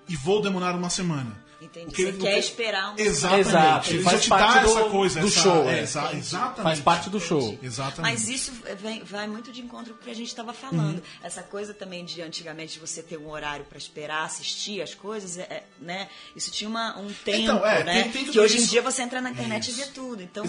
e 0.07 0.15
vou 0.15 0.39
demorar 0.39 0.75
uma 0.75 0.89
semana. 0.89 1.41
Entendi. 1.73 1.95
Você 2.05 2.13
quer 2.13 2.37
esperar 2.37 2.93
um 2.93 2.99
Exatamente. 2.99 3.47
Exato, 3.49 3.89
Ele 3.89 4.03
faz 4.03 4.15
já 4.17 4.21
te 4.23 4.29
parte 4.29 4.53
dá 4.53 4.59
do- 4.61 4.69
essa 4.69 4.89
coisa. 4.89 5.19
do 5.21 5.27
essa- 5.27 5.39
show, 5.41 5.69
é, 5.69 5.79
é. 5.79 5.81
exa- 5.83 6.13
exatamente. 6.13 6.61
Faz 6.63 6.79
parte 6.79 7.09
do 7.09 7.19
show. 7.19 7.57
Exatamente. 7.63 8.11
Mas 8.11 8.29
isso 8.29 8.51
vem- 8.79 9.03
vai 9.03 9.27
muito 9.27 9.51
de 9.51 9.61
encontro 9.61 9.93
com 9.95 10.01
o 10.01 10.03
que 10.03 10.11
a 10.11 10.15
gente 10.15 10.27
estava 10.27 10.53
falando. 10.53 11.01
Essa 11.23 11.41
coisa 11.41 11.73
também 11.73 12.05
de 12.05 12.21
antigamente 12.21 12.77
você 12.79 13.01
ter 13.01 13.17
um 13.17 13.29
horário 13.29 13.65
para 13.65 13.77
esperar, 13.77 14.23
assistir 14.25 14.81
as 14.81 14.93
coisas, 14.93 15.37
é, 15.37 15.41
é, 15.43 15.63
né? 15.79 16.09
Isso 16.35 16.51
tinha 16.51 16.69
uma- 16.69 16.97
um 16.99 17.11
tempo, 17.25 17.39
Então, 17.39 17.65
é, 17.65 17.83
né? 17.83 18.03
tem- 18.03 18.11
tem 18.11 18.25
que 18.25 18.39
hoje 18.39 18.55
em 18.57 18.61
isso. 18.61 18.69
dia 18.69 18.81
você 18.81 19.01
entra 19.01 19.19
na 19.19 19.31
internet 19.31 19.71
Isso. 19.71 19.81
e 19.81 19.83
vê 19.83 19.89
tudo. 19.91 20.21
Então, 20.21 20.45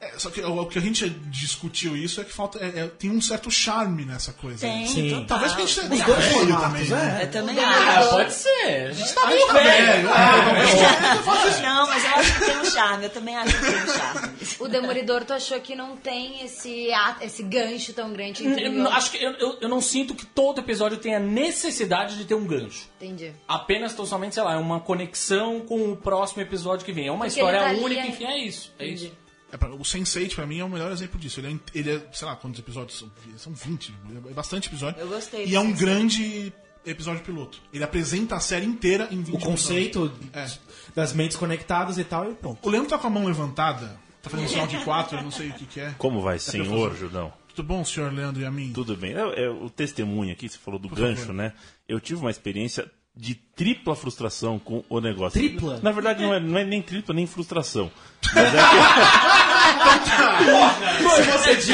É, 0.00 0.16
só 0.16 0.30
que 0.30 0.40
o, 0.40 0.60
o 0.62 0.66
que 0.66 0.78
a 0.78 0.80
gente 0.82 1.10
discutiu 1.10 1.96
isso 1.96 2.20
é 2.20 2.24
que 2.24 2.32
falta. 2.32 2.58
é- 2.64 2.82
é- 2.82 2.86
tem 2.86 3.10
um 3.10 3.20
certo 3.20 3.50
charme 3.50 4.04
nessa 4.04 4.32
coisa. 4.32 4.60
tem, 4.60 4.86
Sim. 4.86 5.08
total. 5.10 5.26
Talvez 5.26 5.52
porque 5.52 5.62
a 5.64 5.66
gente 5.66 5.80
Os 5.80 5.88
tenha 5.88 6.04
dois 6.06 6.24
formatos, 6.26 6.62
também. 6.62 6.82
é. 6.86 6.88
né? 6.94 7.18
Eu 7.24 7.30
também 7.32 7.58
Ah, 7.58 7.98
acho. 7.98 8.10
pode 8.10 8.32
ser. 8.32 8.86
A 8.88 8.92
gente 8.92 9.12
tá 9.12 9.26
meio 9.26 9.46
tá 9.48 9.52
velho. 9.54 10.08
velho, 10.08 10.08
é, 10.08 11.58
Não, 11.62 11.86
mas 11.88 12.04
eu 12.04 12.10
acho 12.14 12.34
que 12.38 12.44
tem 12.44 12.58
um 12.58 12.64
charme. 12.64 13.04
Eu 13.04 13.10
também 13.10 13.36
acho 13.36 13.58
que 13.58 13.66
tem 13.66 13.82
um 13.82 13.86
charme. 13.86 14.28
O 14.60 14.68
Demolidor, 14.68 15.24
tu 15.24 15.32
achou 15.32 15.60
que 15.60 15.74
não 15.74 15.96
tem 15.96 16.44
esse, 16.44 16.88
esse 17.20 17.42
gancho 17.42 17.92
tão 17.92 18.12
grande 18.12 18.46
entre 18.46 18.66
Eu 18.66 18.70
os 18.70 18.76
não- 18.78 18.92
Acho 18.92 19.10
que 19.10 19.16
eu, 19.22 19.32
eu, 19.32 19.58
eu 19.62 19.68
não 19.68 19.80
sinto 19.80 20.14
que 20.14 20.24
todo 20.24 20.60
episódio 20.60 20.98
tenha 20.98 21.18
necessidade 21.18 22.16
de 22.16 22.24
ter 22.24 22.34
um 22.34 22.46
gancho. 22.46 22.88
Entendi. 23.00 23.32
Apenas 23.48 23.94
tão 23.94 24.06
somente, 24.06 24.34
sei 24.34 24.42
lá, 24.44 24.54
é 24.54 24.56
uma 24.56 24.78
conexão 24.80 25.60
com 25.60 25.90
o 25.92 25.96
próximo 25.96 26.40
episódio 26.42 26.84
que 26.86 26.92
vem. 26.92 27.08
É 27.08 27.10
uma 27.12 27.24
Porque 27.26 27.40
história 27.40 27.60
tá 27.60 27.70
única, 27.72 28.00
é- 28.02 28.06
enfim, 28.06 28.24
é 28.24 28.38
isso. 28.38 28.72
É 28.78 28.86
isso. 28.86 29.12
É 29.50 29.56
pra- 29.56 29.70
o 29.70 29.78
Sense8 29.80 30.34
pra 30.34 30.46
mim 30.46 30.58
é 30.58 30.64
o 30.64 30.68
melhor 30.68 30.92
exemplo 30.92 31.18
disso. 31.18 31.40
Ele 31.40 31.54
é, 31.54 31.78
ele 31.78 31.90
é, 31.96 32.06
sei 32.12 32.26
lá, 32.28 32.36
quantos 32.36 32.60
episódios 32.60 32.98
são? 32.98 33.10
São 33.36 33.52
20, 33.54 33.94
é 34.28 34.32
bastante 34.34 34.68
episódio. 34.68 35.00
Eu 35.00 35.08
gostei 35.08 35.46
E 35.46 35.54
é 35.56 35.60
um 35.60 35.72
Sense8. 35.72 35.78
grande 35.78 36.52
episódio 36.84 37.22
piloto. 37.22 37.58
Ele 37.72 37.82
apresenta 37.84 38.36
a 38.36 38.40
série 38.40 38.66
inteira 38.66 39.08
em 39.10 39.22
20 39.22 39.34
O 39.36 39.38
conceito 39.38 40.12
É. 40.32 40.46
das 40.94 41.12
mentes 41.12 41.36
conectadas 41.36 41.98
e 41.98 42.04
tal, 42.04 42.30
e 42.30 42.34
pronto. 42.34 42.58
O 42.66 42.70
Leandro 42.70 42.90
tá 42.90 42.98
com 42.98 43.06
a 43.06 43.10
mão 43.10 43.24
levantada, 43.26 43.98
tá 44.22 44.28
fazendo 44.30 44.48
sinal 44.48 44.66
de 44.66 44.78
4, 44.84 45.18
eu 45.18 45.22
não 45.22 45.30
sei 45.30 45.48
o 45.48 45.52
que, 45.54 45.64
que 45.66 45.80
é. 45.80 45.94
Como 45.98 46.20
vai, 46.20 46.36
pra 46.38 46.44
senhor. 46.52 46.94
Judão? 46.96 47.32
Tudo 47.54 47.66
bom, 47.66 47.84
senhor 47.84 48.12
Leandro 48.12 48.40
e 48.40 48.44
a 48.46 48.50
mim? 48.50 48.72
Tudo 48.72 48.96
bem. 48.96 49.14
É, 49.14 49.44
é 49.44 49.48
o 49.50 49.68
testemunho 49.68 50.32
aqui, 50.32 50.48
você 50.48 50.56
falou 50.58 50.78
do 50.78 50.88
Por 50.88 50.96
gancho, 50.98 51.22
favor. 51.22 51.34
né? 51.34 51.52
Eu 51.88 51.98
tive 51.98 52.20
uma 52.20 52.30
experiência 52.30 52.88
de 53.20 53.34
tripla 53.34 53.96
frustração 53.96 54.60
com 54.60 54.84
o 54.88 55.00
negócio. 55.00 55.40
Tripla? 55.40 55.80
Na 55.82 55.90
verdade, 55.90 56.22
não 56.22 56.32
é, 56.32 56.38
não 56.38 56.56
é 56.56 56.62
nem 56.64 56.80
tripla, 56.80 57.12
nem 57.12 57.26
frustração. 57.26 57.90
Se 58.22 58.30
você 61.32 61.56
diz. 61.56 61.68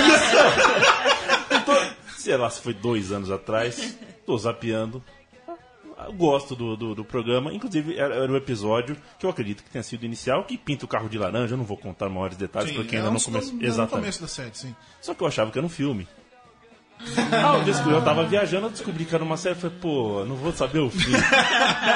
Sei 2.16 2.36
lá 2.36 2.48
se 2.48 2.60
foi 2.62 2.72
dois 2.72 3.12
anos 3.12 3.30
atrás, 3.30 3.98
tô 4.24 4.38
zapeando. 4.38 5.02
Eu 6.06 6.12
gosto 6.14 6.56
do, 6.56 6.76
do, 6.76 6.94
do 6.94 7.04
programa, 7.04 7.52
inclusive 7.52 7.96
era, 7.96 8.14
era 8.14 8.30
o 8.32 8.36
episódio 8.36 8.96
que 9.18 9.24
eu 9.24 9.30
acredito 9.30 9.62
que 9.62 9.70
tenha 9.70 9.82
sido 9.82 10.04
inicial, 10.04 10.44
que 10.44 10.58
pinta 10.58 10.84
o 10.84 10.88
carro 10.88 11.08
de 11.08 11.16
laranja, 11.16 11.54
eu 11.54 11.58
não 11.58 11.64
vou 11.64 11.76
contar 11.78 12.08
maiores 12.08 12.36
detalhes 12.36 12.70
Sim, 12.70 12.76
para 12.76 12.84
quem 12.84 12.98
é 12.98 13.02
ainda 13.02 13.10
não 13.12 13.18
um- 13.18 13.22
começou. 13.22 13.52
é 13.52 13.54
no 13.54 13.64
Exatamente. 13.64 13.90
começo 14.00 14.20
da 14.22 14.28
série, 14.28 14.50
sim. 14.54 14.74
Só 15.00 15.14
que 15.14 15.22
eu 15.22 15.26
achava 15.26 15.50
que 15.50 15.58
era 15.58 15.66
um 15.66 15.70
filme. 15.70 16.06
Ah, 17.32 17.62
eu, 17.66 17.90
eu 17.92 18.04
tava 18.04 18.24
viajando, 18.24 18.66
eu 18.66 18.70
descobri 18.70 19.04
que 19.04 19.14
era 19.14 19.22
uma 19.22 19.36
série, 19.36 19.54
falei, 19.54 19.76
pô, 19.80 20.24
não 20.24 20.36
vou 20.36 20.52
saber 20.52 20.78
o 20.80 20.90
fim. 20.90 21.12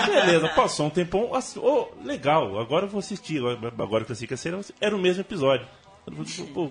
Beleza, 0.07 0.49
passou 0.49 0.87
um 0.87 0.91
tempão, 0.91 1.31
ô, 1.57 1.89
legal, 2.05 2.59
agora 2.59 2.87
eu 2.87 2.91
vou 2.91 2.99
assistir. 2.99 3.41
Agora, 3.79 4.05
que 4.05 4.13
eu 4.13 4.17
sei 4.17 4.29
que 4.29 4.35
série 4.37 4.57
era 4.81 4.95
o 4.95 4.99
mesmo 4.99 5.23
episódio. 5.23 5.67
Eu 6.17 6.25
falei, 6.25 6.51
pô, 6.53 6.71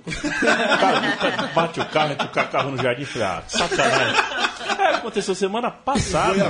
cara, 0.79 1.47
bate 1.53 1.79
o 1.79 1.85
carro, 1.85 2.11
entra 2.13 2.25
o 2.27 2.29
ca- 2.29 2.45
carro 2.45 2.71
no 2.71 2.81
jardim 2.81 3.03
e 3.03 3.05
falei, 3.05 3.27
ah, 3.27 3.43
sacanagem. 3.47 4.15
É, 4.79 4.95
aconteceu 4.95 5.33
semana 5.33 5.71
passada. 5.71 6.49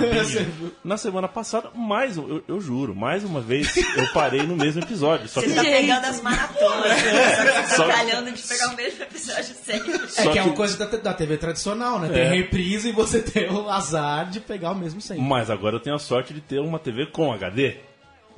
Na 0.84 0.98
semana 0.98 1.28
passada, 1.28 1.70
mais, 1.76 2.18
um- 2.18 2.28
eu, 2.28 2.44
eu 2.48 2.60
juro, 2.62 2.96
mais 2.96 3.24
uma 3.24 3.40
vez 3.42 3.76
eu 3.78 4.08
parei 4.14 4.44
no 4.44 4.56
mesmo 4.56 4.82
episódio. 4.82 5.28
Só 5.30 5.40
Você 5.42 5.48
que, 5.48 5.54
tá 5.56 5.62
pegando 5.62 6.06
as 6.06 6.22
maratonas. 6.22 6.92
Só 6.98 7.44
que 7.44 7.68
você 7.70 7.76
Só- 7.76 7.88
tá 7.88 7.94
calhando 7.94 8.32
de 8.32 8.42
pegar 8.42 8.68
o 8.70 8.76
mesmo 8.76 9.04
episódio 9.04 9.56
sempre. 9.64 9.92
É 9.96 10.08
Só 10.08 10.22
que 10.24 10.30
é 10.40 10.42
que- 10.42 10.48
uma 10.50 10.56
coisa 10.56 10.78
da, 10.78 10.98
da 10.98 11.14
TV 11.14 11.38
tradicional, 11.38 12.00
né? 12.00 12.10
Tem 12.10 12.22
É. 12.24 12.30
reprise 12.30 12.90
e 12.90 12.92
você 12.92 13.22
tem 13.22 13.50
o 13.52 13.70
azar 13.70 14.30
de 14.30 14.40
pegar 14.40 14.72
o 14.72 14.76
mesmo 14.76 15.00
sempre. 15.00 15.24
Mas 15.24 15.50
agora 15.50 15.76
eu 15.76 15.80
tenho 15.80 15.96
a 15.96 16.00
sorte 16.00 16.34
de 16.34 16.42
ter 16.42 16.60
uma 16.60 16.80
TV 16.80 17.06
com 17.08 17.32
HD. 17.32 17.78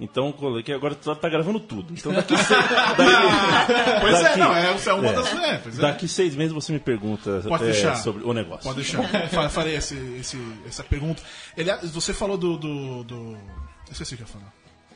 Então 0.02 0.32
coloquei, 0.32 0.74
agora 0.74 0.96
tá, 0.96 1.14
tá 1.14 1.28
gravando 1.28 1.60
tudo. 1.60 1.92
Então 1.94 2.14
daqui 2.14 2.36
seis, 2.38 2.60
daqui, 2.70 4.00
Pois 4.02 4.16
é, 4.20 4.24
daqui- 4.24 4.40
não, 4.40 4.56
é, 4.56 4.68
é 4.68 4.94
uma 4.94 5.10
é. 5.10 5.14
das. 5.14 5.34
É, 5.34 5.50
é. 5.56 5.62
daqui 5.82 6.08
seis 6.08 6.36
meses 6.36 6.54
você 6.54 6.72
me 6.72 6.80
pergunta 6.80 7.42
Pode 7.48 7.64
é, 7.64 7.68
deixar. 7.68 7.96
sobre 7.98 8.24
o 8.24 8.32
negócio. 8.34 8.64
Pode 8.64 8.78
deixar. 8.78 9.04
Fa- 9.30 9.50
Farei 9.50 9.76
esse, 9.76 9.96
esse, 10.20 10.38
essa 10.66 10.84
pergunta. 10.84 11.22
Aliás, 11.58 11.90
você 11.92 12.14
falou 12.14 12.38
do. 12.38 12.58
do, 12.58 13.04
do... 13.04 13.16
Eu 13.34 13.92
esqueci 13.92 14.14
o 14.14 14.18
que 14.18 14.24
eu 14.24 14.28
ia 14.28 14.32
falar. 14.34 14.54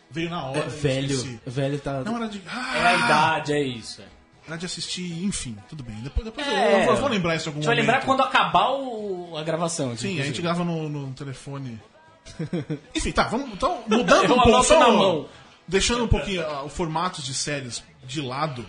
Veio 0.09 0.29
na 0.29 0.45
hora. 0.45 0.59
É, 0.59 0.67
velho, 0.69 1.11
esqueci. 1.11 1.39
velho 1.45 1.79
tá. 1.79 2.01
Não 2.01 2.15
era 2.15 2.27
de. 2.29 2.41
Ah, 2.47 2.77
É 2.77 2.87
a 2.87 2.93
idade, 2.95 3.53
é 3.53 3.61
isso. 3.61 4.01
é. 4.01 4.05
Era 4.47 4.57
de 4.57 4.65
assistir, 4.65 5.23
enfim, 5.23 5.57
tudo 5.69 5.83
bem. 5.83 5.95
Depois, 6.01 6.25
depois 6.25 6.45
É. 6.47 6.85
eu, 6.85 6.91
eu 6.91 6.95
vou 6.97 7.09
lembrar 7.09 7.35
isso 7.35 7.47
algum 7.49 7.59
A 7.59 7.61
gente 7.63 7.67
vai 7.67 7.75
momento. 7.77 7.91
lembrar 7.93 8.05
quando 8.05 8.21
acabar 8.23 8.71
o- 8.71 9.37
a 9.37 9.43
gravação. 9.43 9.95
Sim, 9.97 10.19
a 10.21 10.23
gente 10.23 10.41
grava 10.41 10.63
no, 10.63 10.87
no 10.89 11.13
telefone. 11.13 11.79
Enfim, 12.95 13.11
tá, 13.11 13.23
vamos. 13.23 13.51
Então, 13.53 13.83
mudando 13.87 14.33
um 14.35 14.41
pouco. 14.41 14.63
só- 14.63 14.79
na 14.79 14.87
mão. 14.89 15.29
Deixando 15.67 16.03
um 16.03 16.07
pouquinho 16.07 16.45
ah, 16.45 16.63
o 16.63 16.69
formato 16.69 17.21
de 17.21 17.33
séries 17.33 17.81
de 18.03 18.21
lado. 18.21 18.65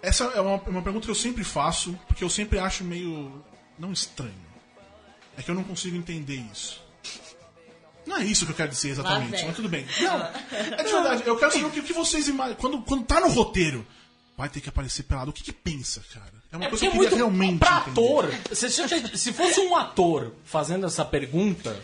Essa 0.00 0.24
é 0.24 0.40
uma, 0.40 0.62
é 0.64 0.68
uma 0.70 0.82
pergunta 0.82 1.04
que 1.04 1.10
eu 1.10 1.14
sempre 1.16 1.42
faço, 1.44 1.98
porque 2.06 2.22
eu 2.24 2.30
sempre 2.30 2.58
acho 2.58 2.84
meio. 2.84 3.44
não 3.78 3.92
estranho. 3.92 4.52
É 5.36 5.42
que 5.42 5.50
eu 5.50 5.54
não 5.54 5.64
consigo 5.64 5.96
entender 5.96 6.36
isso. 6.52 6.80
Não 8.06 8.16
é 8.18 8.24
isso 8.24 8.44
que 8.44 8.52
eu 8.52 8.56
quero 8.56 8.70
dizer 8.70 8.90
exatamente, 8.90 9.44
mas 9.44 9.56
tudo 9.56 9.68
bem. 9.68 9.86
Não, 10.00 10.16
é 10.52 10.82
de 10.82 10.90
verdade. 10.92 11.22
Eu 11.24 11.36
quero 11.36 11.52
saber 11.52 11.64
o 11.66 11.70
que, 11.70 11.80
o 11.80 11.84
que 11.84 11.92
vocês 11.92 12.28
imaginam. 12.28 12.56
Quando, 12.58 12.82
quando 12.82 13.04
tá 13.04 13.20
no 13.20 13.28
roteiro, 13.28 13.86
vai 14.36 14.48
ter 14.48 14.60
que 14.60 14.68
aparecer 14.68 15.04
pelado. 15.04 15.30
O 15.30 15.32
que, 15.34 15.42
que 15.42 15.52
pensa, 15.52 16.02
cara? 16.12 16.31
É 16.52 16.56
uma 16.56 16.66
É 16.66 16.68
coisa 16.68 16.80
que 16.84 16.86
é 16.86 16.90
eu 16.90 16.94
muito. 16.94 17.16
realmente. 17.16 17.58
pra 17.58 17.78
entender. 17.86 17.90
ator, 17.90 18.30
se, 18.52 18.68
se- 18.70 19.16
se 19.18 19.32
fosse 19.32 19.58
um 19.60 19.74
ator 19.74 20.32
fazendo 20.44 20.84
essa 20.86 21.04
pergunta. 21.04 21.74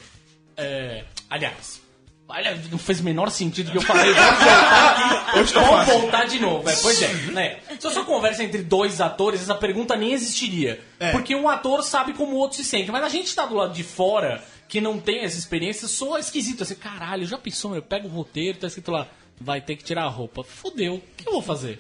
é, 0.57 1.05
aliás, 1.31 1.81
olha, 2.29 2.55
não 2.71 2.77
fez 2.79 3.01
o 3.01 3.03
menor 3.05 3.31
sentido 3.31 3.71
que 3.73 3.79
eu 3.79 3.83
falei. 3.83 4.13
Vamos 4.13 4.39
voltar 4.41 4.91
aqui. 4.91 5.59
Vamos 5.59 5.87
voltar 5.87 6.25
de 6.27 6.39
novo. 6.39 6.69
É, 6.69 6.77
pois 6.77 7.01
é, 7.01 7.13
né? 7.33 7.59
Se 7.71 7.81
fosse 7.81 7.97
uma 7.97 8.05
conversa 8.05 8.45
entre 8.45 8.63
dois 8.63 9.01
atores, 9.01 9.41
essa 9.41 9.55
pergunta 9.55 9.97
nem 9.97 10.13
existiria. 10.13 10.81
É. 11.01 11.13
Porque 11.13 11.35
um 11.35 11.49
ator 11.49 11.83
sabe 11.83 12.13
como 12.13 12.33
o 12.35 12.37
outro 12.37 12.59
se 12.59 12.65
sente. 12.65 12.91
Mas 12.91 13.03
a 13.05 13.09
gente 13.09 13.35
tá 13.35 13.47
do 13.47 13.55
lado 13.55 13.73
de 13.73 13.83
fora, 13.83 14.45
que 14.69 14.81
não 14.83 14.99
tem 14.99 15.21
essa 15.21 15.39
experiência, 15.39 15.89
soa 15.89 16.21
esquisito. 16.21 16.63
Assim, 16.65 16.75
caralho, 16.75 17.25
já 17.27 17.39
pensou? 17.39 17.75
Eu 17.75 17.83
pego 17.83 18.07
o 18.07 18.11
roteiro, 18.11 18.59
tá 18.59 18.67
escrito 18.67 18.91
lá. 18.91 19.07
Vai 19.41 19.61
ter 19.63 19.77
que 19.77 19.85
tirar 19.85 20.03
a 20.03 20.09
roupa. 20.09 20.43
Fudeu. 20.45 20.97
O 20.97 21.03
que 21.17 21.27
eu 21.27 21.33
vou 21.33 21.41
fazer? 21.43 21.79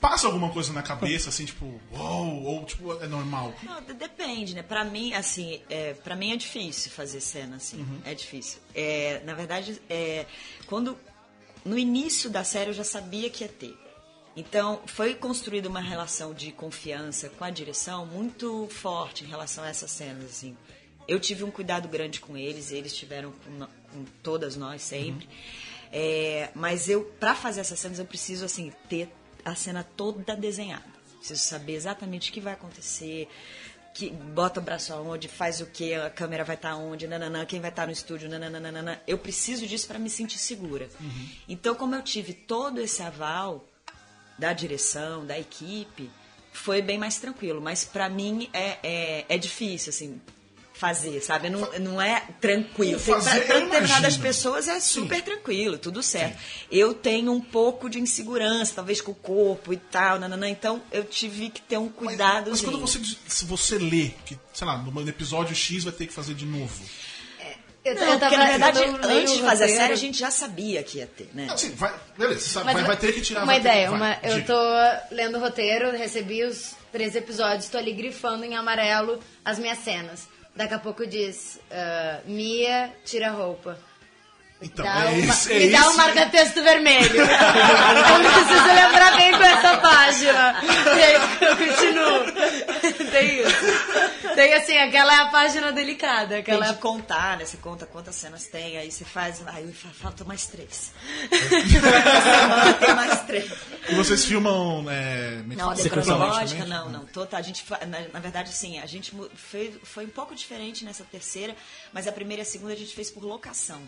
Passa 0.00 0.26
alguma 0.26 0.50
coisa 0.50 0.72
na 0.72 0.82
cabeça, 0.82 1.28
assim, 1.28 1.44
tipo, 1.44 1.80
ou 1.90 2.64
tipo, 2.64 2.92
é 3.02 3.06
normal. 3.06 3.54
Não, 3.62 3.80
de- 3.82 3.94
depende, 3.94 4.54
né? 4.54 4.62
Pra 4.62 4.84
mim, 4.84 5.12
assim, 5.14 5.60
é, 5.68 5.94
pra 5.94 6.14
mim 6.16 6.32
é 6.32 6.36
difícil 6.36 6.90
fazer 6.90 7.20
cena, 7.20 7.56
assim. 7.56 7.84
É 8.04 8.14
difícil. 8.14 8.58
É, 8.74 9.20
na 9.24 9.34
verdade, 9.34 9.80
é, 9.88 10.26
quando, 10.66 10.98
no 11.64 11.78
início 11.78 12.28
da 12.30 12.44
série 12.44 12.70
eu 12.70 12.74
já 12.74 12.84
sabia 12.84 13.28
que 13.30 13.44
ia 13.44 13.48
ter. 13.48 13.76
Então, 14.36 14.80
foi 14.86 15.14
construída 15.14 15.68
uma 15.68 15.80
relação 15.80 16.34
de 16.34 16.50
confiança 16.50 17.28
com 17.28 17.44
a 17.44 17.50
direção 17.50 18.04
muito 18.04 18.66
forte 18.68 19.24
em 19.24 19.28
relação 19.28 19.62
a 19.62 19.68
essas 19.68 19.90
cenas, 19.90 20.24
assim. 20.24 20.56
Eu 21.06 21.20
tive 21.20 21.44
um 21.44 21.50
cuidado 21.50 21.86
grande 21.86 22.18
com 22.18 22.36
eles, 22.36 22.72
eles 22.72 22.94
tiveram 22.96 23.30
com, 23.30 23.66
com 23.92 24.04
todas 24.22 24.56
nós 24.56 24.82
sempre. 24.82 25.28
É, 25.92 26.50
mas 26.54 26.88
eu, 26.88 27.04
para 27.20 27.34
fazer 27.36 27.60
essas 27.60 27.78
cenas, 27.78 28.00
eu 28.00 28.04
preciso, 28.04 28.44
assim, 28.44 28.72
ter 28.88 29.08
a 29.44 29.54
cena 29.54 29.84
toda 29.96 30.36
desenhada. 30.36 30.84
Preciso 31.18 31.40
saber 31.40 31.74
exatamente 31.74 32.30
o 32.30 32.32
que 32.32 32.40
vai 32.40 32.52
acontecer, 32.52 33.28
que 33.94 34.10
bota 34.10 34.60
o 34.60 34.62
braço 34.62 34.92
aonde, 34.92 35.28
faz 35.28 35.60
o 35.60 35.66
que, 35.66 35.94
a 35.94 36.10
câmera 36.10 36.44
vai 36.44 36.56
estar 36.56 36.76
onde, 36.76 37.06
nananã, 37.06 37.46
quem 37.46 37.60
vai 37.60 37.70
estar 37.70 37.86
no 37.86 37.92
estúdio, 37.92 38.28
nananana. 38.28 39.00
Eu 39.06 39.16
preciso 39.16 39.66
disso 39.66 39.86
para 39.86 39.98
me 39.98 40.10
sentir 40.10 40.38
segura. 40.38 40.88
Então, 41.48 41.74
como 41.74 41.94
eu 41.94 42.02
tive 42.02 42.34
todo 42.34 42.80
esse 42.80 43.02
aval 43.02 43.64
da 44.38 44.52
direção, 44.52 45.24
da 45.24 45.38
equipe, 45.38 46.10
foi 46.52 46.82
bem 46.82 46.98
mais 46.98 47.18
tranquilo. 47.18 47.60
Mas 47.60 47.84
para 47.84 48.08
mim 48.08 48.48
é, 48.52 48.78
é, 48.82 49.24
é 49.28 49.38
difícil, 49.38 49.90
assim, 49.90 50.20
fazer, 50.84 51.18
sabe? 51.22 51.48
Não, 51.48 51.60
não 51.80 52.02
é 52.02 52.22
tranquilo. 52.38 53.00
Eu 53.06 53.20
determinadas 53.22 53.88
imagino. 53.88 54.22
pessoas 54.22 54.68
é 54.68 54.78
super 54.80 55.22
tranquilo, 55.22 55.78
tudo 55.78 56.02
certo. 56.02 56.36
Eu 56.70 56.92
tenho 56.92 57.32
um 57.32 57.40
pouco 57.40 57.88
de 57.88 57.98
insegurança, 57.98 58.74
talvez 58.76 59.00
com 59.00 59.12
o 59.12 59.14
corpo 59.14 59.72
e 59.72 59.78
tal, 59.78 60.18
nananã, 60.18 60.46
então 60.46 60.82
eu 60.92 61.02
tive 61.04 61.48
que 61.48 61.62
ter 61.62 61.78
um 61.78 61.88
cuidado. 61.88 62.50
Mas 62.50 62.60
quando 62.60 62.78
você, 62.78 63.00
se 63.26 63.46
você 63.46 63.78
lê 63.78 64.10
que, 64.26 64.38
sei 64.52 64.66
lá, 64.66 64.76
no 64.76 65.08
episódio 65.08 65.56
X 65.56 65.84
vai 65.84 65.92
ter 65.92 66.06
que 66.06 66.12
fazer 66.12 66.34
de 66.34 66.44
novo. 66.44 66.84
Eu, 67.82 67.94
Não, 67.96 68.02
eu 68.02 68.18
porque 68.18 68.36
na 68.36 68.46
verdade, 68.46 68.78
antes 69.02 69.34
de 69.34 69.42
fazer 69.42 69.64
a 69.64 69.68
série, 69.68 69.92
a 69.92 69.96
gente 69.96 70.18
já 70.18 70.30
sabia 70.30 70.82
que 70.82 70.98
ia 70.98 71.06
ter, 71.06 71.28
né? 71.34 71.48
Assim, 71.50 71.70
vai, 71.74 71.94
beleza, 72.16 72.64
Mas 72.64 72.74
vai, 72.74 72.84
vai 72.84 72.96
ter 72.96 73.12
que 73.12 73.20
tirar. 73.20 73.42
Uma 73.42 73.52
ter- 73.52 73.60
ideia, 73.60 73.90
vai, 73.90 73.98
uma, 73.98 74.18
eu 74.22 74.34
diga. 74.36 74.46
tô 74.46 75.14
lendo 75.14 75.36
o 75.36 75.40
roteiro, 75.40 75.90
recebi 75.92 76.44
os 76.44 76.74
três 76.90 77.14
episódios, 77.14 77.68
tô 77.68 77.76
ali 77.76 77.92
grifando 77.92 78.42
em 78.42 78.54
amarelo 78.56 79.20
as 79.44 79.58
minhas 79.58 79.78
cenas. 79.80 80.26
Daqui 80.56 80.74
a 80.74 80.78
pouco 80.78 81.04
diz, 81.04 81.60
ah, 81.70 82.20
Mia, 82.26 82.94
tira 83.04 83.28
a 83.28 83.32
roupa. 83.32 83.76
Então, 84.64 84.84
Dá 84.84 85.04
é 85.04 85.08
uma- 85.10 85.18
isso, 85.34 85.52
é 85.52 85.58
me 85.58 85.70
dá 85.70 85.78
isso. 85.80 85.90
um 85.90 85.96
marca-texto 85.96 86.62
vermelho. 86.62 87.20
eu 87.20 87.26
preciso 88.32 88.66
lembrar 88.66 89.16
bem 89.16 89.32
com 89.32 89.42
essa 89.42 89.76
página. 89.76 90.62
E 90.96 91.02
aí 91.02 91.14
eu 91.14 91.56
continuo. 91.56 93.10
Tem 93.10 93.40
isso. 93.40 94.34
Tem 94.34 94.54
assim, 94.54 94.76
aquela 94.78 95.14
é 95.14 95.20
a 95.20 95.26
página 95.26 95.70
delicada. 95.72 96.38
Aquela 96.38 96.64
Tem 96.66 96.74
de 96.74 96.80
contar, 96.80 97.36
né? 97.36 97.44
Você 97.44 97.56
conta 97.58 97.86
quantas 97.86 98.14
cenas 98.16 98.46
tem, 98.46 98.76
aí 98.78 98.90
você 98.90 99.04
faz. 99.04 99.42
Aí 99.46 99.70
fa- 99.72 99.88
falta 100.00 100.24
mais 100.24 100.46
três. 100.46 100.92
tem 102.80 102.94
mais 102.94 103.20
três. 103.22 103.50
E 103.88 103.94
vocês 103.94 104.24
filmam. 104.24 104.84
É, 104.90 105.40
é 105.40 105.56
Não, 105.56 105.70
a 105.70 105.74
decronológica, 105.74 106.64
não, 106.64 106.88
não. 106.88 107.04
Total, 107.06 107.38
a 107.38 107.42
gente, 107.42 107.64
na, 107.86 108.00
na 108.12 108.20
verdade, 108.20 108.52
sim, 108.52 108.78
a 108.80 108.86
gente 108.86 109.12
fez, 109.36 109.74
foi 109.82 110.04
um 110.06 110.08
pouco 110.10 110.34
diferente 110.34 110.84
nessa 110.84 111.04
terceira, 111.04 111.54
mas 111.92 112.06
a 112.08 112.12
primeira 112.12 112.42
e 112.42 112.44
a 112.44 112.46
segunda 112.46 112.72
a 112.72 112.76
gente 112.76 112.94
fez 112.94 113.10
por 113.10 113.22
locação. 113.24 113.80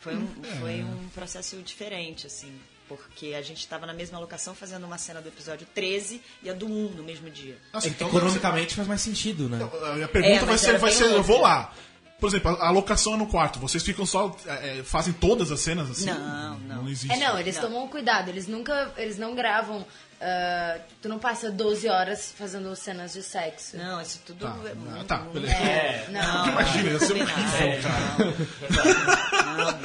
Foi 0.00 0.14
um, 0.16 0.28
foi 0.60 0.82
um 0.82 1.08
processo 1.12 1.56
diferente, 1.62 2.26
assim, 2.26 2.52
porque 2.88 3.34
a 3.34 3.42
gente 3.42 3.58
estava 3.58 3.84
na 3.84 3.92
mesma 3.92 4.18
locação 4.18 4.54
fazendo 4.54 4.84
uma 4.84 4.96
cena 4.96 5.20
do 5.20 5.28
episódio 5.28 5.66
13 5.74 6.22
e 6.42 6.48
a 6.48 6.54
do 6.54 6.66
1 6.66 6.90
no 6.90 7.02
mesmo 7.02 7.28
dia. 7.28 7.58
Nossa, 7.72 7.88
então, 7.88 8.08
Economicamente 8.08 8.74
faz 8.74 8.86
mais 8.86 9.00
sentido, 9.00 9.48
né? 9.48 9.58
A 10.04 10.08
pergunta 10.08 10.34
É, 10.34 10.44
vai 10.44 10.58
ser, 10.58 10.78
vai 10.78 10.92
ser, 10.92 11.04
eu 11.04 11.22
vou 11.22 11.40
lá. 11.40 11.74
Por 12.18 12.28
exemplo, 12.28 12.50
a 12.60 12.70
locação 12.70 13.14
é 13.14 13.16
no 13.16 13.26
quarto. 13.28 13.58
Vocês 13.60 13.82
ficam 13.82 14.04
só. 14.04 14.36
é, 14.46 14.78
é, 14.78 14.82
fazem 14.82 15.12
todas 15.12 15.52
as 15.52 15.60
cenas 15.60 15.88
assim? 15.90 16.06
Não, 16.06 16.58
não. 16.58 16.76
Não 16.82 16.88
existe. 16.88 17.12
É, 17.12 17.16
não, 17.28 17.38
eles 17.38 17.54
Não. 17.56 17.62
tomam 17.62 17.88
cuidado, 17.88 18.28
eles 18.28 18.46
nunca, 18.48 18.92
eles 18.96 19.18
não 19.18 19.34
gravam, 19.34 19.86
ah, 20.20 20.78
tu 21.00 21.08
não 21.08 21.18
passa 21.18 21.50
12 21.50 21.88
horas 21.88 22.34
fazendo 22.36 22.74
cenas 22.74 23.12
de 23.12 23.22
sexo. 23.22 23.76
Não, 23.76 24.00
isso 24.00 24.20
tudo 24.26 24.46
Tá, 24.46 24.56
é 24.68 24.74
muito. 24.74 25.04
tá, 25.04 25.18
beleza. 25.18 25.54
É, 25.54 26.06
não. 26.10 26.48
Imagina, 26.48 26.90
ia 26.90 26.98
ser 27.00 27.22
um 27.22 27.26
cara. 27.26 28.34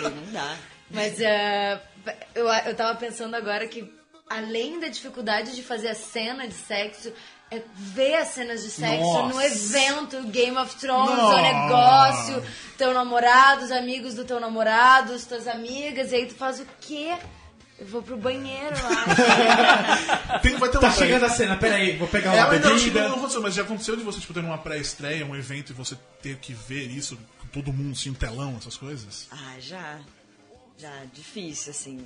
Não, 0.01 0.09
não 0.11 0.31
dá. 0.31 0.55
Mas 0.89 1.19
ah, 1.21 1.81
eu, 2.35 2.47
eu 2.47 2.75
tava 2.75 2.97
pensando 2.97 3.35
agora 3.35 3.67
que, 3.67 3.91
além 4.29 4.79
da 4.79 4.87
dificuldade 4.87 5.55
de 5.55 5.61
fazer 5.63 5.89
a 5.89 5.95
cena 5.95 6.47
de 6.47 6.53
sexo, 6.53 7.11
é 7.57 7.63
ver 7.75 8.15
as 8.15 8.29
cenas 8.29 8.63
de 8.63 8.69
sexo 8.71 8.99
Nossa. 9.03 9.33
no 9.33 9.41
evento 9.41 10.23
Game 10.29 10.57
of 10.57 10.75
Thrones, 10.75 11.15
Nossa. 11.17 11.35
o 11.35 11.41
negócio, 11.41 12.43
teu 12.77 12.93
namorado, 12.93 13.63
os 13.65 13.71
amigos 13.71 14.13
do 14.15 14.25
teu 14.25 14.39
namorado, 14.39 15.13
as 15.13 15.25
tuas 15.25 15.47
amigas, 15.47 16.11
e 16.11 16.15
aí 16.15 16.25
tu 16.25 16.35
faz 16.35 16.59
o 16.59 16.67
quê? 16.81 17.13
Eu 17.79 17.87
vou 17.87 18.01
pro 18.03 18.15
banheiro 18.15 18.75
lá. 18.83 20.39
Tem, 20.41 20.55
vai 20.57 20.69
ter 20.69 20.79
Tá 20.79 20.91
chegando 20.91 21.25
a 21.25 21.29
cena, 21.29 21.57
peraí, 21.57 21.97
vou 21.97 22.07
pegar 22.07 22.33
É, 22.35 22.41
uma 22.41 22.47
mas 22.53 22.61
não, 22.61 22.67
acho 22.75 22.83
que 22.85 22.89
bebida. 22.91 23.09
não 23.09 23.15
aconteceu, 23.17 23.41
mas 23.41 23.53
já 23.55 23.61
aconteceu 23.63 23.95
de 23.95 24.03
você 24.03 24.19
tipo, 24.19 24.33
ter 24.33 24.39
uma 24.41 24.57
pré-estreia, 24.57 25.25
um 25.25 25.35
evento 25.35 25.71
e 25.71 25.73
você 25.73 25.97
ter 26.21 26.37
que 26.37 26.53
ver 26.53 26.87
isso 26.89 27.17
com 27.41 27.47
todo 27.47 27.73
mundo, 27.73 27.93
assim, 27.93 28.11
um 28.11 28.13
telão, 28.13 28.55
essas 28.57 28.77
coisas? 28.77 29.27
Ah, 29.31 29.55
já. 29.59 29.99
Já, 30.77 30.91
difícil, 31.13 31.71
assim. 31.71 32.03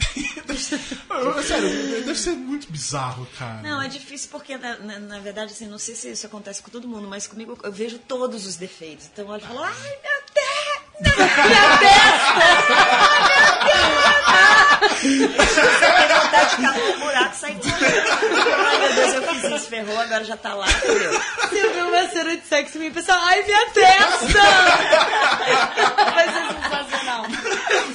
Eu- 1.10 1.42
Sério, 1.44 1.70
deve 2.06 2.16
ser 2.16 2.32
muito 2.34 2.72
bizarro, 2.72 3.26
cara. 3.38 3.62
Não, 3.62 3.82
é 3.82 3.88
difícil 3.88 4.30
porque, 4.30 4.58
na, 4.58 4.78
na, 4.78 5.00
na 5.00 5.20
verdade, 5.20 5.52
assim, 5.54 5.66
não 5.68 5.80
sei 5.80 5.96
se 5.96 6.12
isso 6.12 6.26
acontece 6.28 6.62
com 6.62 6.70
todo 6.70 6.88
mundo, 6.88 7.08
mas 7.08 7.26
comigo 7.28 7.58
eu 7.64 7.72
vejo 7.72 7.98
todos 8.00 8.46
os 8.46 8.56
defeitos. 8.56 9.08
Então 9.12 9.30
eu 9.32 9.38
e 9.38 9.42
falo, 9.42 9.64
ai, 9.64 9.74
meu 9.74 10.22
Deus! 10.34 10.78
Minha 11.00 11.78
testa! 11.80 13.17
Você 14.80 15.62
vontade 16.22 16.50
de 16.50 16.56
ficar 16.56 16.74
no 16.78 17.00
buraco 17.00 17.34
e 17.34 17.38
sair 17.38 17.56
correndo. 17.56 18.58
Ai, 18.68 18.78
meu 18.80 18.94
Deus, 18.94 19.14
eu 19.14 19.22
fiz 19.24 19.44
isso, 19.44 19.70
ferrou, 19.70 20.00
agora 20.00 20.24
já 20.24 20.38
tá 20.38 20.54
lá, 20.54 20.68
entendeu? 20.70 21.12
Você 21.42 21.70
viu 21.70 21.88
uma 21.88 22.08
cena 22.10 22.38
de 22.38 22.46
sexo 22.48 22.78
e 22.78 22.80
me 22.82 22.92
pensa, 22.92 23.14
ai, 23.14 23.44
minha 23.44 23.66
testa! 23.72 24.40
Vai 26.14 26.26
ser 26.26 26.48
sensacional. 26.62 27.26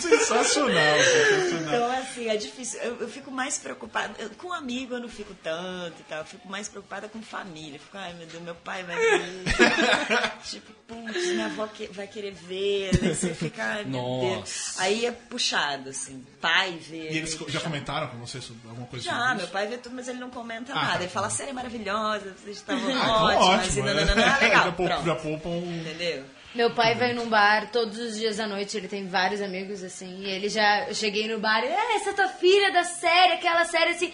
Sensacional, 0.01 0.99
sensacional. 0.99 1.63
Então, 1.75 1.93
assim, 1.99 2.29
é 2.29 2.37
difícil. 2.37 2.81
Eu, 2.81 2.97
eu 3.03 3.09
fico 3.09 3.31
mais 3.31 3.59
preocupada. 3.59 4.15
eu- 4.19 4.31
com 4.31 4.53
amigo 4.53 4.95
eu 4.95 5.01
não 5.01 5.09
fico 5.09 5.35
tanto 5.43 5.95
e 6.01 6.05
tal. 6.09 6.19
Eu 6.21 6.25
fico 6.25 6.49
mais 6.49 6.69
preocupada 6.69 7.09
com 7.09 7.23
família. 7.23 7.77
Eu 7.77 7.81
Fico, 7.81 7.97
ai 7.99 8.13
meu 8.15 8.27
Deus, 8.27 8.43
meu 8.43 8.55
pai 8.55 8.83
vai 8.85 8.97
ver. 8.97 9.45
tipo, 10.45 10.73
putz, 10.87 11.27
minha 11.29 11.47
avó 11.47 11.67
que- 11.67 11.89
vai 11.89 12.07
querer 12.07 12.33
ver. 12.33 12.91
Aí 13.03 13.15
você 13.15 13.35
fica, 13.35 13.63
ai 13.65 13.85
meu 13.85 14.01
Nossa. 14.01 14.27
Deus. 14.37 14.75
Aí 14.79 15.07
é 15.07 15.13
puxado, 15.13 15.91
assim. 15.91 16.25
Pai 16.41 16.72
vê. 16.77 17.11
E 17.11 17.17
eles 17.19 17.39
já 17.49 17.61
comentaram 17.61 18.09
com 18.09 18.19
você 18.19 18.41
sobre 18.41 18.69
alguma 18.69 18.87
coisa 18.87 19.05
Já, 19.05 19.19
sobre 19.19 19.37
meu 19.37 19.49
pai 19.49 19.67
vê 19.67 19.79
tudo, 19.79 19.95
mas 19.97 20.09
ele 20.09 20.19
não 20.19 20.31
comenta 20.31 20.73
Ah, 20.73 20.75
nada. 20.77 20.93
tá. 20.95 21.01
Ele 21.01 21.09
fala, 21.09 21.27
a 21.27 21.31
série 21.31 21.51
é 21.51 21.53
maravilhosa, 21.53 22.35
vocês 22.43 22.57
estavam 22.59 22.89
Ah, 22.89 22.93
então 22.93 23.23
ótimas. 23.25 23.69
ótimo. 23.69 23.89
é. 23.89 23.95
nananana, 23.95 24.35
ah, 24.35 24.39
legal, 24.43 24.75
já, 24.79 25.03
já 25.03 25.15
poupam 25.17 25.49
um... 25.51 25.81
Entendeu? 25.81 26.25
Meu 26.55 26.71
pai 26.71 26.95
vai 26.95 27.15
num 27.15 27.31
bar 27.31 27.71
todos 27.71 27.97
os 27.99 28.15
dias 28.19 28.39
à 28.39 28.47
noite, 28.47 28.77
ele 28.77 28.87
tem 28.87 29.09
vários 29.09 29.41
amigos 29.41 29.83
assim, 29.83 30.19
e 30.21 30.27
ele 30.29 30.51
já. 30.51 30.87
Eu 30.87 30.95
cheguei 30.95 31.27
no 31.27 31.41
bar 31.41 31.65
e. 31.65 31.67
É, 31.67 31.97
essa 31.97 32.11
é 32.11 32.13
tua 32.13 32.29
filha 32.29 32.71
da 32.71 32.85
série, 32.85 33.33
aquela 33.33 33.65
série 33.65 33.93
assim. 33.93 34.13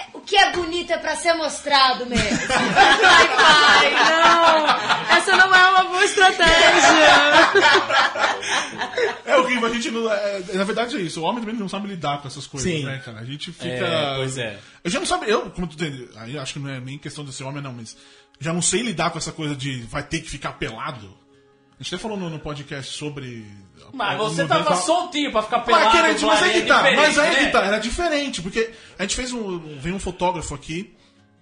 É, 0.00 0.16
O 0.16 0.20
que 0.20 0.36
é 0.36 0.52
bonito 0.52 0.92
é 0.92 0.98
pra 0.98 1.16
ser 1.16 1.34
mostrado 1.34 2.06
mesmo. 2.06 2.28
Ai, 2.50 3.28
pai, 3.36 3.90
não! 3.92 5.16
Essa 5.16 5.36
não 5.36 5.54
é 5.54 5.70
uma 5.70 5.84
boa 5.84 6.04
estratégia. 6.04 6.50
É 9.24 9.36
o 9.36 9.46
que 9.46 9.64
a 9.64 9.68
gente 9.68 9.90
não. 9.90 10.12
é, 10.12 10.42
na 10.54 10.64
verdade 10.64 10.96
é 10.96 11.00
isso. 11.00 11.20
O 11.20 11.24
homem 11.24 11.40
também 11.40 11.58
não 11.58 11.68
sabe 11.68 11.88
lidar 11.88 12.20
com 12.20 12.28
essas 12.28 12.46
coisas, 12.46 12.70
Sim. 12.70 12.84
né, 12.84 13.00
cara? 13.04 13.20
A 13.20 13.24
gente 13.24 13.52
fica. 13.52 13.66
É, 13.68 14.16
pois 14.16 14.38
é. 14.38 14.58
Eu 14.82 14.90
já 14.90 14.98
não 14.98 15.06
sabe. 15.06 15.30
Eu, 15.30 15.50
como 15.50 15.66
tu 15.66 15.76
tem. 15.76 16.08
Aí 16.16 16.38
acho 16.38 16.54
que 16.54 16.58
não 16.58 16.70
é 16.70 16.80
nem 16.80 16.98
questão 16.98 17.24
de 17.24 17.32
ser 17.32 17.44
homem, 17.44 17.62
não, 17.62 17.72
mas. 17.72 17.96
Já 18.38 18.52
não 18.54 18.62
sei 18.62 18.80
lidar 18.80 19.10
com 19.10 19.18
essa 19.18 19.32
coisa 19.32 19.54
de 19.54 19.82
vai 19.82 20.02
ter 20.02 20.20
que 20.20 20.30
ficar 20.30 20.52
pelado. 20.52 21.14
A 21.80 21.82
gente 21.82 21.94
até 21.94 22.02
falou 22.02 22.18
no, 22.18 22.28
no 22.28 22.38
podcast 22.38 22.92
sobre. 22.94 23.42
Mas 23.94 24.18
você 24.18 24.46
tava 24.46 24.68
no- 24.68 24.76
soltinho 24.82 25.32
pra 25.32 25.42
ficar 25.42 25.60
pelado. 25.60 25.86
Mas, 25.86 25.94
querendo, 25.94 26.26
mas 26.26 26.42
aí 26.42 26.52
que 26.52 26.68
tá, 26.68 26.76
diferente, 26.76 26.96
mas 26.96 27.18
aí 27.18 27.30
né? 27.30 27.44
que 27.46 27.52
tá, 27.52 27.64
era 27.64 27.78
diferente, 27.78 28.42
porque 28.42 28.70
a 28.98 29.02
gente 29.02 29.16
fez 29.16 29.32
um. 29.32 29.78
Veio 29.78 29.94
um 29.94 29.98
fotógrafo 29.98 30.54
aqui 30.54 30.94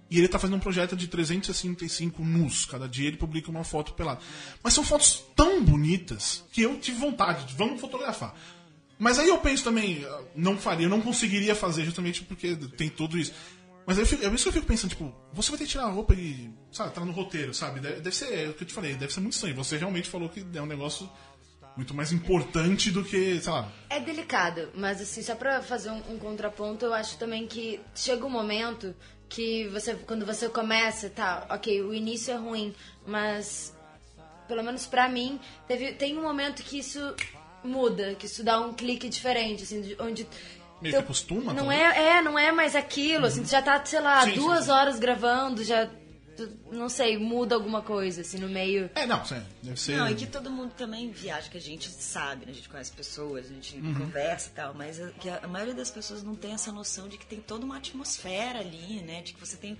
e 0.09 0.17
ele 0.17 0.29
tá 0.29 0.39
fazendo 0.39 0.55
um 0.55 0.61
projeto 0.61 0.95
de 0.95 1.09
365 1.09 2.23
nus. 2.23 2.65
Cada 2.65 2.87
dia 2.87 3.09
ele 3.09 3.17
publica 3.17 3.51
uma 3.51 3.65
foto 3.65 3.91
pelada. 3.93 4.21
Mas 4.63 4.73
são 4.73 4.83
fotos 4.83 5.21
tão 5.35 5.61
bonitas 5.61 6.45
que 6.53 6.61
eu 6.61 6.77
tive 6.77 6.97
vontade 6.99 7.43
de 7.43 7.53
vamos 7.55 7.81
fotografar. 7.81 8.33
Mas 8.97 9.19
aí 9.19 9.27
eu 9.27 9.37
penso 9.39 9.63
também, 9.65 10.05
ah, 10.05 10.21
não 10.35 10.57
faria, 10.57 10.85
eu 10.85 10.89
não 10.89 11.01
conseguiria 11.01 11.53
fazer 11.53 11.83
justamente 11.83 12.21
porque 12.23 12.55
tem 12.77 12.87
tudo 12.89 13.17
isso. 13.17 13.33
Mas 13.89 13.97
eu 13.97 14.05
fico, 14.05 14.23
é 14.23 14.27
isso 14.29 14.43
que 14.43 14.49
eu 14.49 14.53
fico 14.53 14.67
pensando, 14.67 14.91
tipo, 14.91 15.11
você 15.33 15.49
vai 15.49 15.57
ter 15.57 15.63
que 15.65 15.71
tirar 15.71 15.85
a 15.85 15.89
roupa 15.89 16.13
e, 16.13 16.47
sabe, 16.71 16.93
tá 16.93 17.03
no 17.03 17.11
roteiro, 17.11 17.55
sabe? 17.55 17.79
Deve, 17.79 18.01
deve 18.01 18.15
ser, 18.15 18.31
é 18.31 18.47
o 18.47 18.53
que 18.53 18.61
eu 18.63 18.67
te 18.67 18.73
falei, 18.73 18.93
deve 18.93 19.11
ser 19.11 19.19
muito 19.19 19.33
estranho. 19.33 19.55
Você 19.55 19.77
realmente 19.77 20.07
falou 20.07 20.29
que 20.29 20.45
é 20.53 20.61
um 20.61 20.67
negócio 20.67 21.09
muito 21.75 21.91
mais 21.95 22.11
importante 22.11 22.91
do 22.91 23.03
que, 23.03 23.41
sei 23.41 23.51
lá, 23.51 23.67
É 23.89 23.99
delicado, 23.99 24.69
mas 24.75 25.01
assim, 25.01 25.23
só 25.23 25.33
pra 25.33 25.63
fazer 25.63 25.89
um, 25.89 26.03
um 26.13 26.19
contraponto, 26.19 26.85
eu 26.85 26.93
acho 26.93 27.17
também 27.17 27.47
que 27.47 27.79
chega 27.95 28.23
um 28.23 28.29
momento 28.29 28.93
que 29.27 29.67
você, 29.69 29.95
quando 29.95 30.23
você 30.23 30.47
começa, 30.49 31.09
tá, 31.09 31.47
ok, 31.49 31.81
o 31.81 31.91
início 31.91 32.31
é 32.31 32.37
ruim, 32.37 32.75
mas 33.07 33.75
pelo 34.47 34.63
menos 34.63 34.85
pra 34.85 35.09
mim, 35.09 35.39
teve, 35.67 35.93
tem 35.93 36.15
um 36.15 36.21
momento 36.21 36.61
que 36.61 36.77
isso 36.77 37.15
muda, 37.63 38.13
que 38.13 38.27
isso 38.27 38.43
dá 38.43 38.59
um 38.59 38.71
clique 38.71 39.09
diferente, 39.09 39.63
assim, 39.63 39.81
de- 39.81 39.97
onde. 39.99 40.27
Meio 40.81 40.93
teu- 40.93 41.01
que 41.01 41.05
acostuma, 41.05 41.53
Não 41.53 41.71
é, 41.71 42.17
é, 42.17 42.21
não 42.21 42.37
é 42.39 42.51
mais 42.51 42.75
aquilo, 42.75 43.25
assim, 43.25 43.43
tu 43.43 43.49
já 43.49 43.61
tá, 43.61 43.81
sei 43.83 43.99
lá, 43.99 44.21
Sim, 44.21 44.33
duas 44.35 44.69
horas 44.69 44.97
gravando, 44.99 45.63
já. 45.63 45.89
Não 46.71 46.89
sei, 46.89 47.17
muda 47.17 47.55
alguma 47.55 47.81
coisa, 47.81 48.21
assim, 48.21 48.37
no 48.37 48.47
meio. 48.49 48.89
É, 48.95 49.05
não, 49.05 49.23
sério, 49.25 49.45
deve 49.63 49.79
ser. 49.79 49.97
Não, 49.97 50.07
e 50.09 50.15
que 50.15 50.25
todo 50.27 50.49
mundo 50.49 50.71
também 50.77 51.09
viaja, 51.11 51.49
que 51.49 51.57
a 51.57 51.61
gente 51.61 51.89
sabe, 51.89 52.45
né? 52.45 52.51
A 52.51 52.55
gente 52.55 52.69
conhece 52.69 52.91
pessoas, 52.91 53.45
a 53.45 53.53
gente 53.53 53.75
Uhum. 53.77 53.93
conversa 53.95 54.49
e 54.49 54.51
tal, 54.53 54.73
mas 54.73 54.99
a, 55.01 55.09
que 55.11 55.29
a 55.29 55.47
maioria 55.47 55.73
das 55.73 55.89
pessoas 55.91 56.23
não 56.23 56.35
tem 56.35 56.53
essa 56.53 56.71
noção 56.71 57.07
de 57.07 57.17
que 57.17 57.25
tem 57.25 57.39
toda 57.39 57.65
uma 57.65 57.77
atmosfera 57.77 58.59
ali, 58.59 59.01
né? 59.01 59.21
De 59.21 59.33
que 59.33 59.39
você 59.39 59.57
tem 59.57 59.77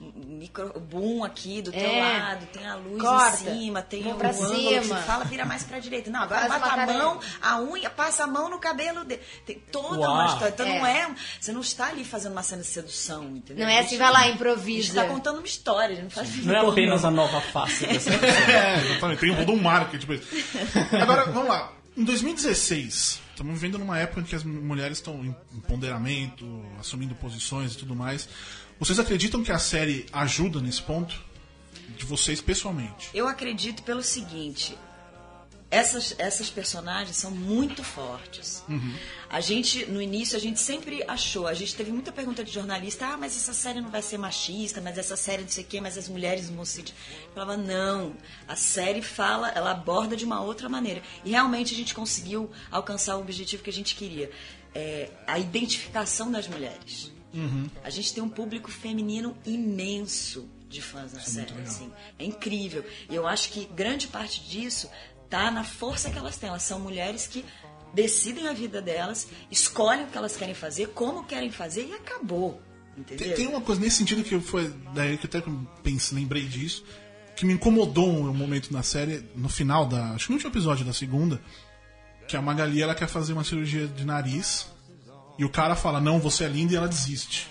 um 0.00 0.12
micro 0.36 0.78
boom 0.80 1.24
aqui 1.24 1.60
do 1.62 1.70
teu 1.72 1.80
É. 1.80 2.00
lado, 2.18 2.46
tem 2.46 2.66
a 2.66 2.76
luz 2.76 3.00
Corta, 3.02 3.50
em 3.50 3.60
cima, 3.60 3.82
tem 3.82 4.10
o 4.12 4.14
pra 4.16 4.30
ângulo 4.30 4.50
que 4.50 4.80
cima. 4.80 4.96
você 4.98 5.02
fala, 5.06 5.24
vira 5.24 5.44
mais 5.44 5.62
pra 5.64 5.78
direita. 5.78 6.10
Não, 6.10 6.20
agora 6.22 6.46
Faz 6.48 6.62
a 6.62 6.86
mão, 6.86 7.20
a 7.42 7.60
unha, 7.62 7.90
passa 7.90 8.24
a 8.24 8.26
mão 8.26 8.48
no 8.48 8.58
cabelo 8.58 9.04
dele. 9.04 9.22
Tem 9.44 9.58
toda 9.70 9.98
Uau. 10.00 10.14
uma 10.14 10.26
história. 10.26 10.48
Então 10.52 10.66
não 10.66 10.86
É. 10.86 11.02
é. 11.02 11.14
Você 11.40 11.52
não 11.52 11.60
está 11.60 11.88
ali 11.88 12.04
fazendo 12.04 12.32
uma 12.32 12.42
cena 12.42 12.62
de 12.62 12.68
sedução, 12.68 13.36
entendeu? 13.36 13.64
Não 13.64 13.72
é 13.72 13.80
assim, 13.80 13.96
vai 13.98 14.10
lá, 14.12 14.20
A 14.20 14.22
gente 14.24 14.34
improvisa. 14.34 14.94
tá 15.02 15.08
contando 15.08 15.38
uma 15.38 15.46
história, 15.46 15.99
gente 16.00 16.04
não 16.04 16.10
faz 16.10 16.44
Não 16.44 16.54
é 16.54 16.68
apenas 16.68 17.04
a 17.04 17.10
nova 17.10 17.40
face 17.40 17.86
dessa 17.86 18.10
É, 18.50 18.76
exatamente. 18.84 19.20
Tem 19.20 19.30
um 19.30 19.36
todo 19.36 19.52
um 19.52 19.60
marketing. 19.62 20.12
isso. 20.12 20.28
Agora, 21.00 21.26
vamos 21.26 21.48
lá. 21.48 21.72
Em 21.96 22.04
2016, 22.04 23.20
estamos 23.30 23.54
vivendo 23.54 23.78
numa 23.78 23.98
época 23.98 24.20
em 24.20 24.24
que 24.24 24.34
as 24.34 24.44
mulheres 24.44 24.98
estão 24.98 25.24
em 25.24 25.34
empoderamento, 25.54 26.64
assumindo 26.78 27.14
posições 27.14 27.74
e 27.74 27.78
tudo 27.78 27.94
mais. 27.94 28.28
Vocês 28.78 28.98
acreditam 28.98 29.42
que 29.42 29.52
a 29.52 29.58
série 29.58 30.06
ajuda 30.12 30.60
nesse 30.60 30.82
ponto? 30.82 31.14
De 31.96 32.04
vocês 32.04 32.40
pessoalmente? 32.40 33.10
Eu 33.12 33.26
acredito 33.26 33.82
pelo 33.82 34.02
seguinte. 34.02 34.76
Essas, 35.70 36.16
essas 36.18 36.50
personagens 36.50 37.16
são 37.16 37.30
muito 37.30 37.84
fortes. 37.84 38.64
A 39.28 39.40
gente, 39.40 39.86
no 39.86 40.02
início, 40.02 40.36
a 40.36 40.40
gente 40.40 40.58
sempre 40.58 41.04
achou, 41.06 41.46
a 41.46 41.54
gente 41.54 41.76
teve 41.76 41.92
muita 41.92 42.10
pergunta 42.10 42.42
de 42.42 42.50
jornalista, 42.50 43.06
ah, 43.06 43.16
mas 43.16 43.36
essa 43.36 43.54
série 43.54 43.80
não 43.80 43.88
vai 43.88 44.02
ser 44.02 44.18
machista, 44.18 44.80
mas 44.80 44.98
essa 44.98 45.16
série 45.16 45.42
não 45.42 45.48
sei 45.48 45.62
o 45.62 45.66
quê, 45.66 45.80
mas 45.80 45.96
as 45.96 46.08
mulheres 46.08 46.48
não 46.48 46.56
vão 46.56 46.64
se... 46.64 46.80
Eu 46.80 47.34
falava, 47.34 47.56
não, 47.56 48.16
a 48.48 48.56
série 48.56 49.00
fala, 49.00 49.48
ela 49.50 49.70
aborda 49.70 50.16
de 50.16 50.24
uma 50.24 50.40
outra 50.42 50.68
maneira. 50.68 51.02
E 51.24 51.30
realmente 51.30 51.72
a 51.72 51.76
gente 51.76 51.94
conseguiu 51.94 52.50
alcançar 52.70 53.16
o 53.16 53.20
objetivo 53.20 53.62
que 53.62 53.70
a 53.70 53.72
gente 53.72 53.94
queria. 53.94 54.30
É, 54.74 55.10
a 55.26 55.38
identificação 55.38 56.32
das 56.32 56.48
mulheres. 56.48 57.12
A 57.84 57.90
gente 57.90 58.12
tem 58.12 58.22
um 58.22 58.28
público 58.28 58.70
feminino 58.70 59.36
imenso 59.46 60.48
de 60.68 60.80
fãs 60.80 61.12
na 61.12 61.20
série. 61.20 61.52
assim. 61.62 61.92
É 62.18 62.24
incrível. 62.24 62.84
E 63.08 63.14
eu 63.14 63.26
acho 63.26 63.50
que 63.50 63.66
grande 63.66 64.06
parte 64.06 64.40
disso 64.40 64.88
tá 65.30 65.50
na 65.50 65.64
força 65.64 66.10
que 66.10 66.18
elas 66.18 66.36
têm. 66.36 66.48
Elas 66.50 66.62
são 66.64 66.78
mulheres 66.80 67.26
que 67.26 67.44
decidem 67.94 68.46
a 68.48 68.52
vida 68.52 68.82
delas, 68.82 69.28
escolhem 69.50 70.04
o 70.04 70.06
que 70.08 70.18
elas 70.18 70.36
querem 70.36 70.54
fazer, 70.54 70.88
como 70.88 71.24
querem 71.24 71.50
fazer 71.50 71.86
e 71.88 71.94
acabou. 71.94 72.60
Entendeu? 72.96 73.34
Tem, 73.34 73.46
uma 73.46 73.60
coisa 73.60 73.80
nesse 73.80 73.96
sentido 73.96 74.22
que 74.22 74.38
foi 74.40 74.68
daí 74.94 75.16
que 75.16 75.26
eu 75.26 75.40
até 75.40 75.50
pensei, 75.82 76.18
lembrei 76.18 76.44
disso, 76.44 76.84
que 77.34 77.46
me 77.46 77.54
incomodou 77.54 78.08
um 78.08 78.34
momento 78.34 78.72
na 78.72 78.82
série, 78.82 79.24
no 79.34 79.48
final 79.48 79.86
da. 79.86 80.10
Acho 80.10 80.26
que 80.26 80.32
no 80.32 80.36
último 80.36 80.52
episódio 80.52 80.84
da 80.84 80.92
segunda, 80.92 81.40
que 82.28 82.36
a 82.36 82.42
Magali 82.42 82.82
ela 82.82 82.94
quer 82.94 83.08
fazer 83.08 83.32
uma 83.32 83.44
cirurgia 83.44 83.86
de 83.86 84.04
nariz 84.04 84.66
e 85.38 85.44
o 85.44 85.48
cara 85.48 85.74
fala, 85.74 86.00
não, 86.00 86.18
você 86.20 86.44
é 86.44 86.48
linda 86.48 86.74
e 86.74 86.76
ela 86.76 86.88
desiste. 86.88 87.48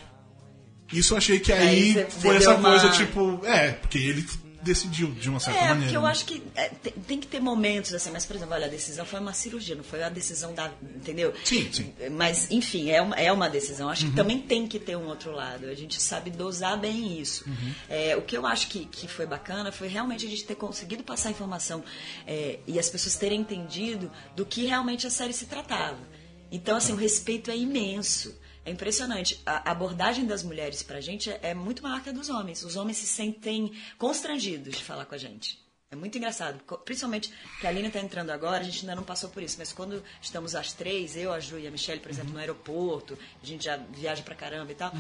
Isso 0.94 1.14
eu 1.14 1.18
achei 1.18 1.40
que 1.40 1.52
aí 1.52 1.98
Aí 1.98 2.06
foi 2.12 2.36
essa 2.38 2.56
uma- 2.56 2.70
coisa, 2.70 2.90
tipo, 2.92 3.42
é, 3.46 3.72
porque 3.72 3.98
ele 3.98 4.26
decidiu 4.62 5.12
de 5.12 5.30
uma 5.30 5.40
certa 5.40 5.60
É, 5.60 5.62
maneira. 5.70 5.84
porque 5.84 5.98
eu 5.98 6.02
né? 6.02 6.10
acho 6.10 6.26
que 6.26 6.44
é, 6.56 6.70
tem, 7.08 7.20
que 7.20 7.28
ter 7.28 7.40
momentos 7.40 7.94
assim, 7.94 8.12
mas 8.12 8.26
por 8.26 8.36
exemplo, 8.36 8.54
olha, 8.54 8.66
a 8.66 8.70
decisão 8.70 9.06
foi 9.06 9.20
uma 9.20 9.34
cirurgia, 9.34 9.76
não 9.76 9.84
foi 9.84 10.04
a 10.04 10.10
decisão 10.10 10.54
da. 10.54 10.72
Entendeu? 10.96 11.34
Sim, 11.44 11.72
sim. 11.72 11.94
Mas, 12.12 12.50
enfim, 12.52 12.90
é 12.90 13.02
uma, 13.02 13.16
é 13.16 13.32
uma 13.32 13.50
decisão. 13.50 13.90
Acho 13.90 14.08
que 14.08 14.12
também 14.16 14.40
tem 14.40 14.68
que 14.68 14.80
ter 14.80 14.96
um 14.96 15.08
outro 15.08 15.32
lado. 15.32 15.66
A 15.68 15.76
gente 15.76 16.02
sabe 16.02 16.30
dosar 16.30 16.78
bem 16.80 17.20
isso. 17.20 17.46
É, 17.88 18.16
o 18.16 18.22
que 18.22 18.38
eu 18.38 18.46
acho 18.46 18.68
que, 18.68 18.86
que 18.86 19.08
foi 19.08 19.26
bacana 19.26 19.72
foi 19.72 19.88
realmente 19.88 20.26
a 20.26 20.30
gente 20.30 20.44
ter 20.46 20.56
conseguido 20.56 21.04
passar 21.04 21.32
informação 21.32 21.84
é, 22.28 22.60
e 22.68 22.78
as 22.80 22.90
pessoas 22.90 23.16
terem 23.16 23.42
entendido 23.42 24.12
do 24.36 24.46
que 24.46 24.66
realmente 24.66 25.08
a 25.08 25.10
série 25.10 25.34
se 25.34 25.46
tratava. 25.46 26.00
Então, 26.52 26.76
assim, 26.78 26.94
o 26.94 26.96
respeito 26.96 27.52
é 27.52 27.58
imenso. 27.58 28.36
É 28.70 28.72
impressionante. 28.72 29.42
A 29.48 29.72
abordagem 29.72 30.28
das 30.28 30.44
mulheres 30.44 30.84
pra 30.84 31.02
gente 31.02 31.32
é, 31.32 31.40
é 31.42 31.54
muito 31.56 31.82
maior 31.82 32.04
que 32.04 32.10
a 32.10 32.14
dos 32.14 32.30
homens. 32.30 32.62
Os 32.64 32.76
homens 32.76 32.98
se 32.98 33.08
sentem 33.08 33.74
constrangidos 33.98 34.78
de 34.78 34.84
falar 34.84 35.06
com 35.06 35.16
a 35.16 35.18
gente. 35.18 35.58
É 35.92 35.96
muito 35.96 36.16
engraçado, 36.20 36.60
principalmente 36.86 37.34
que 37.60 37.66
a 37.66 37.70
Aline 37.72 37.88
está 37.88 38.00
entrando 38.00 38.30
agora, 38.30 38.60
a 38.60 38.64
gente 38.64 38.82
ainda 38.82 38.94
não 38.96 39.02
passou 39.02 39.28
por 39.32 39.42
isso, 39.42 39.56
mas 39.58 39.74
quando 39.74 40.04
estamos 40.22 40.54
as 40.54 40.72
três, 40.72 41.18
eu, 41.18 41.34
a 41.34 41.40
Ju 41.40 41.58
e 41.58 41.66
a 41.66 41.72
Michelle, 41.72 42.00
por 42.00 42.12
exemplo, 42.12 42.32
no 42.32 42.38
aeroporto, 42.38 43.18
a 43.42 43.44
gente 43.46 43.66
já 43.66 43.76
viaja 43.76 44.22
pra 44.22 44.36
caramba 44.36 44.72
e 44.72 44.76
tal, 44.76 44.94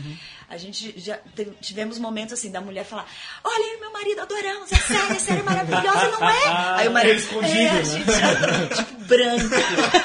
a 0.50 0.58
gente 0.58 1.00
já 1.00 1.18
teve- 1.36 1.52
tivemos 1.62 2.00
momentos 2.00 2.34
assim 2.34 2.50
da 2.50 2.60
mulher 2.60 2.86
falar: 2.86 3.08
Olha, 3.44 3.80
meu 3.80 3.94
marido, 3.94 4.22
adoramos 4.22 4.74
a 4.74 4.78
série, 4.78 5.12
a 5.16 5.20
série 5.20 5.40
é 5.42 5.44
maravilhosa, 5.44 6.08
não 6.10 6.28
é? 6.28 6.48
Aí 6.78 6.88
o 6.88 6.92
marido, 6.92 7.20
Escondido, 7.20 7.54
é, 7.56 7.70
a 7.70 7.74
né? 7.74 7.84
gente 7.84 8.76
tipo, 8.76 8.96
branco, 9.06 9.56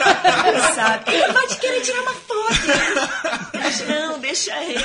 sabe? 0.75 1.15
Ele 1.15 1.33
vai 1.33 1.47
te 1.47 1.57
querer 1.61 1.81
tirar 1.81 2.03
uma 2.03 2.13
foto. 2.15 3.55
Mas 3.55 3.89
não, 3.89 4.19
deixa 4.21 4.63
ele. 4.63 4.85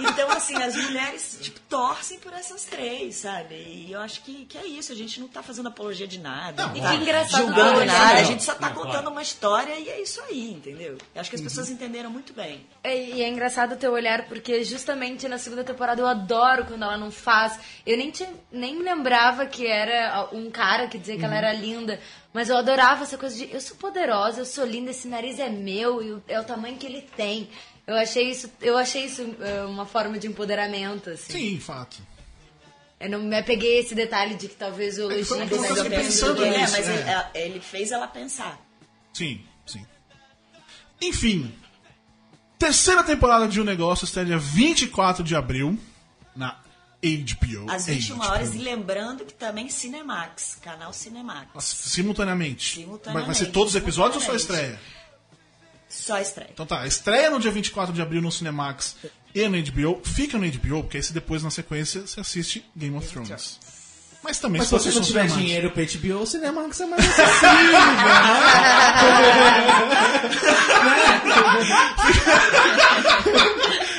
Então, 0.00 0.30
assim, 0.30 0.54
as 0.62 0.74
mulheres, 0.76 1.38
tipo, 1.40 1.58
torcem 1.60 2.18
por 2.18 2.32
essas 2.34 2.64
três, 2.64 3.16
sabe? 3.16 3.54
E 3.54 3.92
eu 3.92 4.00
acho 4.00 4.20
que, 4.22 4.44
que 4.44 4.58
é 4.58 4.66
isso. 4.66 4.92
A 4.92 4.94
gente 4.94 5.13
não 5.20 5.28
tá 5.28 5.42
fazendo 5.42 5.68
apologia 5.68 6.06
de 6.06 6.18
nada. 6.18 6.62
Não, 6.62 6.70
não 6.70 6.76
E 6.76 6.80
tá 6.80 6.90
que 6.90 6.96
engraçado 6.96 7.40
julgando 7.42 7.84
nada. 7.84 8.14
né? 8.14 8.20
A 8.20 8.24
gente 8.24 8.42
só 8.42 8.54
tá 8.54 8.68
Não, 8.68 8.74
contando 8.74 8.92
claro. 8.92 9.10
uma 9.10 9.22
história 9.22 9.78
e 9.78 9.88
é 9.88 10.00
isso 10.02 10.20
aí, 10.22 10.52
entendeu? 10.52 10.98
Eu 11.14 11.20
acho 11.20 11.30
que 11.30 11.36
as 11.36 11.42
pessoas 11.42 11.70
entenderam 11.70 12.10
muito 12.10 12.32
bem. 12.32 12.66
É, 12.82 12.96
E 12.96 13.22
é 13.22 13.28
engraçado 13.28 13.72
o 13.72 13.76
teu 13.76 13.92
olhar, 13.92 14.26
porque 14.26 14.62
justamente 14.64 15.26
na 15.28 15.38
segunda 15.38 15.64
temporada 15.64 16.00
eu 16.00 16.06
adoro 16.06 16.64
quando 16.64 16.82
ela 16.82 16.96
não 16.96 17.10
faz. 17.10 17.58
Eu 17.86 17.96
nem, 17.96 18.10
tinha, 18.10 18.30
nem 18.52 18.78
lembrava 18.82 19.46
que 19.46 19.66
era 19.66 20.28
um 20.32 20.50
cara 20.50 20.86
que 20.88 20.98
dizia 20.98 21.16
que 21.16 21.24
ela 21.24 21.36
era 21.36 21.52
linda, 21.52 22.00
mas 22.32 22.48
eu 22.48 22.56
adorava 22.56 23.04
essa 23.04 23.16
coisa 23.18 23.36
de 23.36 23.52
eu 23.52 23.60
sou 23.60 23.76
poderosa, 23.76 24.40
eu 24.40 24.44
sou 24.46 24.64
linda, 24.64 24.90
esse 24.90 25.06
nariz 25.08 25.38
é 25.38 25.48
meu 25.48 26.02
e 26.02 26.22
é 26.32 26.40
o 26.40 26.44
tamanho 26.44 26.76
que 26.76 26.86
ele 26.86 27.02
tem. 27.16 27.48
Eu 27.86 27.96
achei 27.96 28.30
isso, 28.30 28.50
eu 28.62 28.78
achei 28.78 29.04
isso 29.04 29.36
é, 29.40 29.62
uma 29.64 29.84
forma 29.84 30.18
de 30.18 30.26
empoderamento, 30.26 31.10
assim. 31.10 31.32
Sim, 31.32 31.60
fato. 31.60 31.98
Eu 33.04 33.10
não 33.10 33.20
me 33.20 33.36
apeguei 33.38 33.78
a 33.78 33.80
esse 33.82 33.94
detalhe 33.94 34.34
de 34.34 34.48
que 34.48 34.54
talvez 34.54 34.96
o 34.98 35.02
É 35.10 35.14
elogio 35.20 35.36
eu 35.36 35.76
sido 35.76 35.90
pensando 35.90 36.34
dele. 36.42 36.54
é, 36.56 36.60
nisso, 36.60 36.72
mas 36.72 36.88
é. 36.88 36.92
ele, 36.94 37.10
ela- 37.10 37.30
ele 37.34 37.60
fez 37.60 37.92
ela 37.92 38.06
pensar. 38.08 38.58
Sim, 39.12 39.44
sim. 39.66 39.86
Enfim. 41.02 41.54
Terceira 42.58 43.02
temporada 43.04 43.46
de 43.46 43.60
Um 43.60 43.64
Negócio 43.64 44.04
estreia 44.04 44.26
dia 44.26 44.38
24 44.38 45.22
de 45.22 45.36
abril 45.36 45.78
na 46.34 46.58
HBO. 47.02 47.70
Às 47.70 47.86
21 47.86 48.16
HBO. 48.16 48.24
horas. 48.26 48.54
E 48.54 48.58
lembrando 48.58 49.24
que 49.26 49.34
também 49.34 49.68
Cinemax, 49.68 50.56
canal 50.62 50.92
Cinemax. 50.92 51.48
Simultaneamente. 51.62 52.76
Simultaneamente, 52.76 53.26
Vai, 53.26 53.34
vai 53.34 53.44
ser 53.46 53.52
todos 53.52 53.74
os 53.74 53.76
episódios 53.80 54.16
ou 54.16 54.22
só 54.22 54.34
estreia? 54.34 54.80
Só 55.88 56.18
estreia. 56.18 56.50
Então 56.52 56.64
tá, 56.64 56.86
estreia 56.86 57.28
no 57.28 57.38
dia 57.38 57.50
24 57.50 57.92
de 57.92 58.00
abril 58.00 58.22
no 58.22 58.32
Cinemax 58.32 58.96
e 59.34 59.48
no 59.48 59.56
HBO. 59.60 60.00
Fica 60.04 60.38
no 60.38 60.46
HBO, 60.50 60.82
porque 60.82 60.96
aí 60.98 61.02
se 61.02 61.12
depois 61.12 61.42
na 61.42 61.50
sequência 61.50 62.06
você 62.06 62.20
assiste 62.20 62.64
Game 62.76 62.96
of 62.96 63.06
Thrones. 63.08 63.58
Mas 64.22 64.38
também 64.38 64.58
Mas 64.60 64.68
se 64.68 64.72
você 64.74 64.90
não 64.90 65.02
tiver 65.02 65.22
Cinemax. 65.28 65.36
dinheiro 65.38 65.70
pro 65.70 65.84
HBO, 65.84 66.22
o 66.22 66.26
cinema 66.26 66.66
que 66.70 66.82
é 66.82 66.86
mais 66.86 67.04
acessível. 67.06 67.78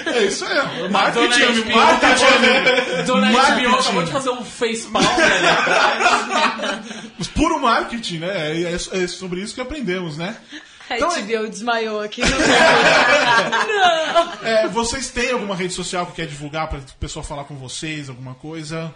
É 0.06 0.24
isso 0.26 0.46
aí. 0.46 0.56
Dona 0.56 0.90
Marketing, 0.90 1.62
HBO, 1.62 1.76
marketing. 1.76 3.06
Dona 3.06 3.28
HBO 3.28 3.34
Marketing. 3.38 3.66
acabou 3.76 4.04
de 4.04 4.12
fazer 4.12 4.30
um 4.30 4.46
facepalm 4.46 5.06
ali 5.06 5.48
atrás. 5.48 6.80
Mas 7.18 7.28
Puro 7.28 7.60
marketing, 7.60 8.20
né? 8.20 8.28
É, 8.52 8.62
é- 8.74 9.04
é 9.04 9.08
sobre 9.08 9.42
isso 9.42 9.54
que 9.56 9.62
aprendemos, 9.62 10.18
né? 10.18 10.36
A 10.90 10.98
Então, 10.98 11.10
HBO 11.10 11.50
desmaiou 11.50 12.02
aqui. 12.02 12.22
no- 12.22 12.28
É, 14.48 14.68
vocês 14.68 15.10
têm 15.10 15.32
alguma 15.32 15.56
rede 15.56 15.74
social 15.74 16.06
que 16.08 16.14
quer 16.14 16.28
divulgar 16.28 16.68
para 16.70 16.80
o 16.80 16.84
pessoal 17.00 17.24
falar 17.26 17.46
com 17.46 17.56
vocês, 17.56 18.10
alguma 18.10 18.36
coisa? 18.36 18.94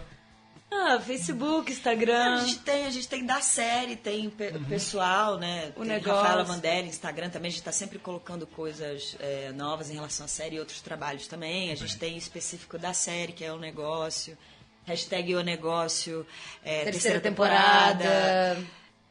ah, 0.72 1.00
Facebook, 1.00 1.70
A 1.70 1.74
Instagram. 1.74 2.44
gente 2.46 2.60
tem, 2.60 2.86
a 2.86 2.90
gente 2.90 3.08
tem 3.08 3.26
da 3.26 3.40
série, 3.40 3.96
tem 3.96 4.30
pe- 4.30 4.52
pessoal, 4.68 5.36
né? 5.36 5.72
O 5.76 5.80
tem 5.80 5.88
negócio. 5.88 6.22
Rafaela 6.22 6.44
Vandelli, 6.44 6.88
Instagram 6.88 7.28
também, 7.28 7.48
a 7.48 7.52
gente 7.52 7.62
tá 7.64 7.72
sempre 7.72 7.98
colocando 7.98 8.46
coisas 8.46 9.16
é, 9.18 9.50
novas 9.52 9.90
em 9.90 9.94
relação 9.94 10.26
à 10.26 10.28
série 10.28 10.56
e 10.56 10.60
outros 10.60 10.80
trabalhos 10.80 11.26
também. 11.26 11.72
A 11.72 11.74
gente 11.74 11.98
tem 11.98 12.16
específico 12.16 12.78
da 12.78 12.92
série, 12.92 13.32
que 13.32 13.44
é 13.44 13.52
o 13.52 13.58
negócio. 13.58 14.38
Hashtag 14.86 15.34
o 15.34 15.42
negócio, 15.42 16.24
é, 16.64 16.84
Terceira 16.84 17.20
temporada. 17.20 18.56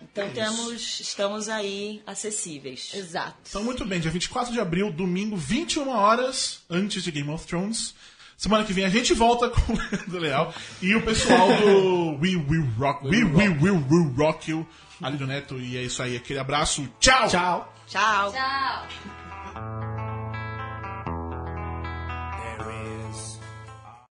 Então 0.02 0.30
temos, 0.32 1.00
estamos 1.00 1.50
aí 1.50 2.02
acessíveis. 2.06 2.92
Exato. 2.94 3.38
Então, 3.50 3.64
muito 3.64 3.86
bem, 3.86 4.00
dia 4.00 4.12
24 4.12 4.52
de 4.54 4.60
abril, 4.60 4.92
domingo, 4.92 5.36
21 5.36 5.90
horas 5.90 6.62
antes 6.70 7.04
de 7.04 7.12
Game 7.12 7.30
of 7.30 7.46
Thrones. 7.46 7.94
Semana 8.38 8.64
que 8.64 8.72
vem 8.72 8.86
a 8.86 8.90
gente 8.90 9.14
volta 9.14 9.50
com 9.52 9.74
o 9.74 9.78
Leandro 9.78 10.20
Leal 10.20 10.54
e 10.82 10.96
o 10.96 11.02
pessoal 11.04 11.48
do 11.58 12.18
We 12.22 12.38
Will 12.38 12.70
Rock, 12.78 13.06
We 13.06 13.24
Will, 13.24 13.58
Will, 13.62 13.86
Will 13.90 14.14
Rock 14.18 14.50
You, 14.50 14.66
Alírio 15.02 15.28
Neto. 15.28 15.60
E 15.60 15.78
é 15.78 15.84
isso 15.84 16.02
aí, 16.02 16.16
aquele 16.16 16.40
abraço. 16.40 16.88
Tchau! 17.00 17.28
Tchau. 17.28 17.74
Tchau. 17.88 18.32
Tchau. 18.32 19.99